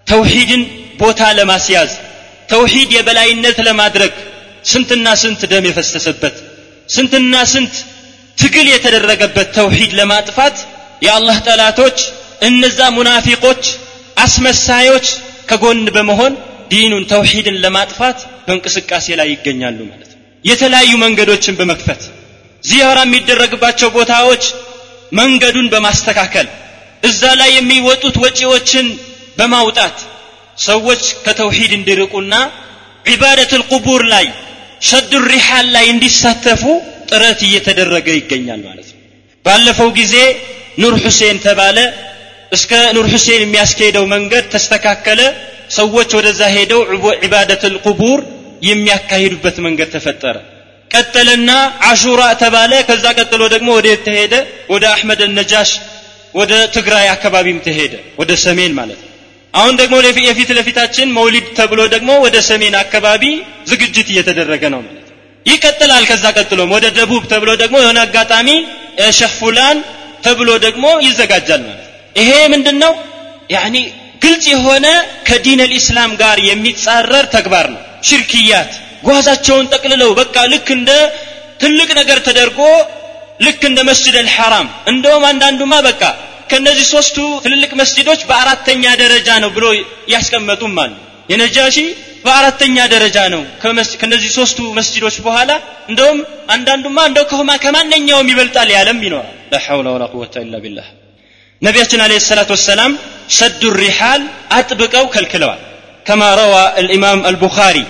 ተውሂድን 0.06 0.62
ቦታ 1.00 1.20
ለማስያዝ 1.38 1.92
ተውሂድ 2.50 2.90
የበላይነት 2.96 3.58
ለማድረግ 3.68 4.12
ስንትና 4.70 5.06
ስንት 5.22 5.40
ደም 5.52 5.64
የፈሰሰበት 5.68 6.36
ስንትና 6.88 7.34
ስንት 7.52 7.74
ትግል 8.38 8.66
የተደረገበት 8.72 9.48
ተውሂድ 9.58 9.92
ለማጥፋት 10.00 10.56
የአላህ 11.06 11.38
ጠላቶች 11.48 11.98
እነዛ 12.48 12.80
ሙናፊቆች 12.96 13.64
አስመሳዮች 14.24 15.06
ከጎን 15.50 15.80
በመሆን 15.96 16.32
ዲኑን 16.70 17.04
ተውሂድን 17.12 17.56
ለማጥፋት 17.64 18.18
በእንቅስቃሴ 18.46 19.06
ላይ 19.20 19.28
ይገኛሉ 19.32 19.78
ማለት 19.90 20.10
ነው። 20.12 20.20
የተለያዩ 20.44 20.92
መንገዶችን 21.04 21.56
በመክፈት 21.60 22.02
ዚያራ 22.64 22.98
የሚደረግባቸው 23.06 23.88
ቦታዎች 23.96 24.44
መንገዱን 25.18 25.66
በማስተካከል 25.72 26.46
እዛ 27.02 27.22
ላይ 27.40 27.50
የሚወጡት 27.56 28.16
ወጪዎችን 28.24 28.86
በማውጣት 29.38 29.96
ሰዎች 30.58 31.02
ከተውሂድ 31.24 31.72
እንዲርቁና 31.78 32.34
ዒባደት 33.06 33.50
ልቁቡር 33.60 34.02
ላይ 34.14 34.26
ሸዱ 34.88 35.12
ሪሓል 35.32 35.66
ላይ 35.74 35.86
እንዲሳተፉ 35.92 36.62
ጥረት 37.10 37.40
እየተደረገ 37.48 38.08
ይገኛል 38.18 38.60
ማለት 38.68 38.88
ነው። 38.92 39.00
ባለፈው 39.44 39.90
ጊዜ 39.98 40.14
ኑር 40.82 40.94
ሁሴን 41.04 41.38
ተባለ። 41.46 41.78
እስከ 42.52 42.72
ኑር 42.96 43.06
ሁሴን 43.12 43.40
የሚያስኬደው 43.44 44.04
መንገድ 44.14 44.44
ተስተካከለ። 44.54 45.20
ሰዎች 45.78 46.10
ወደዛ 46.18 46.42
ሄደው 46.56 46.80
ዒባደት 47.24 47.62
ልቁቡር 47.74 48.18
የሚያካሂዱበት 48.68 49.56
መንገድ 49.66 49.88
ተፈጠረ 49.94 50.36
ቀጠለና 50.90 51.50
አሹራ 51.88 52.22
ተባለ። 52.42 52.72
ከዛ 52.88 53.04
ቀጥሎ 53.18 53.42
ደግሞ 53.54 53.68
ወደ 53.78 53.88
ተሄደ? 54.06 54.34
ወደ 54.72 54.84
አሕመድ 54.94 55.20
ነጃሽ 55.38 55.70
ወደ 56.34 56.52
ትግራይ 56.76 57.06
አካባቢም 57.14 57.58
ተሄደ። 57.66 57.92
ወደ 58.20 58.30
ሰሜን 58.44 58.72
ማለት 58.78 59.00
ነው። 59.00 59.10
አሁን 59.54 59.74
ደግሞ 59.80 59.94
የፊት 60.28 60.50
ለፊታችን 60.56 61.08
መውሊድ 61.18 61.46
ተብሎ 61.58 61.80
ደግሞ 61.94 62.10
ወደ 62.24 62.36
ሰሜን 62.48 62.74
አካባቢ 62.82 63.22
ዝግጅት 63.70 64.08
እየተደረገ 64.12 64.62
ነው 64.74 64.80
ማለት 64.86 65.02
ይቀጥላል። 65.46 66.04
ከዛ 66.10 66.24
ቀጥሎም 66.38 66.70
ወደ 66.76 66.86
ደቡብ 66.98 67.22
ተብሎ 67.32 67.50
ደግሞ 67.62 67.76
የሆነ 67.82 67.98
አጋጣሚ 68.06 68.48
ሸህ 69.10 69.32
ፉላን 69.38 69.78
ተብሎ 70.26 70.48
ደግሞ 70.66 70.84
ይዘጋጃል 71.06 71.62
ማለት 71.66 71.82
ይሄ 72.16 72.30
ምንድን 72.52 72.76
ነው 72.84 72.92
ያኒ 73.50 73.76
ግልጽ 74.22 74.44
የሆነ 74.52 74.86
ከዲን 75.28 75.60
ልእስላም 75.70 76.12
ጋር 76.22 76.36
የሚጻረር 76.48 77.24
ተግባር 77.34 77.66
ነው። 77.74 77.80
ሽርክያት 78.08 78.72
ጓዛቸውን 79.07 79.69
ጠቅልለው 79.73 80.11
በቃ 80.21 80.35
ልክ 80.53 80.67
እንደ 80.77 80.91
ትልቅ 81.61 81.89
ነገር 81.99 82.19
ተደርጎ 82.27 82.59
ልክ 83.45 83.61
እንደ 83.69 83.79
መስጅድ 83.89 84.15
አልሐራም 84.21 84.67
እንደውም 84.91 85.23
አንዳንዱማ 85.31 85.73
በቃ 85.89 86.01
ከነዚህ 86.51 86.85
ሶስቱ 86.93 87.17
ትልልቅ 87.43 87.71
መስጅዶች 87.81 88.21
በአራተኛ 88.29 88.85
ደረጃ 89.01 89.29
ነው 89.43 89.51
ብሎ 89.57 89.65
ያስቀመጡም 90.13 90.73
አሉ 90.83 90.93
የነጃሺ 91.31 91.77
በአራተኛ 92.25 92.77
ደረጃ 92.93 93.17
ነው 93.33 93.41
ከነዚህ 94.01 94.31
ሶስቱ 94.39 94.59
መስጅዶች 94.79 95.15
በኋላ 95.27 95.51
እንደውም 95.91 96.19
አንዳንዱማ 96.55 96.97
እንደው 97.09 97.25
ከሁማ 97.31 97.51
ከማንኛውም 97.63 98.29
ይበልጣል 98.31 98.69
ያለም 98.75 98.99
ይኖራል 99.07 99.31
ላ 99.53 99.61
ሐውለ 99.67 99.87
ወላ 99.95 100.03
ቁወተ 100.13 100.35
ኢላ 100.45 100.57
ቢላህ 100.65 100.87
ነቢያችን 101.61 102.01
አለ 102.05 102.13
ሰላት 102.27 102.51
ወሰላም 102.55 102.91
ሰዱ 103.39 103.61
ሪሓል 103.81 104.21
አጥብቀው 104.57 105.05
ከልክለዋል 105.15 105.61
ከማ 106.05 106.21
ረዋ 106.41 106.53
الإمام 106.81 107.19
البخاري 107.31 107.83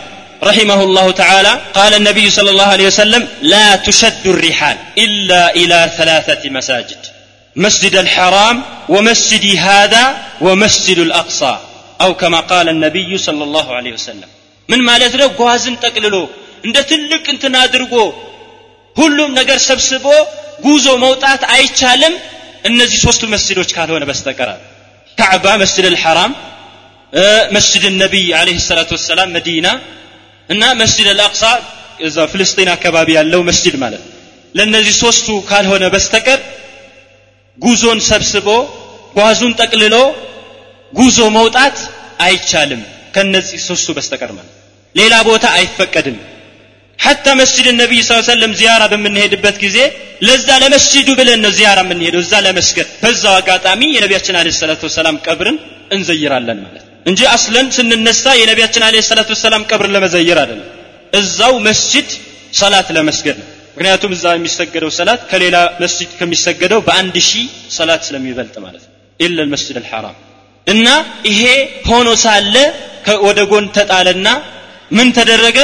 رحمه 0.44 0.80
الله 0.84 1.12
تعالى 1.12 1.54
قال 1.74 1.92
النبي 1.94 2.26
صلى 2.30 2.50
الله 2.50 2.70
عليه 2.76 2.88
وسلم 2.88 3.24
لا 3.54 3.76
تشد 3.88 4.24
الرحال 4.28 4.78
إلا 4.98 5.42
إلى 5.56 5.80
ثلاثة 5.98 6.50
مساجد 6.50 7.02
مسجد 7.56 7.96
الحرام 7.96 8.58
ومسجد 8.94 9.46
هذا 9.70 10.04
ومسجد 10.42 11.00
الأقصى 11.08 11.54
أو 12.04 12.12
كما 12.22 12.40
قال 12.52 12.70
النبي 12.70 13.12
صلى 13.18 13.44
الله 13.44 13.68
عليه 13.78 13.94
وسلم 13.98 14.30
من 14.70 14.80
ማለት 14.90 15.14
ነው 15.22 15.28
ጓዝን 15.40 15.76
ጠቅልሎ 15.84 16.16
እንደ 16.66 16.78
ትልቅ 16.92 17.24
እንትን 17.34 17.54
አድርጎ 17.64 17.94
ሁሉም 19.00 19.32
ነገር 19.40 19.58
ሰብስቦ 19.70 20.06
ጉዞ 20.66 20.88
መውጣት 21.06 21.42
አይቻልም 21.56 22.14
እነዚህ 22.70 22.98
ሶስቱ 23.06 23.24
መስጅዶች 23.34 23.70
ካልሆነ 23.78 24.04
በስተቀር 24.10 24.50
ካዕባ 25.20 25.46
መስጅድ 25.64 25.86
አልሐራም 25.92 26.34
መስጅድ 27.56 27.84
ነቢይ 28.04 28.28
አለህ 28.40 28.58
ሰላት 28.70 28.90
ወሰላም 28.96 29.30
መዲና 29.38 29.68
እና 30.49 30.63
መስጅድ 30.81 31.09
አልአቅሳ 31.13 31.43
እዛ 32.07 32.17
ፍልስጢን 32.33 32.71
አካባቢ 32.75 33.09
ያለው 33.19 33.41
መስጅድ 33.49 33.77
ማለት 33.83 34.03
ለእነዚህ 34.55 34.95
ሶስቱ 35.05 35.29
ካልሆነ 35.49 35.85
በስተቀር 35.95 36.41
ጉዞን 37.59 38.01
ሰብስቦ 38.09 38.49
ጓዙን 39.17 39.53
ጠቅልሎ 39.61 39.97
ጉዞ 40.93 41.19
መውጣት 41.37 41.77
አይቻልም። 42.27 42.83
ከነዚህ 43.15 43.61
ሶስቱ 43.69 43.89
በስተቀር 43.97 44.31
ማለት 44.37 44.53
ሌላ 44.95 45.15
ቦታ 45.29 45.45
አይፈቀድም። 45.59 46.17
ሐታ 46.99 47.27
መስጅድ 47.41 47.67
ነቢይ 47.81 48.01
ስ 48.05 48.19
ሰለም 48.29 48.53
ዚያራ 48.61 48.83
በምንሄድበት 48.93 49.57
ጊዜ 49.65 49.79
ለዛ 50.27 50.49
ለመስጅዱ 50.63 51.09
ብለን 51.19 51.41
ነው 51.45 51.53
ዚያራ 51.59 51.81
የምንሄደው። 51.85 52.23
እዛ 52.25 52.35
ለመስገድ 52.47 52.89
በዛው 53.03 53.35
አጋጣሚ 53.41 53.81
የነቢያችን 53.97 54.39
አለ 54.41 54.51
ሰላት 54.61 54.83
ወሰላም 54.89 55.17
ቀብርን 55.27 55.59
እንዘይራለን 55.97 56.61
ማለት 56.67 56.86
እንጂ 57.07 57.21
አስለን 57.33 57.67
ስንነሳ 57.77 58.25
የነቢያችን 58.39 58.85
አለ 58.87 58.97
ሰላት 59.09 59.29
ወሰላም 59.35 59.63
ቀብር 59.71 59.87
ለመዘየር 59.95 60.39
አይደለም። 60.43 60.69
እዛው 61.13 61.55
መስጅድ 61.67 62.09
ሰላት 62.53 62.89
ለመስገድ 62.97 63.37
ነው። 63.43 63.47
ምክንያቱም 63.77 64.13
እዛ 64.17 64.25
የሚሰገደው 64.37 64.91
ሰላት 64.99 65.21
ከሌላ 65.31 65.57
መስጅድ 65.83 66.11
ከሚሰገደው 66.19 66.81
በአንድ 66.87 67.17
ሺህ 67.29 67.47
ሰላት 67.77 68.03
ስለሚበልጥ 68.09 68.55
ማለት 68.65 68.83
ነው። 68.87 68.93
ኢለ 69.21 69.39
ልመስጅድ 69.41 69.77
አልሐራም። 69.81 70.17
እና 70.67 70.87
ይሄ 71.31 71.43
ሆኖ 71.89 72.09
ሳለ 72.25 72.55
ወደ 73.27 73.41
ጎን 73.51 73.67
ተጣለና 73.77 74.29
ምን 74.91 75.09
ተደረገ? 75.17 75.59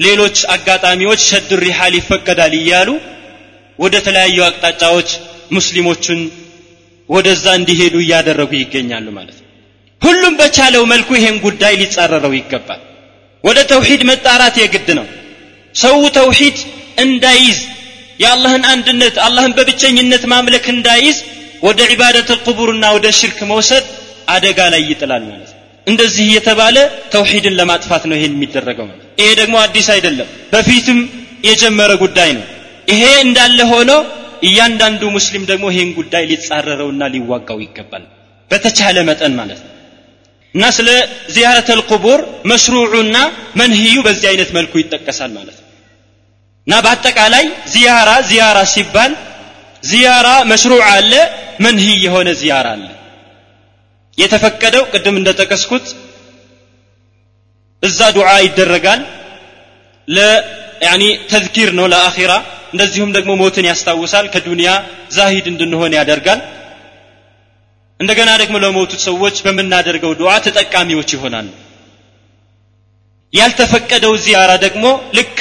ሌሎች 0.00 0.36
አጋጣሚዎች 0.54 1.20
ሸድ 1.30 1.50
ሪሓል 1.62 1.92
ይፈቀዳል 1.98 2.54
እያሉ 2.60 2.88
ወደ 3.78 3.94
ተለያዩ 4.06 4.38
አቅጣጫዎች 4.48 5.10
ሙስሊሞችን 5.56 6.20
ወደዛ 7.08 7.44
እንዲሄዱ 7.58 7.94
እያደረጉ 8.04 8.50
ይገኛሉ 8.60 9.06
ማለት 9.18 9.36
ነው 9.38 9.43
ሁሉም 10.04 10.34
በቻለው 10.40 10.82
መልኩ 10.92 11.08
ይሄን 11.18 11.36
ጉዳይ 11.46 11.74
ሊጻረረው 11.80 12.32
ይገባል። 12.38 12.80
ወደ 13.44 13.58
ተውሂድ 13.70 14.02
መጣራት 14.10 14.56
የግድ 14.60 14.88
ነው። 14.98 15.06
ሰው 15.74 15.96
ተውሂድ 16.16 16.58
እንዳይዝ 17.04 17.58
የአላህን 18.20 18.64
አንድነት 18.72 19.16
አላህን 19.26 19.52
በብቸኝነት 19.56 20.24
ማምለክ 20.32 20.66
እንዳይዝ 20.74 21.16
ወደ 21.62 21.80
ዒባደት 21.92 22.28
ልቁቡርና 22.34 22.84
ወደ 22.96 23.06
ሽርክ 23.18 23.38
መውሰድ 23.50 23.84
አደጋ 24.34 24.58
ላይ 24.74 24.82
ይጥላል 24.90 25.22
ማለት 25.30 25.50
ነው። 25.50 25.60
እንደዚህ 25.86 26.24
እየተባለ 26.28 26.76
ተውሂድን 27.14 27.56
ለማጥፋት 27.60 28.04
ነው 28.10 28.16
ይሄን 28.18 28.34
የሚደረገው 28.36 28.86
ይሄ 29.20 29.28
ደግሞ 29.40 29.54
አዲስ 29.64 29.88
አይደለም 29.94 30.28
በፊትም 30.52 31.00
የጀመረ 31.48 31.90
ጉዳይ 32.04 32.30
ነው። 32.38 32.44
ይሄ 32.88 33.02
እንዳለ 33.26 33.58
ሆኖ 33.72 33.90
እያንዳንዱ 34.48 35.02
ሙስሊም 35.16 35.44
ደግሞ 35.50 35.64
ይሄን 35.72 35.90
ጉዳይ 35.98 36.24
ሊጻረረውና 36.30 37.02
ሊዋጋው 37.14 37.58
ይገባል 37.66 38.04
በተቻለ 38.50 38.96
መጠን 39.08 39.32
ማለት 39.40 39.60
ነው 39.64 39.70
እና 40.54 40.64
ስለ 40.76 40.88
ዚያረት 41.34 41.68
አልቁቡር 41.74 42.20
መሽሩዑና 42.50 43.16
መንህዩ 43.60 43.94
በዚህ 44.06 44.26
አይነት 44.32 44.50
መልኩ 44.56 44.72
ይጠቀሳል 44.82 45.30
ማለት 45.38 45.56
ነው። 45.56 45.68
እና 46.66 46.74
በአጠቃላይ 46.84 47.44
ዚያራ 47.72 48.10
ዚያራ 48.28 48.58
ሲባል 48.74 49.12
ዚያራ 49.82 50.28
መሽሩዕ 50.52 50.82
አለ 50.90 51.12
መንህይ 51.64 51.96
የሆነ 52.04 52.28
ዚያራ 52.40 52.68
አለ። 52.76 52.86
የተፈቀደው 54.18 54.84
ቅድም 54.92 55.16
እንደጠቀስኩት 55.20 55.86
እዛ 57.82 58.00
ዱዓ 58.16 58.30
ይደረጋል 58.44 59.00
ለያኒ 60.08 61.02
ተዝኪር 61.30 61.70
ነው 61.78 61.86
ለአኺራ። 61.92 62.32
እንደዚሁም 62.72 63.10
ደግሞ 63.16 63.30
ሞትን 63.40 63.66
ያስታውሳል 63.70 64.26
ከዱንያ 64.34 64.70
ዛሂድ 65.16 65.46
እንድንሆን 65.52 65.92
ያደርጋል 65.98 66.40
እንደገና 68.04 68.30
ደግሞ 68.42 68.56
ለሞቱት 68.64 69.00
ሰዎች 69.08 69.36
በምናደርገው 69.44 70.12
ዱዓ 70.20 70.32
ተጠቃሚዎች 70.46 71.10
ይሆናሉ። 71.16 71.48
ያልተፈቀደው 73.32 74.12
ዚያራ 74.24 74.50
ደግሞ 74.64 74.84
ልክ 75.18 75.38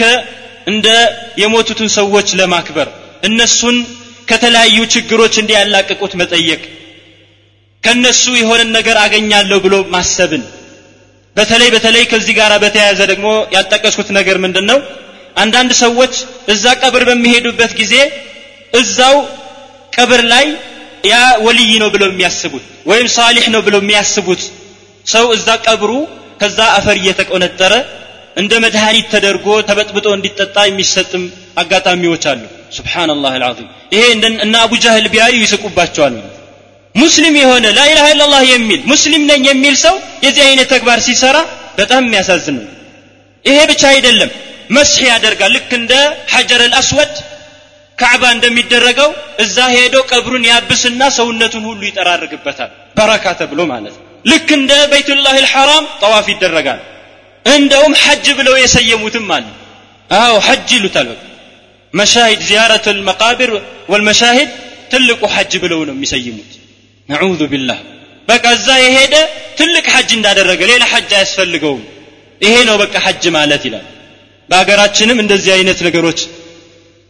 እንደ 0.72 0.88
የሞቱትን 1.42 1.90
ሰዎች 1.98 2.28
ለማክበር 2.40 2.88
እነሱን 3.28 3.78
ከተለያዩ 4.30 4.78
ችግሮች 4.94 5.34
እንዲያላቅቁት 5.42 6.14
መጠየቅ 6.22 6.62
ከነሱ 7.84 8.24
የሆነን 8.42 8.70
ነገር 8.78 8.98
አገኛለሁ 9.04 9.58
ብሎ 9.66 9.76
ማሰብን። 9.96 10.44
በተለይ 11.36 11.70
በተለይ 11.76 12.04
ከዚህ 12.12 12.34
ጋር 12.40 12.52
በተያያዘ 12.64 13.02
ደግሞ 13.12 13.28
ያልጠቀስኩት 13.56 14.10
ነገር 14.18 14.38
ምንድን 14.44 14.66
ነው 14.72 14.80
አንዳንድ 15.36 15.72
ሰዎች 15.84 16.14
እዛ 16.54 16.66
ቀብር 16.82 17.04
በሚሄዱበት 17.10 17.72
ጊዜ 17.82 17.96
እዛው 18.74 19.16
ቀብር 19.94 20.22
ላይ 20.34 20.46
ያ 21.04 21.16
ወልይ 21.46 21.72
ነው 21.84 21.90
ብለው 21.94 22.10
የሚያስቡት 22.12 22.66
ወይም 22.90 23.08
ሳሊሕ 23.16 23.46
ነው 23.56 23.62
ብለው 23.68 23.82
የሚያስቡት 23.84 24.42
ሰው 25.06 25.26
እዛ 25.36 25.48
ቀብሩ 25.66 25.92
ከዛ 26.42 26.60
አፈር 26.78 26.98
እየተቆነጠረ 27.02 27.74
እንደ 28.42 28.54
መድኃኒት 28.64 29.08
ተደርጎ 29.14 29.48
ተበጥብጦ 29.68 30.08
እንዲጠጣ 30.18 30.56
የሚሰጥም 30.68 31.24
አጋጣሚዎች 31.62 32.24
አሉ። 32.32 32.42
ስብሓንላህ 32.78 33.34
አልዓዚም። 33.38 33.68
ይሄ 33.94 34.04
እና 34.46 34.54
አቡ 34.64 34.72
ጃህል 34.84 35.08
ቢያዩ 35.14 35.36
ይስቁባቸዋል። 35.44 36.16
ሙስሊም 36.96 37.36
የሆነ 37.42 37.66
ላኢላሃ 37.78 38.08
ኢላላህ 38.14 38.42
የሚል 38.54 38.82
ሙስሊም 38.92 39.24
ነኝ 39.32 39.44
የሚል 39.52 39.76
ሰው 39.86 39.96
የዚህ 40.26 40.44
አይነት 40.48 40.68
ተግባር 40.74 41.00
ሲሰራ 41.08 41.38
በጣም 41.80 42.02
የሚያሳዝን 42.06 42.58
ነው 42.60 42.68
ይሄ 43.46 43.58
ብቻ 43.72 43.84
አይደለም። 43.94 44.32
መስሕ 44.70 45.04
ያደርጋል። 45.12 45.52
ልክ 45.56 45.72
እንደ 45.80 45.94
ሐጀር 46.34 46.62
አልአስወድ 46.68 47.14
ካዕባ 47.98 48.24
እንደሚደረገው 48.36 49.10
እዛ 49.44 49.58
ሄዶ 49.74 49.96
ቀብሩን 50.12 50.46
ያብስና 50.50 51.02
ሰውነቱን 51.18 51.66
ሁሉ 51.70 51.82
ይጠራርግበታል። 51.90 52.72
በረካ 52.98 53.26
ተብሎ 53.40 53.60
ማለት 53.72 53.94
ነው። 53.98 54.04
ልክ 54.26 54.50
እንደ 54.58 54.72
በይቱላህ 54.92 55.36
ልሐራም 55.44 55.86
ጠዋፍ 56.02 56.28
ይደረጋል። 56.34 56.82
እንደውም 57.46 57.94
ሐጅ 58.04 58.26
ብለው 58.40 58.56
የሰየሙትም 58.60 59.30
አለ 59.36 59.46
አዎ 60.10 60.36
ሐጅ 60.48 60.70
ይሉታል 60.78 61.08
በቃ። 61.12 61.22
መሻሂድ 61.94 62.42
ዚያረቱ 62.50 62.86
ልመቃብር 62.98 63.52
ወልመሻሂድ 63.92 64.52
ትልቁ 64.92 65.22
ሐጅ 65.36 65.54
ብለው 65.64 65.80
ነው 65.88 65.96
የሚሰይሙት። 65.96 66.52
ነዑዙ 67.10 67.42
ቢላህ። 67.52 67.80
በቃ 68.28 68.46
እዛ 68.58 68.68
የሄደ 68.84 69.16
ትልቅ 69.60 69.86
ሐጅ 69.96 70.10
እንዳደረገ 70.18 70.62
ሌላ 70.72 70.84
ሐጅ 70.94 71.10
አያስፈልገውም። 71.18 71.84
ይሄ 72.42 72.54
ነው 72.70 72.76
በቃ 72.84 72.96
ሐጅ 73.06 73.24
ማለት 73.36 73.64
ይላል። 73.68 73.86
በሀገራችንም 74.50 75.18
እንደዚህ 75.24 75.52
አይነት 75.58 75.80
ነገሮች 75.88 76.20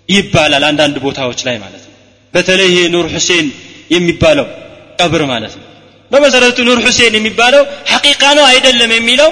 ይባላል 0.09 0.63
አንዳንድ 0.69 0.95
ቦታዎች 1.05 1.39
ላይ 1.47 1.55
ማለት 1.57 1.83
ነው። 1.85 1.93
በተለይ 2.33 2.67
ይሄ 2.71 2.79
ኑር 2.93 3.07
ሁሴን 3.15 3.47
የሚባለው 3.91 4.47
ቀብር 4.99 5.21
ማለት 5.25 5.53
ነው። 5.59 5.65
በመሰረቱ 6.11 6.57
ኑር 6.67 6.79
ሁሴን 6.87 7.13
የሚባለው 7.17 7.63
ሐቂቃ 7.91 8.23
ነው 8.37 8.45
አይደለም 8.51 8.91
የሚለው 8.95 9.29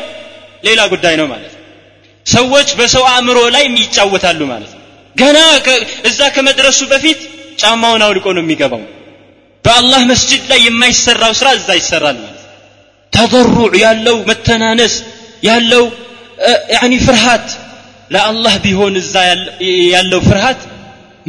ሌላ 0.65 0.82
ጉዳይ 0.93 1.15
ነው 1.19 1.28
ማለት 1.34 1.51
ነው። 1.51 1.59
ሰዎች 2.26 2.69
በሰው 2.80 3.03
አእምሮ 3.11 3.38
ላይ 3.55 3.63
ይጫወታሉ 3.78 4.41
ማለት 4.53 4.72
ነው። 4.72 4.82
ገና 5.15 5.38
እዛ 6.09 6.19
ከመድረሱ 6.36 6.80
በፊት 6.91 7.19
ጫማውን 7.59 8.01
አውልቆ 8.05 8.26
ነው 8.38 8.43
የሚገባው። 8.43 8.84
በአላህ 9.65 10.01
መስጅድ 10.11 10.43
ላይ 10.51 10.59
የማይሰራው 10.67 11.34
ስራ 11.39 11.47
እዛ 11.57 11.69
ይሰራል 11.80 12.17
ማለት 12.24 12.38
ነው። 12.38 12.47
ተضሩዕ 13.13 13.72
ያለው 13.84 14.17
መተናነስ 14.30 14.93
ያለው 15.43 15.84
ፍርሃት 17.05 17.47
ለአላህ 18.14 18.54
ቢሆን 18.64 18.94
እዛ 19.02 19.14
ያለው 19.94 20.20
ፍርሃት 20.28 20.61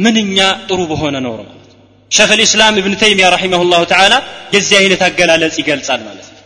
ምንኛ 0.04 0.38
ጥሩ 0.68 0.80
በሆነ 0.90 1.16
ኖሮ 1.26 1.38
ማለት 1.48 1.70
ነው 1.72 1.84
ሸክ 2.16 2.30
ልእስላም 2.40 2.76
እብን 2.80 2.94
ተይሚያ 3.02 3.26
ረሒመሁ 3.34 3.62
ላሁ 3.72 3.82
ተዓላ 3.92 4.14
የዚህ 4.54 4.76
አይነት 4.82 5.00
አገላለጽ 5.08 5.56
ይገልጻል 5.62 6.00
ማለት 6.08 6.28
ነው 6.34 6.38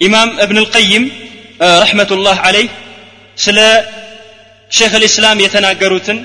ኢማም 0.00 0.30
እብን 0.44 0.58
ልቀይም 0.64 1.04
ረሕመቱላህ 1.82 2.36
አለይህ 2.48 2.70
ስለ 3.44 3.58
ሼክ 4.70 4.92
ልእስላም 5.02 5.38
የተናገሩትን 5.44 6.18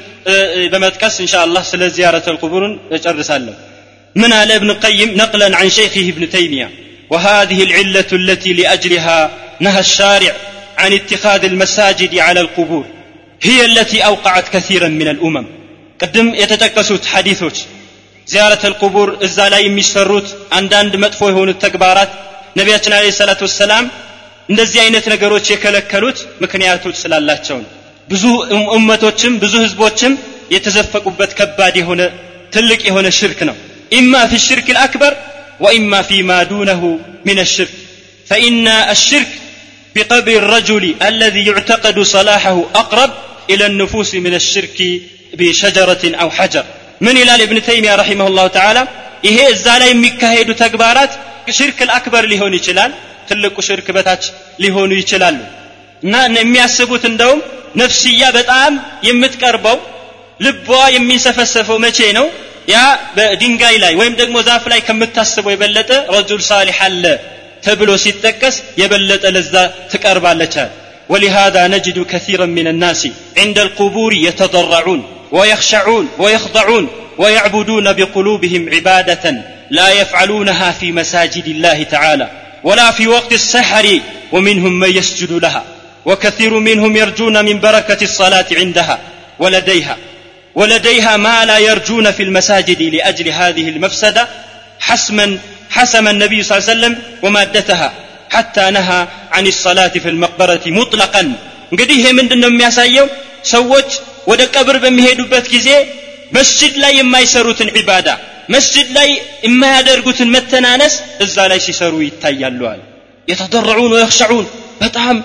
በመጥቀስ 0.74 1.16
እንሻ 1.24 1.36
አላህ 1.46 1.64
ስለ 1.72 1.84
ዚያረት 1.96 2.28
ልቁቡርን 2.36 2.76
እጨርሳለሁ 2.98 3.56
من 4.16 4.34
على 4.34 4.56
ابن 4.56 4.70
القيم 4.70 5.10
نقلا 5.18 5.58
عن 5.58 5.70
شيخه 5.70 6.06
ابن 6.10 6.30
تيمية 6.30 6.70
وهذه 7.10 7.64
العلة 7.64 8.06
التي 8.14 8.54
لأجلها 8.54 9.20
نهى 9.60 9.80
الشارع 9.80 10.34
عن 10.78 10.94
اتخاذ 10.94 11.46
المساجد 11.46 12.14
على 12.18 12.40
القبور 12.40 12.86
هي 13.41 13.65
التي 13.65 13.99
أوقعت 14.05 14.47
كثيرا 14.55 14.89
من 15.01 15.09
الأمم 15.15 15.47
ቅድም 16.01 16.29
የተጠቀሱት 16.41 17.05
ሐዲሶች 17.13 17.57
ዚያረት 18.27 18.63
አልቁቡር 18.69 19.09
እዛ 19.27 19.39
ላይ 19.53 19.63
የሚሰሩት 19.67 20.29
አንዳንድ 20.59 20.93
መጥፎ 21.03 21.21
የሆኑት 21.31 21.59
ተግባራት 21.65 22.11
ነቢያችን 22.59 22.93
አለ 22.99 23.11
ሰላት 23.19 23.41
ወሰላም 23.47 23.85
እንደዚህ 24.51 24.79
አይነት 24.85 25.05
ነገሮች 25.13 25.45
የከለከሉት 25.53 26.19
ምክንያቶች 26.45 26.97
ስላላቸው 27.03 27.57
ነው 27.65 27.69
ብዙ 28.13 28.25
እመቶችም 28.79 29.35
ብዙ 29.43 29.55
ህዝቦችም 29.65 30.15
የተዘፈቁበት 30.55 31.33
ከባድ 31.41 31.75
የሆነ 31.81 32.03
ትልቅ 32.57 32.81
የሆነ 32.89 33.07
ሽርክ 33.19 33.41
ነው 33.51 33.57
ኢማ 33.99 34.15
ፊ 34.31 34.41
ሽርክ 34.47 34.69
ልአክበር 34.77 35.15
ወኢማ 35.67 35.95
ፊ 36.09 36.23
ማ 36.31 36.41
ዱነሁ 36.53 36.83
ምን 37.29 37.41
ሽርክ 37.55 37.75
ፈኢና 38.31 38.67
አሽርክ 38.95 39.31
بقبر 39.97 40.37
الرجل 40.43 40.85
الذي 41.11 41.43
يعتقد 41.49 41.97
صلاحه 42.15 42.57
أقرب 42.83 43.11
إلى 43.52 43.66
النفوس 43.66 44.12
من 44.26 44.34
الشرك 44.42 44.78
بشجرة 45.40 46.04
أو 46.22 46.30
حجر 46.38 46.66
من 47.02 47.16
إلى 47.22 47.32
ابن 47.48 47.58
تيمية 47.68 47.94
رحمه 48.02 48.26
الله 48.30 48.48
تعالى 48.58 48.84
ይሄ 49.28 49.38
እዛ 49.54 49.66
ላይ 49.82 49.90
የሚካሄዱ 49.94 50.50
ተግባራት 50.64 51.12
ሽርክ 51.58 51.80
አክበር 51.98 52.24
ሊሆን 52.32 52.54
ይችላል 52.60 52.92
ትልቁ 53.30 53.56
ሽርክ 53.68 53.88
በታች 53.96 54.24
ሊሆኑ 54.64 54.92
ይችላሉ 55.02 55.38
እና 56.06 56.14
የሚያስቡት 56.42 57.04
እንደውም 57.12 57.40
ነፍስያ 57.82 58.24
በጣም 58.38 58.74
የምትቀርበው 59.08 59.78
ልቧ 60.46 60.68
የሚንሰፈሰፈው 60.96 61.78
መቼ 61.86 62.00
ነው 62.18 62.28
ያ 62.74 62.78
በድንጋይ 63.16 63.76
ላይ 63.84 63.94
ወይም 64.00 64.14
ደግሞ 64.22 64.36
ዛፍ 64.50 64.64
ላይ 64.74 64.80
ከምታስበው 64.88 65.52
የበለጠ 65.56 65.92
ረጁል 66.16 66.42
ሳሊሕ 66.52 66.78
አለ 66.88 67.04
ተብሎ 67.66 67.92
ሲጠቀስ 68.06 68.56
የበለጠ 68.82 69.26
ለዛ 69.36 69.54
ትቀርባለች 69.94 70.56
ولهذا 71.11 71.69
نجد 71.69 72.07
كثيرا 72.07 72.47
من 72.47 72.67
الناس 72.67 73.09
عند 73.39 73.59
القبور 73.59 74.15
يتضرعون 74.15 75.05
ويخشعون 75.33 76.09
ويخضعون 76.19 76.89
ويعبدون 77.19 77.93
بقلوبهم 77.93 78.71
عبادة 78.75 79.45
لا 79.71 79.89
يفعلونها 79.89 80.73
في 80.73 80.93
مساجد 80.93 81.47
الله 81.47 81.83
تعالى 81.83 82.31
ولا 82.65 82.91
في 82.91 83.07
وقت 83.07 83.33
السحر 83.33 84.01
ومنهم 84.33 84.79
من 84.79 84.97
يسجد 84.97 85.33
لها 85.33 85.65
وكثير 86.05 86.59
منهم 86.59 86.97
يرجون 86.97 87.45
من 87.45 87.61
بركة 87.61 88.05
الصلاة 88.05 88.47
عندها 88.53 88.99
ولديها 89.39 89.97
ولديها 90.55 91.17
ما 91.17 91.45
لا 91.45 91.59
يرجون 91.59 92.11
في 92.11 92.23
المساجد 92.23 92.83
لأجل 92.83 93.29
هذه 93.29 93.69
المفسدة 93.69 94.29
حسما 94.81 95.39
حسم 95.71 96.09
النبي 96.09 96.43
صلى 96.43 96.59
الله 96.59 96.71
عليه 96.71 96.81
وسلم 96.81 97.03
ومادتها. 97.23 97.93
حتى 98.30 98.66
نهى 98.72 99.00
عن 99.32 99.46
الصلاة 99.48 99.94
في 100.04 100.10
المقبرة 100.14 100.64
مطلقا 100.80 101.24
እንግዲህ 101.72 101.96
ይሄ 102.00 102.08
ምንድን 102.20 102.40
ነው 102.44 102.50
የሚያሳየው 102.52 103.08
ሰዎች 103.54 103.90
ወደ 104.32 104.42
ቀብር 104.56 104.76
በሚሄዱበት 104.84 105.46
ጊዜ 105.56 105.70
መስጅድ 106.38 106.74
ላይ 106.84 106.94
የማይሰሩትን 107.00 107.70
ዒባዳ 107.78 108.08
መስጅድ 108.54 108.88
ላይ 108.98 109.10
የማያደርጉትን 109.46 110.30
መተናነስ 110.36 110.94
እዛ 111.26 111.36
ላይ 111.52 111.60
ሲሰሩ 111.68 111.94
ይታያሉ 112.08 112.60
አለ 112.72 112.82
የተደረዑን 113.28 113.94
ወየክሸዑን 113.96 114.46
በጣም 114.84 115.16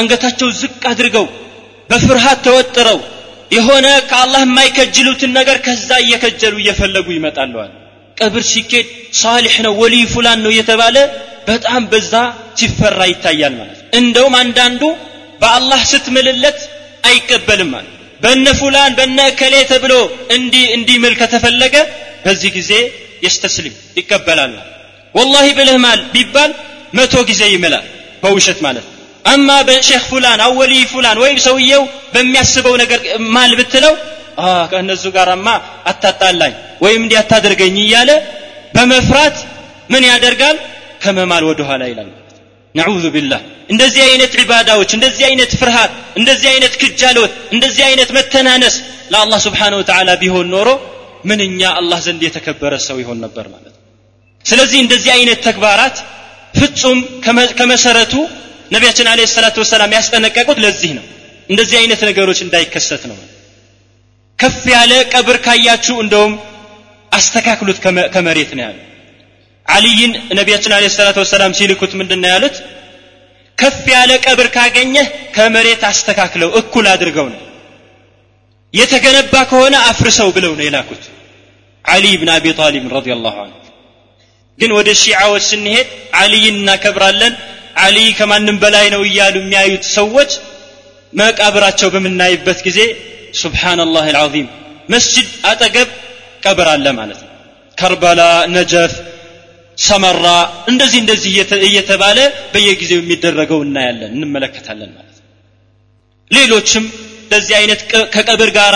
አንገታቸው 0.00 0.48
ዝቅ 0.60 0.82
አድርገው 0.92 1.26
በፍርሃት 1.90 2.38
ተወጥረው 2.46 2.98
የሆነ 3.56 3.86
ከአላህ 4.10 4.42
የማይከጅሉትን 4.46 5.32
ነገር 5.38 5.56
ከዛ 5.66 5.90
እየከጀሉ 6.04 6.54
እየፈለጉ 6.62 7.06
ይመጣለዋል 7.18 7.72
ቀብር 8.16 8.42
ሲኬድ 8.52 8.86
ሳሊሕ 9.22 9.54
ነው 9.66 9.72
ወልይ 9.82 10.04
ፉላን 10.14 10.40
ነው 10.44 10.50
እየተባለ 10.54 10.96
በጣም 11.47 11.83
በዛ 11.91 12.13
ሲፈራ 12.59 13.01
ይታያል 13.11 13.53
ማለት 13.59 13.79
እንደውም 13.99 14.33
አንዳንዱ 14.41 14.81
በአላህ 15.41 15.81
ስትምልለት 15.91 16.59
አይቀበልም 17.09 17.69
ማለት 17.75 17.93
በነ 18.23 18.47
ፉላን 18.59 18.91
በነ 18.99 19.17
እከሌ 19.31 19.55
ተብሎ 19.71 19.93
እንዲህ 20.35 20.65
እንዲምል 20.77 21.13
ከተፈለገ 21.19 21.75
በዚህ 22.25 22.51
ጊዜ 22.57 22.71
የስተስሊም 23.25 23.75
ይቀበላል 23.99 24.53
ወላሂ 25.15 25.47
ብልህ 25.59 25.77
ማል 25.85 26.01
ቢባል 26.13 26.51
መቶ 26.97 27.15
ጊዜ 27.29 27.41
ይምላል 27.53 27.85
በውሸት 28.23 28.59
ማለት 28.65 28.85
አማ 29.25 29.49
በሼክ 29.67 30.03
ፉላን 30.11 30.39
አወሊ 30.45 30.73
ፉላን 30.91 31.17
ወይም 31.23 31.37
ሰውየው 31.47 31.83
በሚያስበው 32.13 32.75
ነገር 32.81 32.99
ማል 33.35 33.51
ብትለው 33.59 33.93
ከእነሱ 34.71 35.05
ጋራማ 35.15 35.47
አታጣላኝ 35.91 36.53
ወይም 36.83 37.01
እንዲህ 37.05 37.17
አታደርገኝ 37.21 37.77
እያለ 37.85 38.11
በመፍራት 38.75 39.37
ምን 39.93 40.03
ያደርጋል 40.11 40.57
ከመማል 41.07 41.43
ወደ 41.49 41.61
ኋላ 41.69 41.83
ይላል። 41.91 42.09
ነዑዙ 42.75 43.03
ቢላህ። 43.15 43.41
እንደዚህ 43.69 44.01
አይነት 44.07 44.31
ዒባዳዎች 44.41 44.89
እንደዚህ 44.97 45.23
አይነት 45.29 45.51
ፍርሃት 45.61 45.91
እንደዚህ 46.19 46.47
አይነት 46.53 46.73
ክጃሎት 46.81 47.31
እንደዚህ 47.55 47.83
አይነት 47.89 48.09
መተናነስ 48.17 48.75
ለአላህ 49.13 49.39
ስብሓንሁ 49.45 49.77
ወተዓላ 49.81 50.09
ቢሆን 50.21 50.47
ኖሮ 50.53 50.69
ምንኛ 51.29 51.61
አላህ 51.79 51.99
ዘንድ 52.05 52.21
የተከበረ 52.27 52.73
ሰው 52.87 52.97
ይሆን 53.03 53.19
ነበር 53.25 53.45
ማለት 53.53 53.73
ነው። 53.73 53.83
ስለዚህ 54.45 54.79
እንደዚህ 54.85 55.11
አይነት 55.17 55.39
ተግባራት 55.47 55.95
ፍጹም 56.53 56.99
ከመሰረቱ 57.59 58.13
ነቢያችን 58.71 59.07
አለ 59.11 59.19
ሰላቱ 59.33 59.57
ወሰላም 59.63 59.91
ያስጠነቀቁት 59.97 60.57
ለዚህ 60.65 60.91
ነው። 60.97 61.05
እንደዚህ 61.49 61.77
አይነት 61.81 62.01
ነገሮች 62.09 62.39
እንዳይከሰት 62.45 63.03
ነው። 63.11 63.17
ከፍ 64.39 64.63
ያለ 64.73 64.93
ቀብር 65.13 65.37
ካያችሁ 65.45 65.95
እንደውም 66.03 66.33
አስተካክሉት 67.11 67.77
ከመሬት 68.15 68.51
ነው 68.57 68.63
ያሉ 68.65 68.77
አልይን 69.67 70.11
ነቢያችን 70.37 70.73
አለ 70.75 70.85
ሰላቱ 70.95 71.17
ወሰላም 71.23 71.51
ሲልኩት 71.57 71.91
ምንድን 71.99 72.19
ነው 72.23 72.29
ያሉት? 72.33 72.55
ከፍ 73.57 73.83
ያለ 73.93 74.11
ቀብር 74.25 74.47
ካገኘህ 74.55 75.05
ከመሬት 75.35 75.81
አስተካክለው 75.89 76.49
እኩል 76.59 76.85
አድርገው 76.93 77.27
ነው። 77.33 77.41
የተገነባ 78.73 79.33
ከሆነ 79.49 79.75
አፍርሰው 79.89 80.29
ብለው 80.35 80.51
ነው 80.57 80.63
የላኩት። 80.67 81.03
አሊ 81.85 82.05
ብን 82.21 82.29
አቢ 82.35 82.45
ጣሊብ 82.59 82.85
ረዲ 82.95 83.07
ላሁ 83.17 83.35
አንሁ 83.43 83.55
ግን 84.59 84.71
ወደ 84.77 84.89
ሺዓዎች 85.01 85.43
ስንሄድ 85.51 85.87
አልይን 86.21 86.55
እናከብራለን 86.59 87.33
አሊ 87.83 87.97
ከማንም 88.19 88.57
በላይ 88.63 88.87
ነው 88.93 89.01
እያሉ 89.09 89.35
የሚያዩት 89.41 89.83
ሰዎች 89.97 90.31
መቃብራቸው 91.13 91.89
በምናይበት 91.93 92.59
ጊዜ 92.67 92.79
ሱብሓናላህ 93.41 94.05
አልዓዚም 94.11 94.47
መስጅድ 94.89 95.27
አጠገብ 95.49 95.89
ቀብር 96.43 96.67
አለ 96.73 96.87
ማለት 96.99 97.19
ነው። 97.23 97.31
ከርበላ 97.77 98.21
ነጀፍ 98.55 98.93
ሰመራ 99.77 100.25
እንደዚህ 100.71 100.99
እንደዚህ 101.03 101.31
እየተባለ 101.67 102.19
በየጊዜው 102.53 102.99
የሚደረገው 103.01 103.59
እናያለን 103.65 104.11
እንመለከታለን 104.17 104.91
ማለት 104.97 105.17
ነው። 105.17 105.27
ሌሎችም 106.31 106.85
እንደዚህ 107.23 107.55
አይነት 107.59 107.81
ከቀብር 108.15 108.49
ጋር 108.57 108.75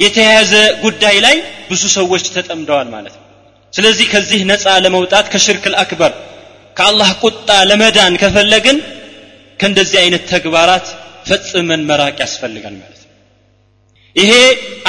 የተያያዘ 0.00 0.52
ጉዳይ 0.84 1.16
ላይ 1.24 1.36
ብዙ 1.70 1.82
ሰዎች 1.96 2.24
ተጠምደዋል 2.36 2.88
ማለት 2.94 3.14
ነው። 3.18 3.24
ስለዚህ 3.72 4.06
ከዚህ 4.12 4.40
ነፃ 4.50 4.66
ለመውጣት 4.84 5.26
ከሽርክ 5.32 5.64
አክበር 5.82 6.12
ከአላህ 6.76 7.10
ቁጣ 7.22 7.50
ለመዳን 7.70 8.14
ከፈለግን 8.22 8.78
ከእንደዚህ 9.60 9.98
አይነት 10.02 10.22
ተግባራት 10.32 10.86
ፈጽመን 11.28 11.82
መራቅ 11.88 12.16
ያስፈልጋል 12.24 12.74
ማለት 12.82 13.00
ነው። 13.00 13.08
ይሄ 14.16 14.32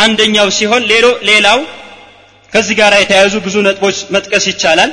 አንደኛው 0.03 0.49
ሲሆን 0.59 0.84
ሌላው 1.29 1.59
ከዚህ 2.53 2.75
ጋር 2.79 2.93
የተያያዙ 3.01 3.36
ብዙ 3.45 3.55
ነጥቦች 3.67 3.97
መጥቀስ 4.15 4.45
ይቻላል 4.51 4.91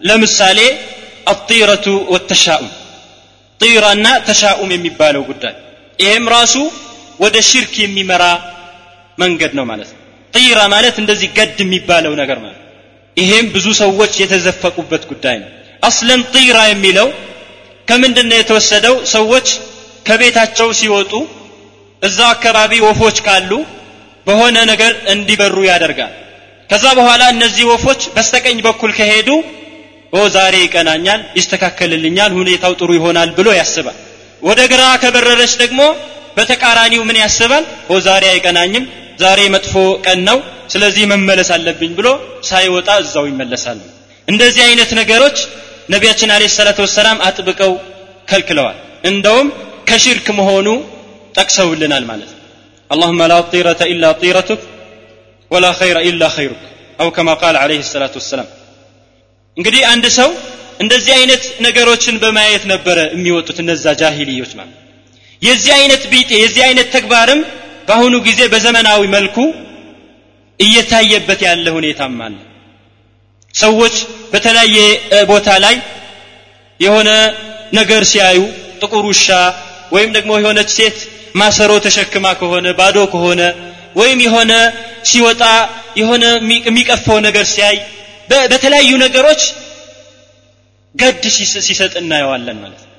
ለምሳሌ 0.00 0.58
አጢረቱ 1.32 1.86
ወተሻኡም 2.14 2.70
ጢራና 3.60 4.06
ተሻኡም 4.26 4.70
የሚባለው 4.74 5.22
ጉዳይ። 5.30 5.54
ይሄም 5.98 6.24
ራሱ 6.34 6.54
ወደ 7.20 7.36
ሽርክ 7.48 7.74
የሚመራ 7.82 8.24
መንገድ 9.18 9.52
ነው 9.58 9.64
ማለት 9.70 9.90
ነው። 9.92 10.00
ጢራ 10.32 10.60
ማለት 10.72 10.96
እንደዚህ 11.02 11.28
ገድ 11.36 11.58
የሚባለው 11.64 12.12
ነገር 12.20 12.38
ማለት 12.44 12.60
ይሄም 13.16 13.46
ብዙ 13.54 13.66
ሰዎች 13.82 14.12
የተዘፈቁበት 14.22 15.02
ጉዳይ 15.10 15.36
ነው። 15.42 15.50
አስለን 15.82 16.20
ጢራ 16.34 16.58
የሚለው 16.68 17.08
ከምንድን 17.88 18.26
ነው 18.30 18.38
የተወሰደው? 18.40 18.94
ሰዎች 19.14 19.46
ከቤታቸው 20.06 20.68
ሲወጡ 20.78 21.12
እዛው 22.02 22.28
አካባቢ 22.34 22.72
ወፎች 22.86 23.16
ካሉ 23.26 23.50
በሆነ 24.26 24.56
ነገር 24.70 24.92
እንዲበሩ 25.12 25.56
ያደርጋል። 25.70 26.12
ከዛ 26.70 26.84
በኋላ 26.98 27.22
እነዚህ 27.34 27.64
ወፎች 27.72 28.00
በስተቀኝ 28.14 28.58
በኩል 28.66 28.90
ከሄዱ 28.98 29.28
ዛሬ 30.35 30.55
ይቀናኛል 30.65 31.21
ይስተካከልልኛል 31.39 32.31
ሁኔታው 32.39 32.73
ጥሩ 32.81 32.89
ይሆናል 32.97 33.29
ብሎ 33.37 33.49
ያስባል 33.59 33.97
ወደ 34.47 34.59
ግራ 34.71 34.83
ከበረረች 35.03 35.53
ደግሞ 35.63 35.81
በተቃራኒው 36.37 37.01
ምን 37.09 37.17
ያስባል 37.23 37.63
ኦ 37.93 37.95
ዛሬ 38.07 38.23
አይቀናኝም 38.33 38.85
ዛሬ 39.23 39.39
መጥፎ 39.55 39.73
ቀን 40.05 40.19
ነው 40.29 40.37
ስለዚህ 40.73 41.03
መመለስ 41.13 41.49
አለብኝ 41.55 41.91
ብሎ 41.99 42.07
ሳይወጣ 42.49 42.89
እዛው 43.03 43.25
ይመለሳል 43.31 43.79
እንደዚህ 44.27 44.61
አይነት 44.67 44.91
ነገሮች 44.99 45.37
ነቢያችን 45.93 46.31
አለ 46.35 46.43
ሰላት 46.57 46.79
ወሰላም 46.85 47.17
አጥብቀው 47.27 47.71
ከልክለዋል 48.31 48.77
እንደውም 49.11 49.47
ከሽርክ 49.89 50.27
መሆኑ 50.39 50.67
ጠቅሰውልናል 51.39 52.05
ማለት 52.11 52.29
ነው 52.31 52.37
اللهم 52.89 53.21
لا 53.31 53.39
طيرة 53.53 53.81
إلا 53.93 54.09
طيرتك 54.21 54.61
ولا 55.51 55.71
خير 55.73 55.95
إلا 56.09 56.27
خيرك 56.29 56.61
أو 57.01 57.07
كما 57.11 57.33
قال 57.33 57.55
عليه 57.63 57.79
الصلاة 57.79 58.13
والسلام 58.15 58.47
እንግዲህ 59.56 59.82
አንድ 59.92 60.06
ሰው 60.18 60.30
እንደዚህ 60.80 61.12
አይነት 61.18 61.42
ነገሮችን 61.66 62.16
በማየት 62.22 62.64
ነበረ 62.72 62.98
የሚወጡት 63.14 63.58
እነዛ 63.64 63.84
ጃሂልዮች 64.00 64.52
ማለት 64.58 64.78
የዚህ 65.42 65.72
አይነት 65.78 66.02
ቢጤ 66.12 66.30
የዚህ 66.42 66.62
አይነት 66.68 66.88
ተግባርም 66.96 67.40
በአሁኑ 67.88 68.14
ጊዜ 68.26 68.40
በዘመናዊ 68.52 69.02
መልኩ 69.16 69.36
እየታየበት 70.60 71.40
ያለ 71.46 71.66
ሁኔታም 71.76 72.18
አለ። 72.26 72.36
ሰዎች 73.54 73.94
በተለያየ 74.32 74.76
ቦታ 75.30 75.48
ላይ 75.64 75.76
የሆነ 76.80 77.10
ነገር 77.78 78.02
ሲያዩ 78.12 78.38
ጥቁር 78.80 79.04
ውሻ 79.10 79.26
ወይም 79.94 80.10
ደግሞ 80.16 80.32
የሆነች 80.40 80.70
ሴት 80.78 80.98
ማሰሮ 81.40 81.72
ተሸክማ 81.86 82.26
ከሆነ 82.40 82.66
ባዶ 82.80 82.98
ከሆነ 83.12 83.42
ወይም 84.00 84.18
የሆነ 84.26 84.52
ሲወጣ 85.10 85.42
የሆነ 86.00 86.24
የሚቀፈው 86.66 87.18
ነገር 87.26 87.44
ሲያይ 87.54 87.76
በተለያዩ 88.50 88.90
ነገሮች 89.04 89.42
ገድ 90.94 91.24
ሲሰጥ 91.66 91.92
እናየዋለን 92.02 92.58
ማለት 92.64 92.82
ነው። 92.84 92.90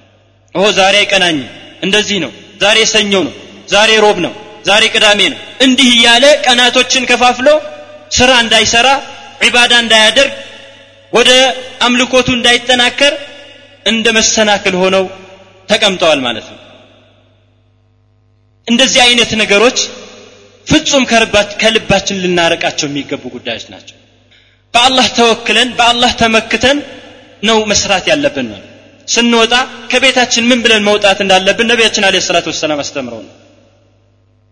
ዛሬ 0.77 0.95
አይቀናኝም 1.01 1.47
እንደዚህ 1.85 2.17
ነው። 2.25 2.31
ዛሬ 2.61 2.77
ሰኞ 2.93 3.13
ነው። 3.27 3.33
ዛሬ 3.69 3.91
ሮብ 4.05 4.17
ነው። 4.25 4.33
ዛሬ 4.65 4.83
ቅዳሜ 4.93 5.19
ነው። 5.33 5.39
እንዲህ 5.65 5.89
እያለ 5.95 6.25
ቀናቶችን 6.45 7.07
ከፋፍሎ 7.09 7.47
ስራ 8.11 8.31
እንዳይሰራ 8.43 8.87
ዒባዳ 9.45 9.73
እንዳያደርግ 9.83 10.33
ወደ 11.13 11.31
አምልኮቱ 11.85 12.27
እንዳይጠናከር 12.37 13.13
እንደ 13.85 14.05
መሰናክል 14.17 14.75
ሆነው 14.81 15.05
ተቀምጠዋል 15.69 16.19
ማለት 16.27 16.47
ነው። 16.53 16.59
እንደዚህ 18.67 19.01
አይነት 19.05 19.31
ነገሮች 19.41 19.79
ፍጹም 20.67 21.03
ከልባችን 21.61 22.21
ልናረቃቸው 22.23 22.87
የሚገቡ 22.89 23.23
ጉዳዮች 23.35 23.65
ናቸው 23.73 23.97
በአላህ 24.74 25.06
ተወክለን 25.18 25.68
በአላህ 25.78 26.10
ተመክተን 26.22 26.78
ነው 27.48 27.58
መስራት 27.70 28.04
ያለብን 28.12 28.46
ነው 28.52 28.60
ስንወጣ 29.14 29.54
ከቤታችን 29.92 30.44
ምን 30.50 30.58
ብለን 30.64 30.82
መውጣት 30.88 31.18
እንዳለብን 31.24 31.68
ነቢያችን 31.72 32.06
አለ 32.08 32.16
ሰላት 32.28 32.48
ወሰላም 32.52 32.82
አስተምረው 32.84 33.22
ነው 33.28 33.34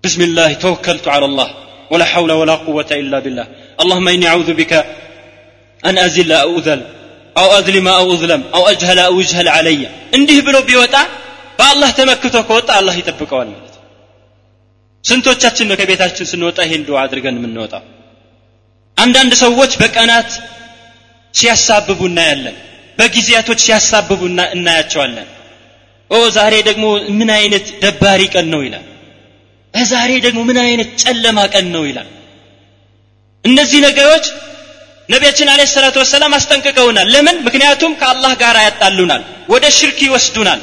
بسم 0.05 0.21
الله 0.29 0.51
توكلت 0.65 1.07
على 1.15 1.27
الله 1.31 1.49
ولا 1.93 2.07
حول 2.13 2.31
ولا 2.41 2.57
قوة 2.67 2.91
إلا 3.03 3.19
بالله 3.25 3.47
اللهم 3.83 4.07
إني 4.09 4.27
أعوذ 4.33 4.51
بك 4.61 4.73
أن 5.83 5.95
أزل 6.07 6.31
أو 6.45 6.53
أذل 6.59 6.81
አው 7.41 7.51
አዝሊመ 7.57 7.89
አው 8.01 8.09
እዝለም 8.15 8.43
አው 8.57 8.63
አጅሀለ 8.71 8.99
አው 9.09 9.17
ይጅሀል 9.23 9.49
አለየ 9.57 9.83
እንዲህ 10.17 10.39
ብሎ 10.47 10.57
ቢወጣ 10.69 10.95
በአላህ 11.59 11.91
ተመክቶ 11.99 12.35
ከወጣ 12.49 12.69
አላህ 12.79 12.95
ይጠብቀዋል 13.01 13.49
ማለት 13.53 13.75
ነው 13.77 13.85
ስንቶቻችን 15.05 15.67
ነው 15.71 15.77
ከቤታችን 15.81 16.29
ስንወጣ 16.33 16.59
ይሄን 16.67 16.83
ዱዓ 16.89 16.99
አድርገን 17.05 17.37
የምንወጣው 17.39 17.83
አንዳንድ 18.98 19.34
ሰዎች 19.44 19.72
በቀናት 19.82 20.30
ሲያሳብቡ 21.34 22.00
እናያለን 22.10 22.56
በጊዜያቶች 22.98 23.60
ሲያሳብቡ 23.66 24.20
እናያቸዋለን። 24.56 25.28
ኦ 26.12 26.18
ዛሬ 26.38 26.54
ደግሞ 26.70 26.86
ምን 27.20 27.30
አይነት 27.38 27.66
ደባሪ 27.84 28.22
ቀን 28.34 28.48
ነው 28.54 28.62
ይላል። 28.66 28.86
ዛሬ 29.74 30.12
ደግሞ 30.26 30.40
ምን 30.50 30.58
አይነት 30.66 30.90
ጨለማ 31.04 31.40
ቀን 31.54 31.68
ነው 31.76 31.84
ይላል። 31.90 32.10
እነዚህ 33.46 33.80
ነገሮች 33.88 34.26
ነቢያችን 35.10 35.48
አለ 35.54 35.62
ሰላቱ 35.74 35.96
ወሰላም 36.04 36.34
አስጠንቅቀውናል። 36.38 37.08
ለምን? 37.14 37.38
ምክንያቱም 37.48 37.92
ከአላህ 38.02 38.34
ጋር 38.44 38.56
ያጣሉናል 38.68 39.24
ወደ 39.54 39.66
ሽርክ 39.78 40.00
ይወስዱናል 40.08 40.62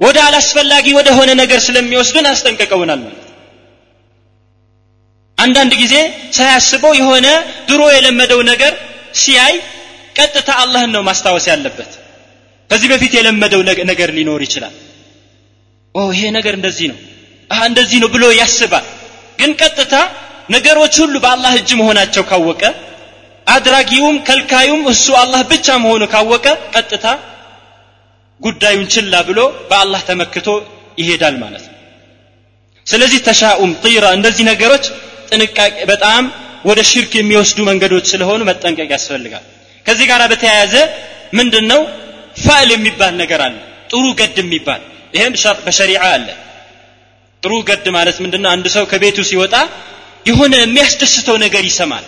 ወደ 0.00 0.16
አላስፈላጊ 0.26 0.86
ወደ 0.98 1.08
ሆነ 1.18 1.30
ነገር 1.42 1.58
ስለሚወስዱን 1.66 2.26
አስጠንቅቀውናል 2.30 3.00
ማለት 3.04 3.20
አንዳንድ 5.44 5.72
ጊዜ 5.82 5.94
ሳያስበው 6.36 6.92
የሆነ 7.00 7.26
ድሮ 7.68 7.82
የለመደው 7.94 8.40
ነገር 8.50 8.72
ሲያይ 9.20 9.54
ቀጥታ 10.16 10.48
አላህን 10.62 10.90
ነው 10.94 11.02
ማስታወስ 11.08 11.46
ያለበት። 11.52 11.90
ከዚህ 12.70 12.88
በፊት 12.92 13.12
የለመደው 13.18 13.60
ነገር 13.90 14.10
ሊኖር 14.16 14.42
ይችላል። 14.46 14.74
ይሄ 16.12 16.22
ነገር 16.36 16.54
እንደዚህ 16.58 16.86
ነው 16.92 16.98
እንደዚህ 17.50 17.98
ነው 18.02 18.08
ብሎ 18.14 18.24
ያስባል። 18.38 18.86
ግን 19.38 19.50
ቀጥታ 19.60 19.94
ነገሮች 20.50 20.94
ሁሉ 21.02 21.14
በአላህ 21.24 21.52
እጅ 21.58 21.70
መሆናቸው 21.80 22.22
ካወቀ 22.30 22.62
አድራጊውም 23.46 24.16
ከልካዩም 24.26 24.82
እሱ 24.92 25.06
አላህ 25.22 25.40
ብቻ 25.50 25.66
መሆኑ 25.82 26.02
ካወቀ 26.12 26.46
ቀጥታ 26.74 27.06
ጉዳዩን 28.40 28.86
ችላ 28.94 29.14
ብሎ 29.28 29.40
በአላህ 29.70 30.00
ተመክቶ 30.08 30.48
ይሄዳል 30.98 31.36
ማለት 31.42 31.64
ነው። 31.66 31.72
ስለዚህ 32.86 33.20
ተሻኡም 33.28 33.72
ጢራ 33.84 34.06
እንደዚህ 34.16 34.44
ነገሮች 34.50 34.84
ጥንቃቄ 35.28 35.76
በጣም 35.92 36.24
ወደ 36.68 36.80
ሽርክ 36.90 37.12
የሚወስዱ 37.18 37.58
መንገዶች 37.70 38.06
ስለሆኑ 38.12 38.40
መጠንቀቅ 38.50 38.88
ያስፈልጋል። 38.96 39.44
ከዚህ 39.86 40.06
ጋር 40.10 40.22
በተያያዘ 40.32 40.74
ምንድን 41.38 41.64
ነው 41.72 41.80
ፋዕል 42.44 42.70
የሚባል 42.74 43.14
ነገር 43.22 43.40
አለ። 43.46 43.56
ጥሩ 43.90 44.04
ገድ 44.20 44.36
የሚባል 44.42 44.82
ይህም 45.14 45.34
በሸሪዓ 45.66 46.02
አለ። 46.14 46.28
ጥሩ 47.42 47.54
ገድ 47.68 47.86
ማለት 47.96 48.16
ምንድነው? 48.24 48.50
አንድ 48.54 48.66
ሰው 48.76 48.84
ከቤቱ 48.92 49.18
ሲወጣ 49.30 49.54
የሆነ 50.26 50.54
የሚያስደስተው 50.60 51.36
ነገር 51.44 51.62
ይሰማል። 51.70 52.04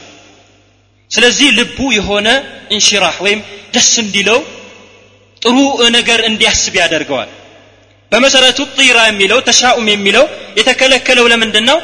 ስለዚህ 1.10 1.48
ልቡ 1.58 1.78
የሆነ 1.98 2.28
እንሽራህ 2.72 3.16
ወይም 3.24 3.40
ደስ 3.74 3.90
እንዲለው 4.04 4.38
ጥሩ 5.42 5.56
ነገር 5.96 6.20
እንዲያስብ 6.28 6.74
ያደርገዋል። 6.82 7.30
በመሰረቱ 8.12 8.58
ጢራ 8.76 8.98
የሚለው 9.08 9.38
ተሻኡም 9.48 9.86
የሚለው 9.92 10.24
የተከለከለው 10.58 11.24
ለምንድን 11.32 11.64
ነው 11.70 11.78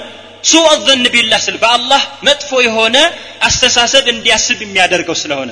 ሱء 0.45 0.69
ዘን 0.87 1.05
ቢላህ 1.15 1.41
ስል 1.47 1.57
በአላህ 1.63 2.03
መጥፎ 2.29 2.51
የሆነ 2.67 2.97
አስተሳሰብ 3.49 4.05
እንዲያስብ 4.15 4.59
የሚያደርገው 4.65 5.17
ስለሆነ። 5.23 5.51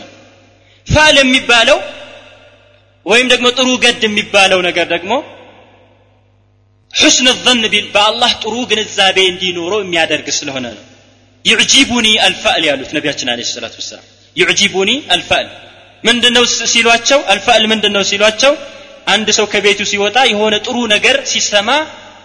ፋል 0.86 1.16
የሚባለው 1.22 1.78
ወይም 3.07 3.26
ደግሞ 3.32 3.47
ጥሩ 3.59 3.68
ገድ 3.84 4.03
የሚባለው 4.07 4.61
ነገር 4.68 4.86
ደግሞ 4.95 5.12
ሑስን 6.93 7.28
ዘን 7.45 7.61
በአላህ 7.95 8.30
ጥሩ 8.43 8.55
ግንዛቤ 8.70 9.18
እንዲኖረው 9.32 9.80
የሚያደርግ 9.84 10.26
ስለሆነ 10.38 10.66
ነው። 10.76 10.84
ዩዕጂቡኒ 11.45 12.09
አልፋዕል 12.26 12.64
ያሉት 12.70 12.91
ነቢያችን 12.97 13.28
አለ 13.32 13.41
ሰላት 13.51 13.74
ወሰላም። 13.80 14.07
ዩዕጂቡኒ 14.36 14.91
አልፋዕል 15.14 15.49
ምንድነው 16.05 16.45
ሲሏቸው? 16.72 17.20
አልፋዕል 17.32 17.64
ምንድነው 17.72 18.03
ሲሏቸው? 18.11 18.53
አንድ 19.07 19.28
ሰው 19.38 19.47
ከቤቱ 19.53 19.80
ሲወጣ 19.91 20.18
የሆነ 20.32 20.55
ጥሩ 20.66 20.76
ነገር 20.95 21.16
ሲሰማ 21.32 21.68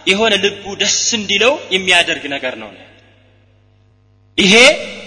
የሆነ 0.06 0.34
ልቡ 0.44 0.66
ደስ 0.82 0.98
እንዲለው 1.18 1.54
የሚያደርግ 1.76 2.24
ነገር 2.34 2.56
ነው። 2.62 2.70
ይሄ 4.38 4.54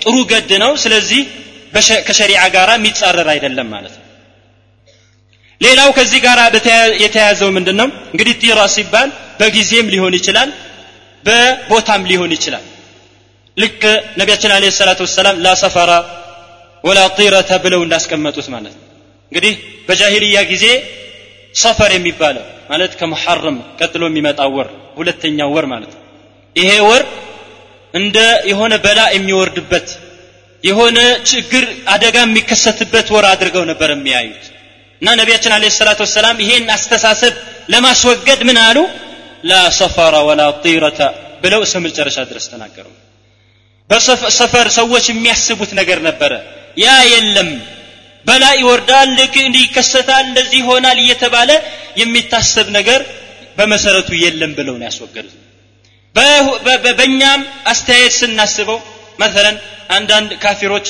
ጥሩ 0.02 0.14
ገድ 0.30 0.50
ነው። 0.62 0.72
ስለዚህ 0.84 1.22
ከሸሪዓ 2.08 2.42
ጋር 2.54 2.68
የሚጻረር 2.74 3.28
አይደለም 3.32 3.68
ማለት 3.74 3.94
ነው። 3.98 4.04
ሌላው 5.60 5.88
ከዚህ 5.96 6.20
ጋር 6.26 6.38
የተያያዘው 7.04 7.48
ምንድን 7.56 7.76
ነው 7.80 7.88
እንግዲህ 8.12 8.34
ጢራ 8.42 8.60
ሲባል 8.74 9.08
በጊዜም 9.40 9.86
ሊሆን 9.94 10.14
ይችላል 10.18 10.50
በቦታም 11.24 12.02
ሊሆን 12.10 12.32
ይችላል። 12.36 12.64
ልክ 13.56 13.82
ነቢያችን 14.20 14.52
አለ 14.56 14.64
ሰላት 14.78 15.00
ወሰላም 15.04 15.36
ላ 15.44 15.54
ሰፈራ 15.62 15.92
ወላ 16.84 17.00
ጢረተ 17.16 17.50
ብለው 17.64 17.80
እንዳስቀመጡት 17.86 18.46
ማለት 18.54 18.74
ነው። 18.78 18.84
እንግዲህ 19.32 19.54
በጃሂልያ 19.88 20.38
ጊዜ 20.52 20.64
ሰፈር 21.54 21.90
የሚባለው 21.96 22.44
ማለት 22.70 22.92
ከሙሐረም 23.00 23.56
ቀጥሎ 23.80 24.02
የሚመጣው 24.08 24.50
ወር 24.56 24.68
ሁለተኛው 24.98 25.50
ወር 25.54 25.66
ማለት 25.72 25.92
ነው። 25.94 26.02
ይሄ 26.56 26.70
ወር 26.88 27.02
እንደ 27.94 28.18
የሆነ 28.50 28.74
በላ 28.84 29.00
የሚወርድበት 29.16 29.88
የሆነ 30.64 30.98
ችግር 31.30 31.64
አደጋ 31.92 32.16
የሚከሰትበት 32.24 33.08
ወር 33.14 33.24
አድርገው 33.32 33.64
ነበር 33.70 33.90
የሚያዩት። 33.94 34.44
እና 35.02 35.08
ነቢያችን 35.20 35.52
አለ 35.56 35.64
ሰላት 35.76 36.00
ወሰላም 36.04 36.36
ይሄን 36.44 36.64
አስተሳሰብ 36.76 37.34
ለማስወገድ 37.72 38.40
ምን 38.48 38.58
አሉ? 38.64 38.78
ላ 39.44 39.52
ሰፈራ 39.78 40.14
ወላ 40.28 40.42
ጢረተ 40.62 41.00
ብለው 41.42 41.60
እስከ 41.66 41.80
መጨረሻ 41.84 42.16
ድረስ 42.30 42.46
ተናገሩ። 42.52 42.86
በሰፈር 43.90 44.68
ሰዎች 44.78 45.04
የሚያስቡት 45.10 45.70
ነገር 45.80 45.98
ነበረ። 46.08 46.32
ያ 46.78 46.88
የለም 47.12 47.50
በላ 48.26 48.44
ይወርዳል 48.60 49.08
ልክ 49.18 49.34
ይከሰታል 49.58 50.24
እንደዚህ 50.28 50.58
ይሆናል 50.62 50.98
እየተባለ 51.04 51.50
የሚታሰብ 52.00 52.66
ነገር 52.78 53.00
በመሰረቱ 53.58 54.10
የለም 54.22 54.52
ብለው 54.58 54.74
ነው 54.80 54.86
ያስወገዱት። 54.88 55.34
በእኛም 56.98 57.40
አስተያየት 57.72 58.14
ስናስበው 58.20 58.78
መሰለን 59.22 59.56
አንዳንድ 59.96 60.30
ካፊሮች 60.42 60.86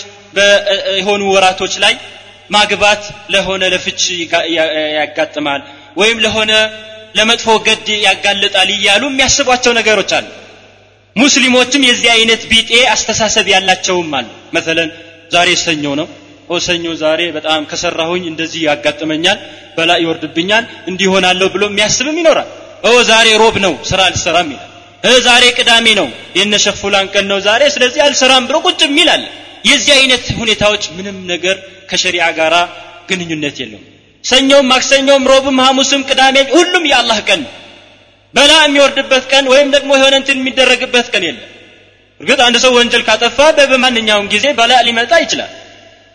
የሆኑ 0.99 1.23
ወራቶች 1.35 1.75
ላይ 1.85 1.95
ማግባት 2.51 3.03
ለሆነ 3.35 3.62
ለፍች 3.75 4.03
ያጋጥማል 4.99 5.62
ወይም 6.01 6.19
ለሆነ 6.25 6.53
ለመጥፎ 7.19 7.49
ገድ 7.66 7.89
ያጋልጣል 8.07 8.71
እያሉ 8.77 9.03
የሚያስቧቸው 9.11 9.73
ነገሮች 9.79 10.11
አሉ። 10.19 10.27
ሙስሊሞችም 11.16 11.87
የዚህ 11.89 12.09
አይነት 12.16 12.43
ቢጤ 12.51 12.71
አስተሳሰብ 12.95 13.47
ያላቸውም 13.55 14.12
አሉ። 14.19 14.27
መሰለን 14.57 14.91
ዛሬ 15.35 15.49
ሰኞ 15.64 15.85
ነው። 16.01 16.09
ሰኞ 16.66 16.85
ዛሬ 17.01 17.21
በጣም 17.37 17.62
ከሰራሁኝ 17.71 18.23
እንደዚህ 18.31 18.61
ያጋጥመኛል 18.69 19.39
በላ 19.77 19.91
ይወርድብኛል 20.03 20.64
እንዲሆናለሁ 20.91 21.47
ብሎ 21.55 21.64
የሚያስብም 21.71 22.16
ይኖራል 22.21 22.49
ኦ 22.83 22.93
ዛሬ 23.11 23.29
ሮብ 23.43 23.57
ነው 23.64 23.74
ስራ 23.91 24.01
አልሰራም 24.09 24.49
ይላል። 24.55 24.64
ዛሬ 25.26 25.45
ቅዳሜ 25.59 25.87
ነው 25.99 26.07
የነሸፉላን 26.39 27.07
ቀን 27.14 27.26
ነው 27.33 27.39
ዛሬ 27.47 27.62
ስለዚህ 27.74 28.01
አልሰራም 28.07 28.45
ብሎ 28.49 28.57
ቁጭ 28.66 28.81
የሚል 28.87 29.11
የዚህ 29.64 29.93
አይነት 29.99 30.24
ሁኔታዎች 30.41 30.83
ምንም 30.97 31.16
ነገር 31.31 31.57
ከሸሪዓ 31.91 32.26
ጋር 32.39 32.55
ግንኙነት 33.11 33.57
የለውም። 33.62 33.85
ሰኞም 34.24 34.66
ማክሰኞም 34.72 35.22
ሮብም 35.33 35.59
ሐሙስም 35.66 36.03
ቅዳሜ 36.11 36.37
ሁሉም 36.55 36.85
የአላህ 36.91 37.18
ቀን 37.29 37.43
በላ 38.35 38.53
የሚወርድበት 38.62 39.24
ቀን 39.33 39.45
ወይም 39.53 39.68
ደግሞ 39.76 39.91
የሆነ 39.99 40.14
እንትን 40.20 40.39
የሚደረግበት 40.41 41.07
ቀን 41.14 41.22
የለም። 41.29 41.47
እርግጥ 42.20 42.41
አንድ 42.47 42.57
ሰው 42.64 42.72
ወንጀል 42.79 43.03
ካጠፋ 43.09 43.39
በማንኛውም 43.72 44.26
ጊዜ 44.33 44.47
በላ 44.59 44.72
ሊመጣ 44.87 45.12
ይችላል 45.24 45.51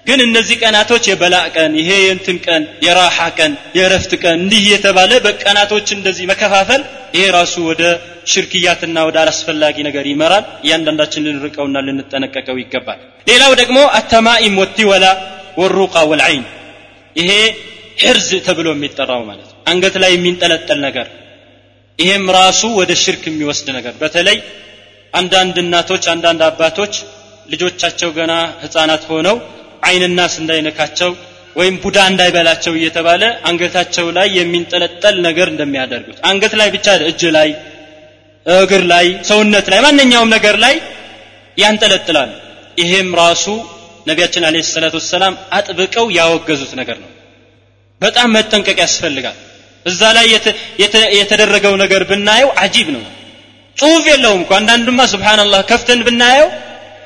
ግን 0.05 0.19
እነዚህ 0.25 0.55
ቀናቶች 0.63 1.03
የበላ 1.09 1.35
ቀን 1.55 1.71
ይሄ 1.79 1.89
የእንትን 2.01 2.37
ቀን 2.45 2.63
የራሓ 2.85 3.17
ቀን 3.37 3.51
የእረፍት 3.77 4.11
ቀን 4.23 4.35
እንዲህ 4.39 4.63
የተባለ 4.71 5.11
በቀናቶች 5.25 5.87
እንደዚህ 5.95 6.25
መከፋፈል 6.31 6.81
ይሄ 7.15 7.23
ራሱ 7.37 7.55
ወደ 7.69 7.83
ሽርክያትና 8.31 8.97
ወደ 9.07 9.17
አላስፈላጊ 9.21 9.75
ነገር 9.87 10.05
ይመራል። 10.11 10.45
እያንዳንዳችን 10.65 11.25
ልንርቀውና 11.27 11.77
ልንጠነቀቀው 11.87 12.57
ይገባል። 12.61 12.99
ሌላው 13.27 13.53
ደግሞ 13.61 13.79
አተማኢም 13.99 14.55
ወቲወላ 14.63 15.05
ወሩቃ 15.59 15.95
ወልዐይን 16.11 16.45
ይሄ 17.15 17.31
ሕርዝ 17.97 18.29
ተብሎ 18.45 18.67
የሚጠራው 18.75 19.23
ማለት 19.29 19.49
አንገት 19.71 19.95
ላይ 20.03 20.11
የሚንጠለጠል 20.15 20.79
ነገር። 20.87 21.07
ይሄም 21.99 22.25
ራሱ 22.37 22.61
ወደ 22.79 22.91
ሽርክ 23.01 23.23
የሚወስድ 23.29 23.67
ነገር። 23.75 23.93
በተለይ 23.99 24.37
አንዳንድ 25.13 25.55
እናቶች 25.63 26.03
አንዳንድ 26.13 26.41
አባቶች 26.47 26.93
ልጆቻቸው 27.49 28.09
ገና 28.17 28.33
ህፃናት 28.63 29.03
ሆነው 29.11 29.35
አይንናስ 29.83 30.33
እንዳይነካቸው 30.41 31.11
ወይም 31.55 31.75
ቡዳ 31.83 31.97
እንዳይበላቸው 32.11 32.73
እየተባለ 32.77 33.23
አንገታቸው 33.49 34.05
ላይ 34.17 34.27
የሚንጠለጠል 34.37 35.15
ነገር 35.27 35.47
እንደሚያደርጉት። 35.53 36.17
አንገት 36.29 36.53
ላይ 36.59 36.69
ብቻ 36.75 36.87
እጅ 37.09 37.21
ላይ 37.37 37.49
እግር 38.45 38.83
ላይ 38.91 39.05
ሰውነት 39.29 39.67
ላይ 39.73 39.79
ማንኛውም 39.85 40.31
ነገር 40.35 40.55
ላይ 40.63 40.75
ያንጠለጥላሉ። 41.57 42.31
ይሄም 42.77 43.09
ራሱ 43.21 43.45
ነቢያችን 44.07 44.45
አለ 44.47 44.55
ሰላት 44.69 44.95
ወሰላም 44.99 45.33
አጥብቀው 45.57 46.05
ያወገዙት 46.17 46.71
ነገር 46.79 46.97
ነው። 47.03 47.09
በጣም 48.01 48.29
መጠንቀቅ 48.37 48.77
ያስፈልጋል። 48.85 49.37
እዛ 49.85 50.01
ላይ 50.17 50.25
የተደረገው 51.19 51.73
ነገር 51.83 52.01
ብናየው 52.09 52.49
አጂብ 52.63 52.87
ነው። 52.95 53.03
ጽሁፍ 53.77 54.03
የለውም 54.11 54.41
እኮ። 54.43 54.51
አንዳንዱማ 54.59 54.99
ስብሓንላህ 55.13 55.61
ከፍተን 55.71 56.01
ብናየው 56.07 56.49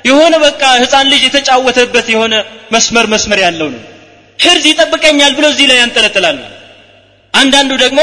የሆነ 0.06 0.34
በቃ 0.44 0.62
ህፃን 0.82 1.08
ልጅ 1.12 1.22
የተጫወተበት 1.26 2.08
የሆነ 2.14 2.34
መስመር 2.74 3.06
መስመር 3.14 3.40
ያለው 3.46 3.70
ነው። 3.74 3.82
ሕርዝ 4.40 4.66
ይጠብቀኛል 4.72 5.32
ብሎ 5.38 5.46
እዚህ 5.54 5.66
ላይ 5.72 5.78
ያንጠለጥላል 5.82 6.38
አንዳንዱ 7.34 7.72
ደግሞ 7.84 8.00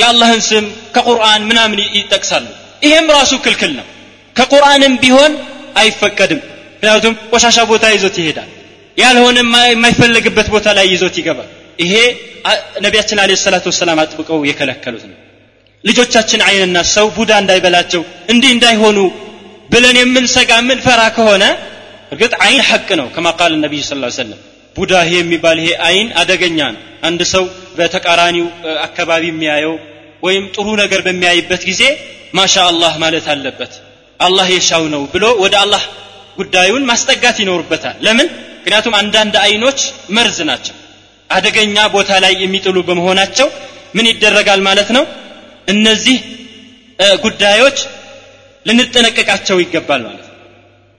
የአላህን 0.00 0.40
ስም 0.48 0.66
ከቁርአን 0.94 1.42
ምናምን 1.48 1.78
ይጠቅሳሉ። 1.96 2.46
ይሄም 2.82 3.06
ራሱ 3.16 3.32
ክልክል 3.44 3.72
ነው። 3.78 3.86
ከቁርአንም 4.36 4.94
ቢሆን 5.02 5.32
አይፈቀድም። 5.76 6.40
ምክንያቱም 6.74 7.14
ቆሻሻ 7.32 7.58
ቦታ 7.70 7.84
ይዞት 7.94 8.16
ይሄዳል። 8.20 8.50
ያልሆነ 8.96 9.38
የማይፈለግበት 9.66 10.46
ቦታ 10.54 10.68
ላይ 10.78 10.86
ይዞት 10.92 11.16
ይገባል። 11.20 11.48
ይሄ 11.78 11.94
ነቢያችን 12.84 13.18
አለ 13.22 13.32
ሰላቱ 13.42 13.64
ወሰላም 13.72 13.98
አጥብቀው 14.02 14.38
የከለከሉት 14.48 15.04
ነው። 15.10 15.16
ልጆቻችን 15.84 16.40
አይንና 16.46 16.78
ሰው 16.94 17.06
ቡዳ 17.16 17.32
እንዳይበላቸው 17.42 18.02
እንዲህ 18.32 18.50
እንዳይሆኑ 18.56 18.98
ብለን 19.68 19.96
የምንሰጋ 20.00 20.50
የምንፈራ 20.60 21.00
ከሆነ 21.16 21.44
እርግጥ 22.12 22.32
አይን 22.44 22.62
ሐቅ 22.68 22.88
ነው 23.00 23.06
ከማ 23.14 23.28
ቃል 23.40 23.52
ነቢይ 23.64 23.82
ስ 23.82 23.90
ሰለም 24.18 24.38
ቡዳ 24.76 24.92
ይሄ 25.04 25.12
የሚባል 25.20 25.58
ይሄ 25.62 25.70
አይን 25.86 26.08
አደገኛ 26.20 26.58
ነው። 26.74 26.82
አንድ 27.08 27.20
ሰው 27.32 27.44
በተቃራኒው 27.78 28.46
አካባቢ 28.86 29.24
የሚያየው 29.30 29.74
ወይም 30.22 30.44
ጥሩ 30.54 30.66
ነገር 30.82 31.00
በሚያይበት 31.06 31.62
ጊዜ 31.70 31.82
ማሻ 32.34 32.54
አላህ 32.70 32.92
ማለት 33.04 33.26
አለበት። 33.34 33.72
አላህ 34.20 34.46
የሻው 34.54 34.84
ነው 34.94 35.02
ብሎ 35.12 35.24
ወደ 35.42 35.54
አላህ 35.64 35.82
ጉዳዩን 36.38 36.84
ማስጠጋት 36.90 37.36
ይኖርበታል። 37.42 37.96
ለምን? 38.06 38.28
ምክንያቱም 38.60 38.94
አንዳንድ 39.00 39.34
አይኖች 39.44 39.80
መርዝ 40.16 40.38
ናቸው። 40.50 40.76
አደገኛ 41.30 41.76
ቦታ 41.94 42.10
ላይ 42.24 42.32
የሚጥሉ 42.42 42.76
በመሆናቸው 42.88 43.48
ምን 43.96 44.06
ይደረጋል 44.10 44.60
ማለት 44.68 44.88
ነው? 44.96 45.04
እነዚህ 45.68 46.16
ጉዳዮች 47.24 47.78
ልንጠነቀቃቸው 48.68 49.56
ይገባል 49.62 50.00
ማለት 50.08 50.26
ነው። 50.26 50.34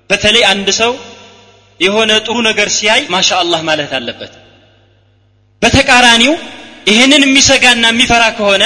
በተለይ 0.10 0.44
አንድ 0.52 0.70
ሰው 0.82 0.92
የሆነ 1.80 2.12
ጥሩ 2.26 2.38
ነገር 2.50 2.70
ሲያይ 2.78 3.02
ማሻ 3.14 3.30
አላህ 3.44 3.62
ማለት 3.70 3.92
አለበት። 3.98 4.34
በተቃራኒው 5.62 6.34
ይህንን 6.88 7.24
የሚሰጋና 7.26 7.86
የሚፈራ 7.92 8.24
ከሆነ 8.38 8.64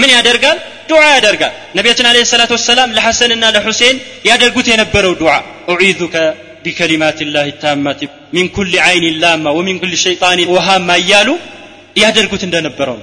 ምን 0.00 0.10
ያደርጋል? 0.16 0.58
ዱዓ 0.88 1.02
ያደርጋል። 1.14 1.52
ነቢያችን 1.76 2.06
አለ 2.08 2.16
ሰላት 2.30 2.50
ወሰላም 2.56 2.90
ለሐሰንና 2.96 3.44
ለሁሴን 3.54 3.96
ያደርጉት 4.28 4.66
የነበረው 4.72 5.12
ዱዓ 5.20 5.32
ኡዒዙከ 5.72 6.16
ቢከሊማት 6.64 7.18
ላህ 7.34 7.48
ታማት 7.62 8.00
ሚን 8.34 8.46
ኩል 8.56 8.72
አይን 8.86 9.04
ላማ 9.22 9.44
ወሚን 9.58 9.78
ኩል 9.82 9.92
ሸይጣን 10.04 10.40
ወሃማ 10.54 10.88
እያሉ 11.02 11.28
ያደርጉት 12.02 12.42
እንደነበረው 12.46 12.98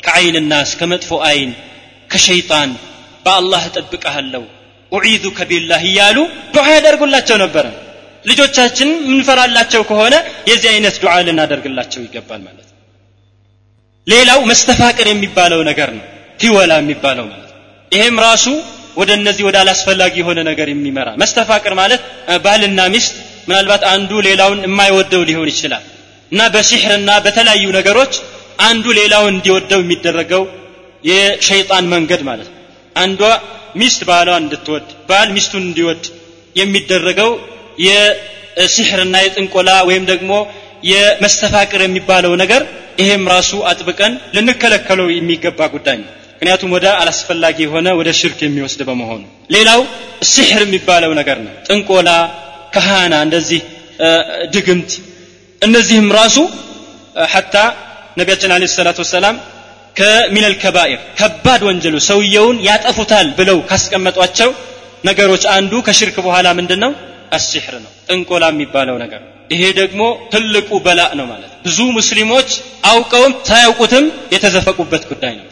ከአይን 0.00 0.36
ናስ 0.50 0.70
ከመጥፎ 0.80 1.10
አይን 1.28 1.50
ከሸይጣን 2.10 2.70
በአላህ 3.26 3.62
እጠብቀሃለሁ 3.70 4.42
ኡዒዙከ 4.92 5.38
ቢላህ 5.50 5.82
እያሉ 5.90 6.18
ዱዓ 6.54 6.66
ያደርጉላቸው 6.74 7.36
ነበረ። 7.44 7.66
ልጆቻችን 8.24 8.88
ምንፈራላቸው 9.08 9.82
ከሆነ 9.90 10.14
የዚህ 10.50 10.68
አይነት 10.72 10.94
ዱዓ 11.02 11.14
ልናደርግላቸው 11.26 12.00
ይገባል 12.06 12.40
ማለት 12.46 12.66
ነው። 12.66 12.74
ሌላው 14.06 14.40
መስተፋቅር 14.50 15.06
የሚባለው 15.12 15.60
ነገር 15.70 15.90
ነው። 15.96 16.04
ቲወላ 16.40 16.72
የሚባለው 16.80 17.26
ማለት 17.26 17.50
ነው። 17.50 17.60
ይሄም 17.92 18.16
ራሱ 18.26 18.46
ወደ 18.96 19.10
እነዚህ 19.18 19.44
ወደ 19.48 19.56
አላስፈላጊ 19.62 20.14
የሆነ 20.20 20.38
ነገር 20.50 20.68
የሚመራ 20.70 21.08
መስተፋቅር 21.22 21.72
ማለት 21.80 22.02
ባልና 22.44 22.80
ሚስት 22.94 23.14
ምናልባት 23.48 23.82
አንዱ 23.92 24.10
ሌላውን 24.28 24.60
የማይወደው 24.66 25.22
ሊሆን 25.28 25.48
ይችላል 25.52 25.84
እና 26.32 26.42
በሲሕርና 26.54 27.10
በተለያዩ 27.24 27.66
ነገሮች 27.78 28.14
አንዱ 28.66 28.86
ሌላውን 29.00 29.34
እንዲወደው 29.34 29.80
የሚደረገው 29.84 30.44
የሸይጣን 31.04 31.84
መንገድ 31.94 32.22
ማለት 32.28 32.48
ነው 32.50 32.55
አንዷ 32.96 33.22
ሚስት 33.80 34.00
ባሏን 34.08 34.42
እንድትወድ 34.42 34.86
ባል 35.08 35.28
ሚስቱን 35.36 35.64
እንዲወድ 35.68 36.04
የሚደረገው 36.56 37.30
የሲሕርና 37.86 39.16
የጥንቆላ 39.24 39.70
ወይም 39.88 40.04
ደግሞ 40.12 40.32
የመስተፋቅር 40.90 41.80
የሚባለው 41.84 42.32
ነገር 42.42 42.62
ይሄም 43.00 43.24
ራሱ 43.34 43.50
አጥብቀን 43.70 44.12
ልንከለከለው 44.36 45.08
የሚገባ 45.12 45.60
ጉዳይ 45.74 45.96
ነው። 46.02 46.10
ምክንያቱም 46.34 46.70
ወደ 46.76 46.86
አላስፈላጊ 47.00 47.56
የሆነ 47.64 47.88
ወደ 47.98 48.08
ሽርክ 48.18 48.40
የሚወስድ 48.44 48.80
በመሆኑ። 48.88 49.22
ሌላው 49.54 49.80
ሲሕር 50.30 50.62
የሚባለው 50.66 51.12
ነገር 51.20 51.38
ነው። 51.46 51.52
ጥንቆላ 51.68 52.10
ከሃና 52.74 53.14
እንደዚህ 53.26 53.60
ድግምት 54.54 54.90
እነዚህም 55.62 56.08
ራሱ 56.18 56.36
ሐታ 57.34 57.54
ነቢያችን 58.18 58.52
አለ 58.56 58.64
ሰላት 58.74 58.98
ወሰላም 59.02 59.36
ከሚነል 59.96 60.54
ከባኢር 60.62 61.00
ከባድ 61.20 61.60
ወንጀሉ 61.68 61.96
ሰውየውን 62.08 62.56
ያጠፉታል 62.68 63.28
ብለው 63.38 63.58
ካስቀመጧቸው 63.70 64.50
ነገሮች 65.04 65.44
አንዱ 65.54 65.72
ከሽርክ 65.86 66.16
በኋላ 66.26 66.46
ምንድን 66.58 66.80
ነው 66.84 66.92
አሲሕር 67.36 67.74
ነው 67.84 67.92
ጥንቆላ 68.08 68.44
የሚባለው 68.52 68.96
ነገር። 69.04 69.22
ይሄ 69.50 69.62
ደግሞ 69.80 70.02
ትልቁ 70.32 70.68
በላእ 70.86 71.12
ነው 71.18 71.26
ማለት። 71.32 71.50
ብዙ 71.66 71.78
ሙስሊሞች 71.98 72.48
አውቀውም 72.90 73.32
ሳያውቁትም 73.48 74.04
የተዘፈቁበት 74.34 75.02
ጉዳይ 75.10 75.34
ነው። 75.40 75.46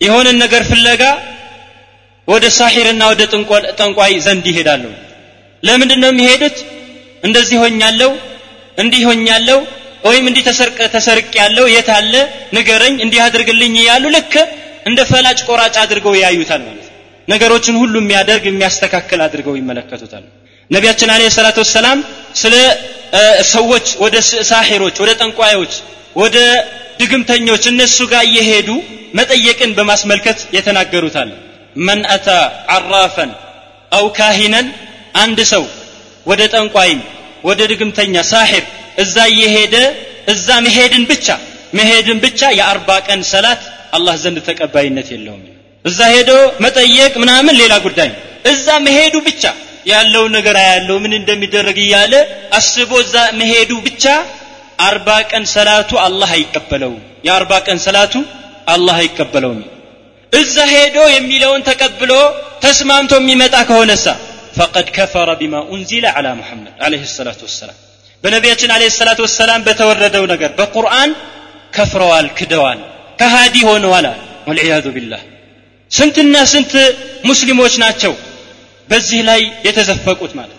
የሆነን 0.00 0.36
ነገር 0.44 0.62
ፍለጋ 0.70 1.02
ወደ 2.28 2.44
ሳሒርና 2.58 3.02
ወደ 3.12 3.22
ጠንቋይ 3.80 4.14
ዘንድ 4.26 4.44
ይሄዳሉ። 4.50 4.84
ለምንድን 5.62 6.00
ነው 6.04 6.10
የሚሄዱት? 6.12 6.58
እንደዚህ 7.24 7.56
ሆኛለሁ 7.62 8.10
እንዲህ 8.78 9.02
ሆኛለሁ 9.08 9.58
ወይም 10.04 10.24
እንዲህ 10.30 10.42
ተሰርቅ 10.94 11.32
ያለው 11.40 11.66
የት 11.72 11.88
አለ? 11.96 12.14
ንገረኝ 12.56 12.94
እንዲህ 13.04 13.20
አድርግልኝ 13.26 13.74
እያሉ 13.82 14.04
ልክ 14.16 14.34
እንደ 14.88 15.00
ፈላጭ 15.10 15.38
ቆራጭ 15.48 15.74
አድርገው 15.82 16.14
ያዩታል 16.22 16.62
ማለት 16.68 16.86
ነገሮችን 17.28 17.76
ሁሉ 17.82 17.94
የሚያደርግ 18.02 18.44
የሚያስተካክል 18.48 19.20
አድርገው 19.26 19.54
ይመለከቱታል። 19.60 20.24
ነቢያችን 20.70 21.10
አለ 21.14 21.22
ሰላት 21.36 21.56
ወሰላም 21.62 21.98
ስለ 22.42 22.54
ሰዎች 23.52 23.86
ወደ 24.02 24.16
ሳሒሮች 24.50 24.96
ወደ 25.02 25.10
ጠንቋዮች 25.20 25.72
ወደ 26.16 26.36
ድግምተኞች 27.00 27.64
እነሱ 27.72 27.98
ጋር 28.12 28.22
እየሄዱ 28.28 28.68
መጠየቅን 29.18 29.70
በማስመልከት 29.78 30.38
የተናገሩታል። 30.56 31.30
መን 31.86 32.00
አታ 32.14 32.28
አራፈን 32.76 33.30
አው 33.92 34.04
ካሂነን 34.16 34.66
አንድ 35.22 35.38
ሰው 35.52 35.64
ወደ 36.26 36.40
ጠንቋይም 36.54 37.00
ወደ 37.44 37.60
ድግምተኛ 37.70 38.14
ሳሒር 38.30 38.64
እዛ 39.02 39.16
እየሄደ 39.32 39.74
እዛ 40.32 40.48
መሄድን 40.66 41.04
ብቻ 41.10 41.26
መሄድን 41.78 42.18
ብቻ 42.24 42.40
የአርባ 42.58 42.90
ቀን 43.08 43.20
ሰላት 43.32 43.62
አላህ 43.96 44.14
ዘንድ 44.22 44.38
ተቀባይነት 44.48 45.08
የለውም። 45.14 45.42
እዛ 45.84 45.98
ሄዶ 46.14 46.30
መጠየቅ 46.64 47.12
ምናምን 47.22 47.54
ሌላ 47.60 47.74
ጉዳይ 47.86 48.08
ነው። 48.12 48.18
እዛ 48.52 48.66
መሄዱ 48.86 49.14
ብቻ 49.28 49.42
ያለውን 49.86 50.32
ነገር 50.38 50.56
ያለው 50.66 50.96
ምን 51.04 51.12
እንደሚደረግ 51.18 51.78
እያለ 51.84 52.14
አስቦ 52.58 52.90
እዛ 53.04 53.16
መሄዱ 53.40 53.70
ብቻ 53.86 54.04
አርባ 54.86 55.08
ቀን 55.30 55.44
ሰላቱ 55.54 55.90
አላህ 56.06 56.30
አይቀበለውም። 56.36 56.98
የአርባ 57.26 57.52
ቀን 57.66 57.78
ሰላቱ 57.86 58.14
አላህ 58.74 58.96
አይቀበለውም። 59.02 59.60
እዛ 60.32 60.56
ሄዶ 60.72 60.96
የሚለውን 61.14 61.62
ተቀብሎ 61.68 62.12
ተስማምቶ 62.64 63.12
የሚመጣ 63.20 63.56
ከሆነሳ 63.68 64.06
ፈቀድ 64.54 64.86
ከፈረ 64.96 65.30
ቢማ 65.40 65.54
ኡንዚለ 65.72 66.04
አላ 66.18 66.26
ሙሐመድ 66.38 66.74
አለህ 66.86 67.02
ሰላቱ 67.12 67.40
ወሰላም። 67.48 67.76
በነቢያችን 68.24 68.70
አለ 68.74 68.82
ሰላቱ 68.96 69.18
ወሰላም 69.26 69.60
በተወረደው 69.66 70.24
ነገር 70.32 70.50
በቁርአን 70.58 71.10
ከፍረዋል 71.76 72.26
ክደዋል 72.38 72.80
ከሃዲ 73.20 73.56
ሆነዋል 73.68 74.06
ወልዕያዙ 74.48 74.86
ቢላህ። 74.96 75.22
ስንትና 75.90 76.34
ስንት 76.52 76.72
ሙስሊሞች 77.28 77.74
ናቸው 77.84 78.12
በዚህ 78.88 79.20
ላይ 79.28 79.40
የተዘፈቁት 79.66 80.32
ማለት 80.38 80.56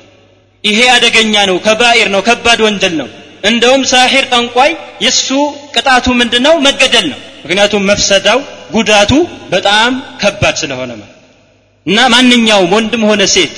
ይሄ 0.63 0.79
አደገኛ 0.95 1.35
ነው 1.49 1.57
ከባኢር 1.65 2.07
ነው 2.15 2.21
ከባድ 2.27 2.59
ወንጀል 2.65 2.93
ነው። 3.01 3.07
እንደውም 3.49 3.83
ሳሒር 3.91 4.25
ጠንቋይ 4.33 4.71
የሱ 5.05 5.27
ቅጣቱ 5.75 6.05
ምንድነው? 6.19 6.55
መገደል 6.67 7.05
ነው። 7.11 7.19
ምክንያቱም 7.43 7.87
መፍሰዳው 7.89 8.39
ጉዳቱ 8.75 9.11
በጣም 9.53 9.91
ከባድ 10.21 10.55
ስለሆነ 10.61 10.91
ማለት 10.99 11.17
እና 11.85 11.99
ማንኛውም 12.13 12.71
ወንድም 12.75 13.03
ሆነ 13.09 13.21
ሴት 13.35 13.55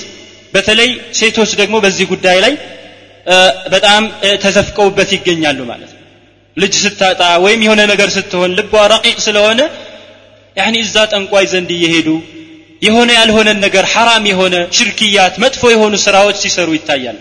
በተለይ 0.54 0.90
ሴቶች 1.20 1.52
ደግሞ 1.62 1.76
በዚህ 1.86 2.06
ጉዳይ 2.14 2.38
ላይ 2.46 2.54
በጣም 3.74 4.04
ተዘፍቀውበት 4.44 5.10
ይገኛሉ 5.16 5.60
ማለት 5.72 5.92
ነው። 5.94 6.00
ልጅ 6.58 6.74
ስታጣ 6.84 7.22
ወይም 7.46 7.62
የሆነ 7.66 7.82
ነገር 7.92 8.10
ስትሆን 8.16 8.52
ልቧ 8.58 8.74
ረቂቅ 8.94 9.18
ስለሆነ 9.28 9.62
ያኒ 10.58 10.76
እዛ 10.86 10.96
ጠንቋይ 11.14 11.46
ዘንድ 11.54 11.70
እየሄዱ 11.78 12.10
የሆነ 12.82 13.10
ያልሆነን 13.18 13.60
ነገር 13.66 13.86
ሐራም 13.94 14.24
የሆነ 14.32 14.56
ሽርክያት 14.78 15.36
መጥፎ 15.44 15.64
የሆኑ 15.74 15.94
ስራዎች 16.06 16.38
ሲሰሩ 16.44 16.70
ይታያል 16.78 17.18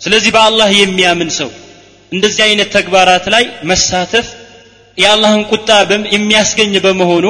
ስለዚህ 0.00 0.30
በአላህ 0.36 0.68
የሚያምን 0.80 1.30
ሰው 1.38 1.50
እንደዚህ 2.12 2.42
አይነት 2.46 2.68
ተግባራት 2.76 3.24
ላይ 3.34 3.44
መሳተፍ 3.70 4.26
የአላህን 4.98 5.42
ቁጣ 5.52 5.68
የሚያስገኝ 6.16 6.74
በመሆኑ 6.84 7.26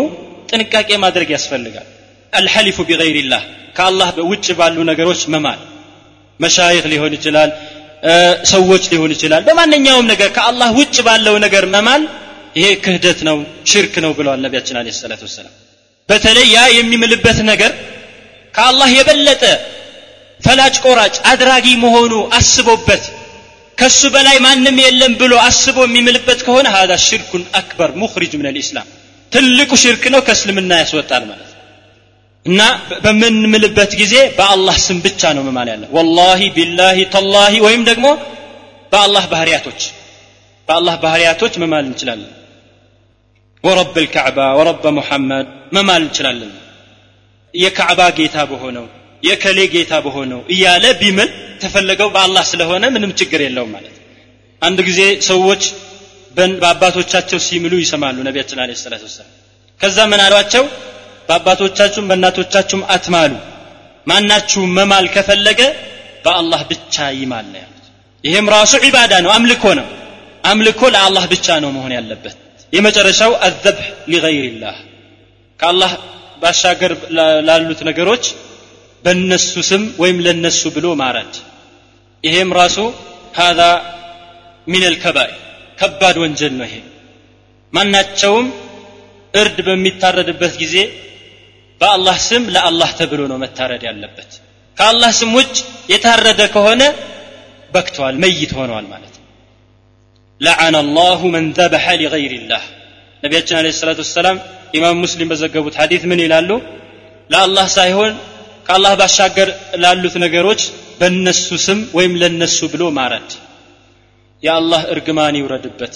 ጥንቃቄ 0.51 0.91
ማድረግ 1.05 1.31
ያስፈልጋል 1.37 1.87
አልሐሊፉ 2.33 2.79
ቢገይሪላህ 2.89 3.43
ከአላህ 3.77 4.09
ውጭ 4.31 4.47
ባሉ 4.59 4.79
ነገሮች 4.91 5.21
መማል 5.35 5.61
መሻይኽ 6.41 6.85
ሊሆን 6.93 7.13
ይችላል 7.19 7.51
ሰዎች 8.53 8.85
ሊሆን 8.93 9.13
ይችላል። 9.15 9.43
በማንኛውም 9.49 10.07
ነገር 10.13 10.29
ከአላህ 10.37 10.69
ውጭ 10.81 10.97
ባለው 11.07 11.37
ነገር 11.45 11.65
መማል 11.75 12.03
ይሄ 12.59 12.67
ክህደት 12.85 13.21
ነው 13.29 13.37
ሽርክ 13.71 13.95
ነው 14.05 14.13
ብለዋል 14.19 14.41
ነቢያችን 14.47 14.77
አለ 14.81 14.93
ሰላት 14.99 15.23
ወሰላም። 15.27 15.55
በተለይ 16.09 16.47
ያ 16.57 16.61
የሚምልበት 16.77 17.39
ነገር 17.51 17.73
ከአላህ 18.55 18.89
የበለጠ 18.99 19.43
ፈላጭ 20.41 20.77
ቆራጭ 20.85 21.17
አድራጊ 21.31 21.67
መሆኑ 21.85 22.13
አስቦበት 22.39 23.05
ከሱ 23.79 24.01
በላይ 24.15 24.37
ማንም 24.45 24.77
የለም 24.85 25.13
ብሎ 25.21 25.33
አስቦ 25.49 25.79
የሚምልበት 25.87 26.41
ከሆነ 26.47 26.67
ሀዛ 26.75 26.93
ሽርኩን 27.07 27.43
አክበር 27.61 27.91
ሙክሪጅ 28.03 28.33
ምን 28.39 28.49
ልእስላም 28.57 28.87
ትልቁ 29.33 29.71
ሽርክ 29.83 30.05
ነው 30.15 30.21
ከእስልምና 30.27 30.73
ያስወጣል 30.83 31.25
ማለት 31.31 31.48
እና 32.47 32.61
በምንምልበት 33.05 33.93
ጊዜ 34.01 34.15
በአላህ 34.37 34.77
ስም 34.85 34.99
ብቻ 35.07 35.31
ነው 35.37 35.43
መማል 35.49 35.69
ያለ 35.73 35.85
ወላሂ 35.97 36.43
ቢላሂ 36.57 36.99
ተላሂ 37.15 37.55
ወይም 37.67 37.83
ደግሞ 37.91 38.07
በአላህ 38.93 39.25
ባህሪያቶች 39.33 39.81
በአላህ 40.69 40.95
ባህሪያቶች 41.03 41.55
መማል 41.63 41.85
እንችላለን። 41.89 42.33
ወረብ 43.65 43.97
ልካዕባ 43.99 44.39
ወረበ 44.59 44.85
ሙሐመድ 44.99 45.47
መማል 45.77 46.03
እንችላለን። 46.07 46.53
የካዕባ 47.55 48.01
ጌታ 48.19 48.39
በሆነው 48.51 48.87
የከሌ 49.23 49.59
ጌታ 49.75 49.93
በሆነው 50.05 50.41
እያለ 50.55 50.85
ቢምል 51.01 51.31
ተፈለገው 51.63 52.09
በአላህ 52.15 52.45
ስለሆነ 52.51 52.85
ምንም 52.95 53.13
ችግር 53.21 53.41
የለውም 53.45 53.71
ማለት 53.77 53.95
አንድ 54.63 54.79
ጊዜ 54.89 55.01
ሰዎች 55.31 55.63
በአባቶቻቸው 56.63 57.39
ሲምሉ 57.47 57.75
ይሰማሉ 57.83 58.17
ነቢያችን 58.27 58.59
አለ 58.63 58.71
ሰላት 58.83 59.03
ወሰላም። 59.07 59.33
ከዛ 59.81 59.99
ምን 60.13 60.21
አሏቸው 60.27 60.65
በአባቶቻችሁም 61.29 62.09
በእናቶቻችሁም 62.11 62.83
አትማሉ። 62.95 63.33
ማናችሁም 64.07 64.71
መማል 64.79 65.07
ከፈለገ 65.15 65.61
በአላህ 66.25 66.61
ብቻ 66.71 66.95
ይማል 67.19 67.47
ነው 67.53 67.61
ያሉት። 67.63 67.85
ይህም 68.25 68.47
ራሱ 68.55 68.73
ዒባዳ 68.85 69.13
ነው 69.25 69.31
አምልኮ 69.37 69.65
ነው። 69.81 69.87
አምልኮ 70.45 70.81
ለአላህ 70.95 71.25
ብቻ 71.33 71.47
ነው 71.65 71.71
መሆን 71.77 71.93
ያለበት። 71.97 72.37
የመጨረሻው 72.73 73.33
አዘብህ 73.47 73.79
ሊገይርላህ 74.13 74.77
ከአላህ 75.61 75.93
ባሻገር 76.43 76.93
ላሉት 77.49 77.81
ነገሮች 77.89 78.25
በነሱ 79.05 79.53
ስም 79.69 79.83
ወይም 80.03 80.19
ለነሱ 80.27 80.63
ብሎ 80.77 80.87
ማረድ 81.01 81.35
ይሄም 82.25 82.51
ራሱ 82.59 82.77
ሀዛ 83.39 83.61
ሚነል 84.67 84.97
ከባይ 85.03 85.31
ከባድ 85.79 86.17
ወንጀል 86.23 86.53
ነው 86.59 86.67
ይሄ። 86.69 86.77
ማናቸውም 87.73 88.47
እርድ 89.35 89.59
በሚታረድበት 89.67 90.55
ጊዜ 90.63 90.77
በአላህ 91.81 92.17
ስም 92.29 92.45
ለአላህ 92.55 92.91
ተብሎ 92.99 93.21
ነው 93.33 93.39
መታረድ 93.45 93.83
ያለበት። 93.89 94.31
ከአላህ 94.77 95.11
ስም 95.19 95.31
ውጭ 95.39 95.57
የታረደ 95.93 96.41
ከሆነ 96.55 96.83
በክተዋል 97.73 98.17
መይት 98.25 98.53
ሆነዋል 98.59 98.87
ማለት 98.93 99.15
ነው። 99.15 99.25
ለዓነ 100.41 100.75
አላሁ 100.85 101.21
መን 101.35 101.47
ዘበሐ 101.59 101.87
ሊገይር 102.01 102.33
ነቢያችን 103.23 103.57
አለ 103.59 103.69
ሰላት 103.81 104.01
ወሰላም 104.05 104.37
ኢማም 104.77 104.99
ሙስሊም 105.05 105.31
በዘገቡት 105.31 105.75
ሐዲት 105.81 106.03
ምን 106.11 106.21
ይላሉ? 106.25 106.51
ለአላህ 107.31 107.67
ሳይሆን 107.77 108.13
ከአላህ 108.67 108.93
ባሻገር 109.01 109.49
ላሉት 109.83 110.15
ነገሮች 110.25 110.61
በእነሱ 111.01 111.49
ስም 111.67 111.79
ወይም 111.97 112.13
ለነሱ 112.23 112.59
ብሎ 112.73 112.83
ማረድ። 112.99 113.31
የአላህ 114.43 114.83
እርግማን 114.95 115.37
ይውረድበት 115.39 115.95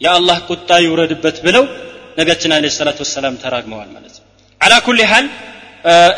የአላህ 0.00 0.38
ቁጣ 0.48 0.70
ይውረድበት 0.84 1.36
ብለው 1.46 1.64
ነቢያችን 2.18 2.54
አለ 2.56 2.64
ሰላት 2.78 2.98
ወሰላም 3.04 3.34
ተራግመዋል 3.42 3.88
ማለት 3.96 4.13
አላ 4.63 4.73
ኩል 4.87 4.99
ሃል 5.11 5.27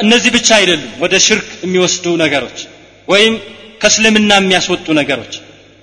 እነዚህ 0.04 0.32
ብቻ 0.38 0.50
አይደሉም 0.60 0.92
ወደ 1.04 1.16
ሽርክ 1.28 1.48
የሚወስዱ 1.66 2.06
ነገሮች 2.24 2.60
ወይም 3.08 3.34
ከእስልምና 3.82 4.32
የሚያስወጡ 4.42 4.88
ነገሮች 5.02 5.34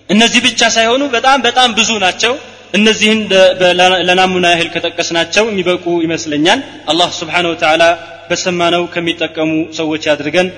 እነዚህ 0.09 0.41
ብቻ 0.49 0.61
ሳይሆኑ 0.77 1.03
በጣም 1.17 1.39
በጣም 1.47 1.71
ብዙ 1.79 1.91
ናቸው 2.07 2.33
እነዚህን 2.79 3.21
ለናሙና 4.09 4.47
ያህል 4.55 4.69
ከጠቀስናቸው 4.75 5.45
የሚበቁ 5.51 5.85
ይመስለኛል 6.07 6.61
አላህ 6.93 7.11
ስብሓን 7.21 7.47
ወተዓላ 7.53 7.85
በሰማነው 8.31 8.83
ከሚጠቀሙ 8.97 9.53
ሰዎች 9.81 10.05
ያድርገን 10.13 10.51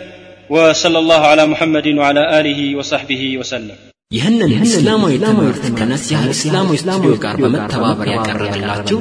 وصلى 0.55 0.99
الله 1.03 1.23
على 1.33 1.45
محمد 1.53 1.87
وعلى 2.01 2.23
آله 2.39 2.61
وصحبه 2.79 3.23
وسلم 3.41 3.77
ይህንን 4.12 4.52
እስላማዊ 4.66 5.14
ትምህርት 5.22 5.64
ከነሲያ 5.78 6.18
እስላማዊ 6.34 6.76
ስቱዲዮ 6.82 7.14
ጋር 7.24 7.38
በመተባበር 7.44 8.10
ያቀረበላችሁ 8.12 8.98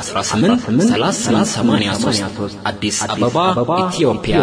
18 0.02 0.68
3383 0.68 2.60
አዲስ 2.72 3.00
አበባ 3.08 3.36
ኢትዮጵያ 3.88 4.36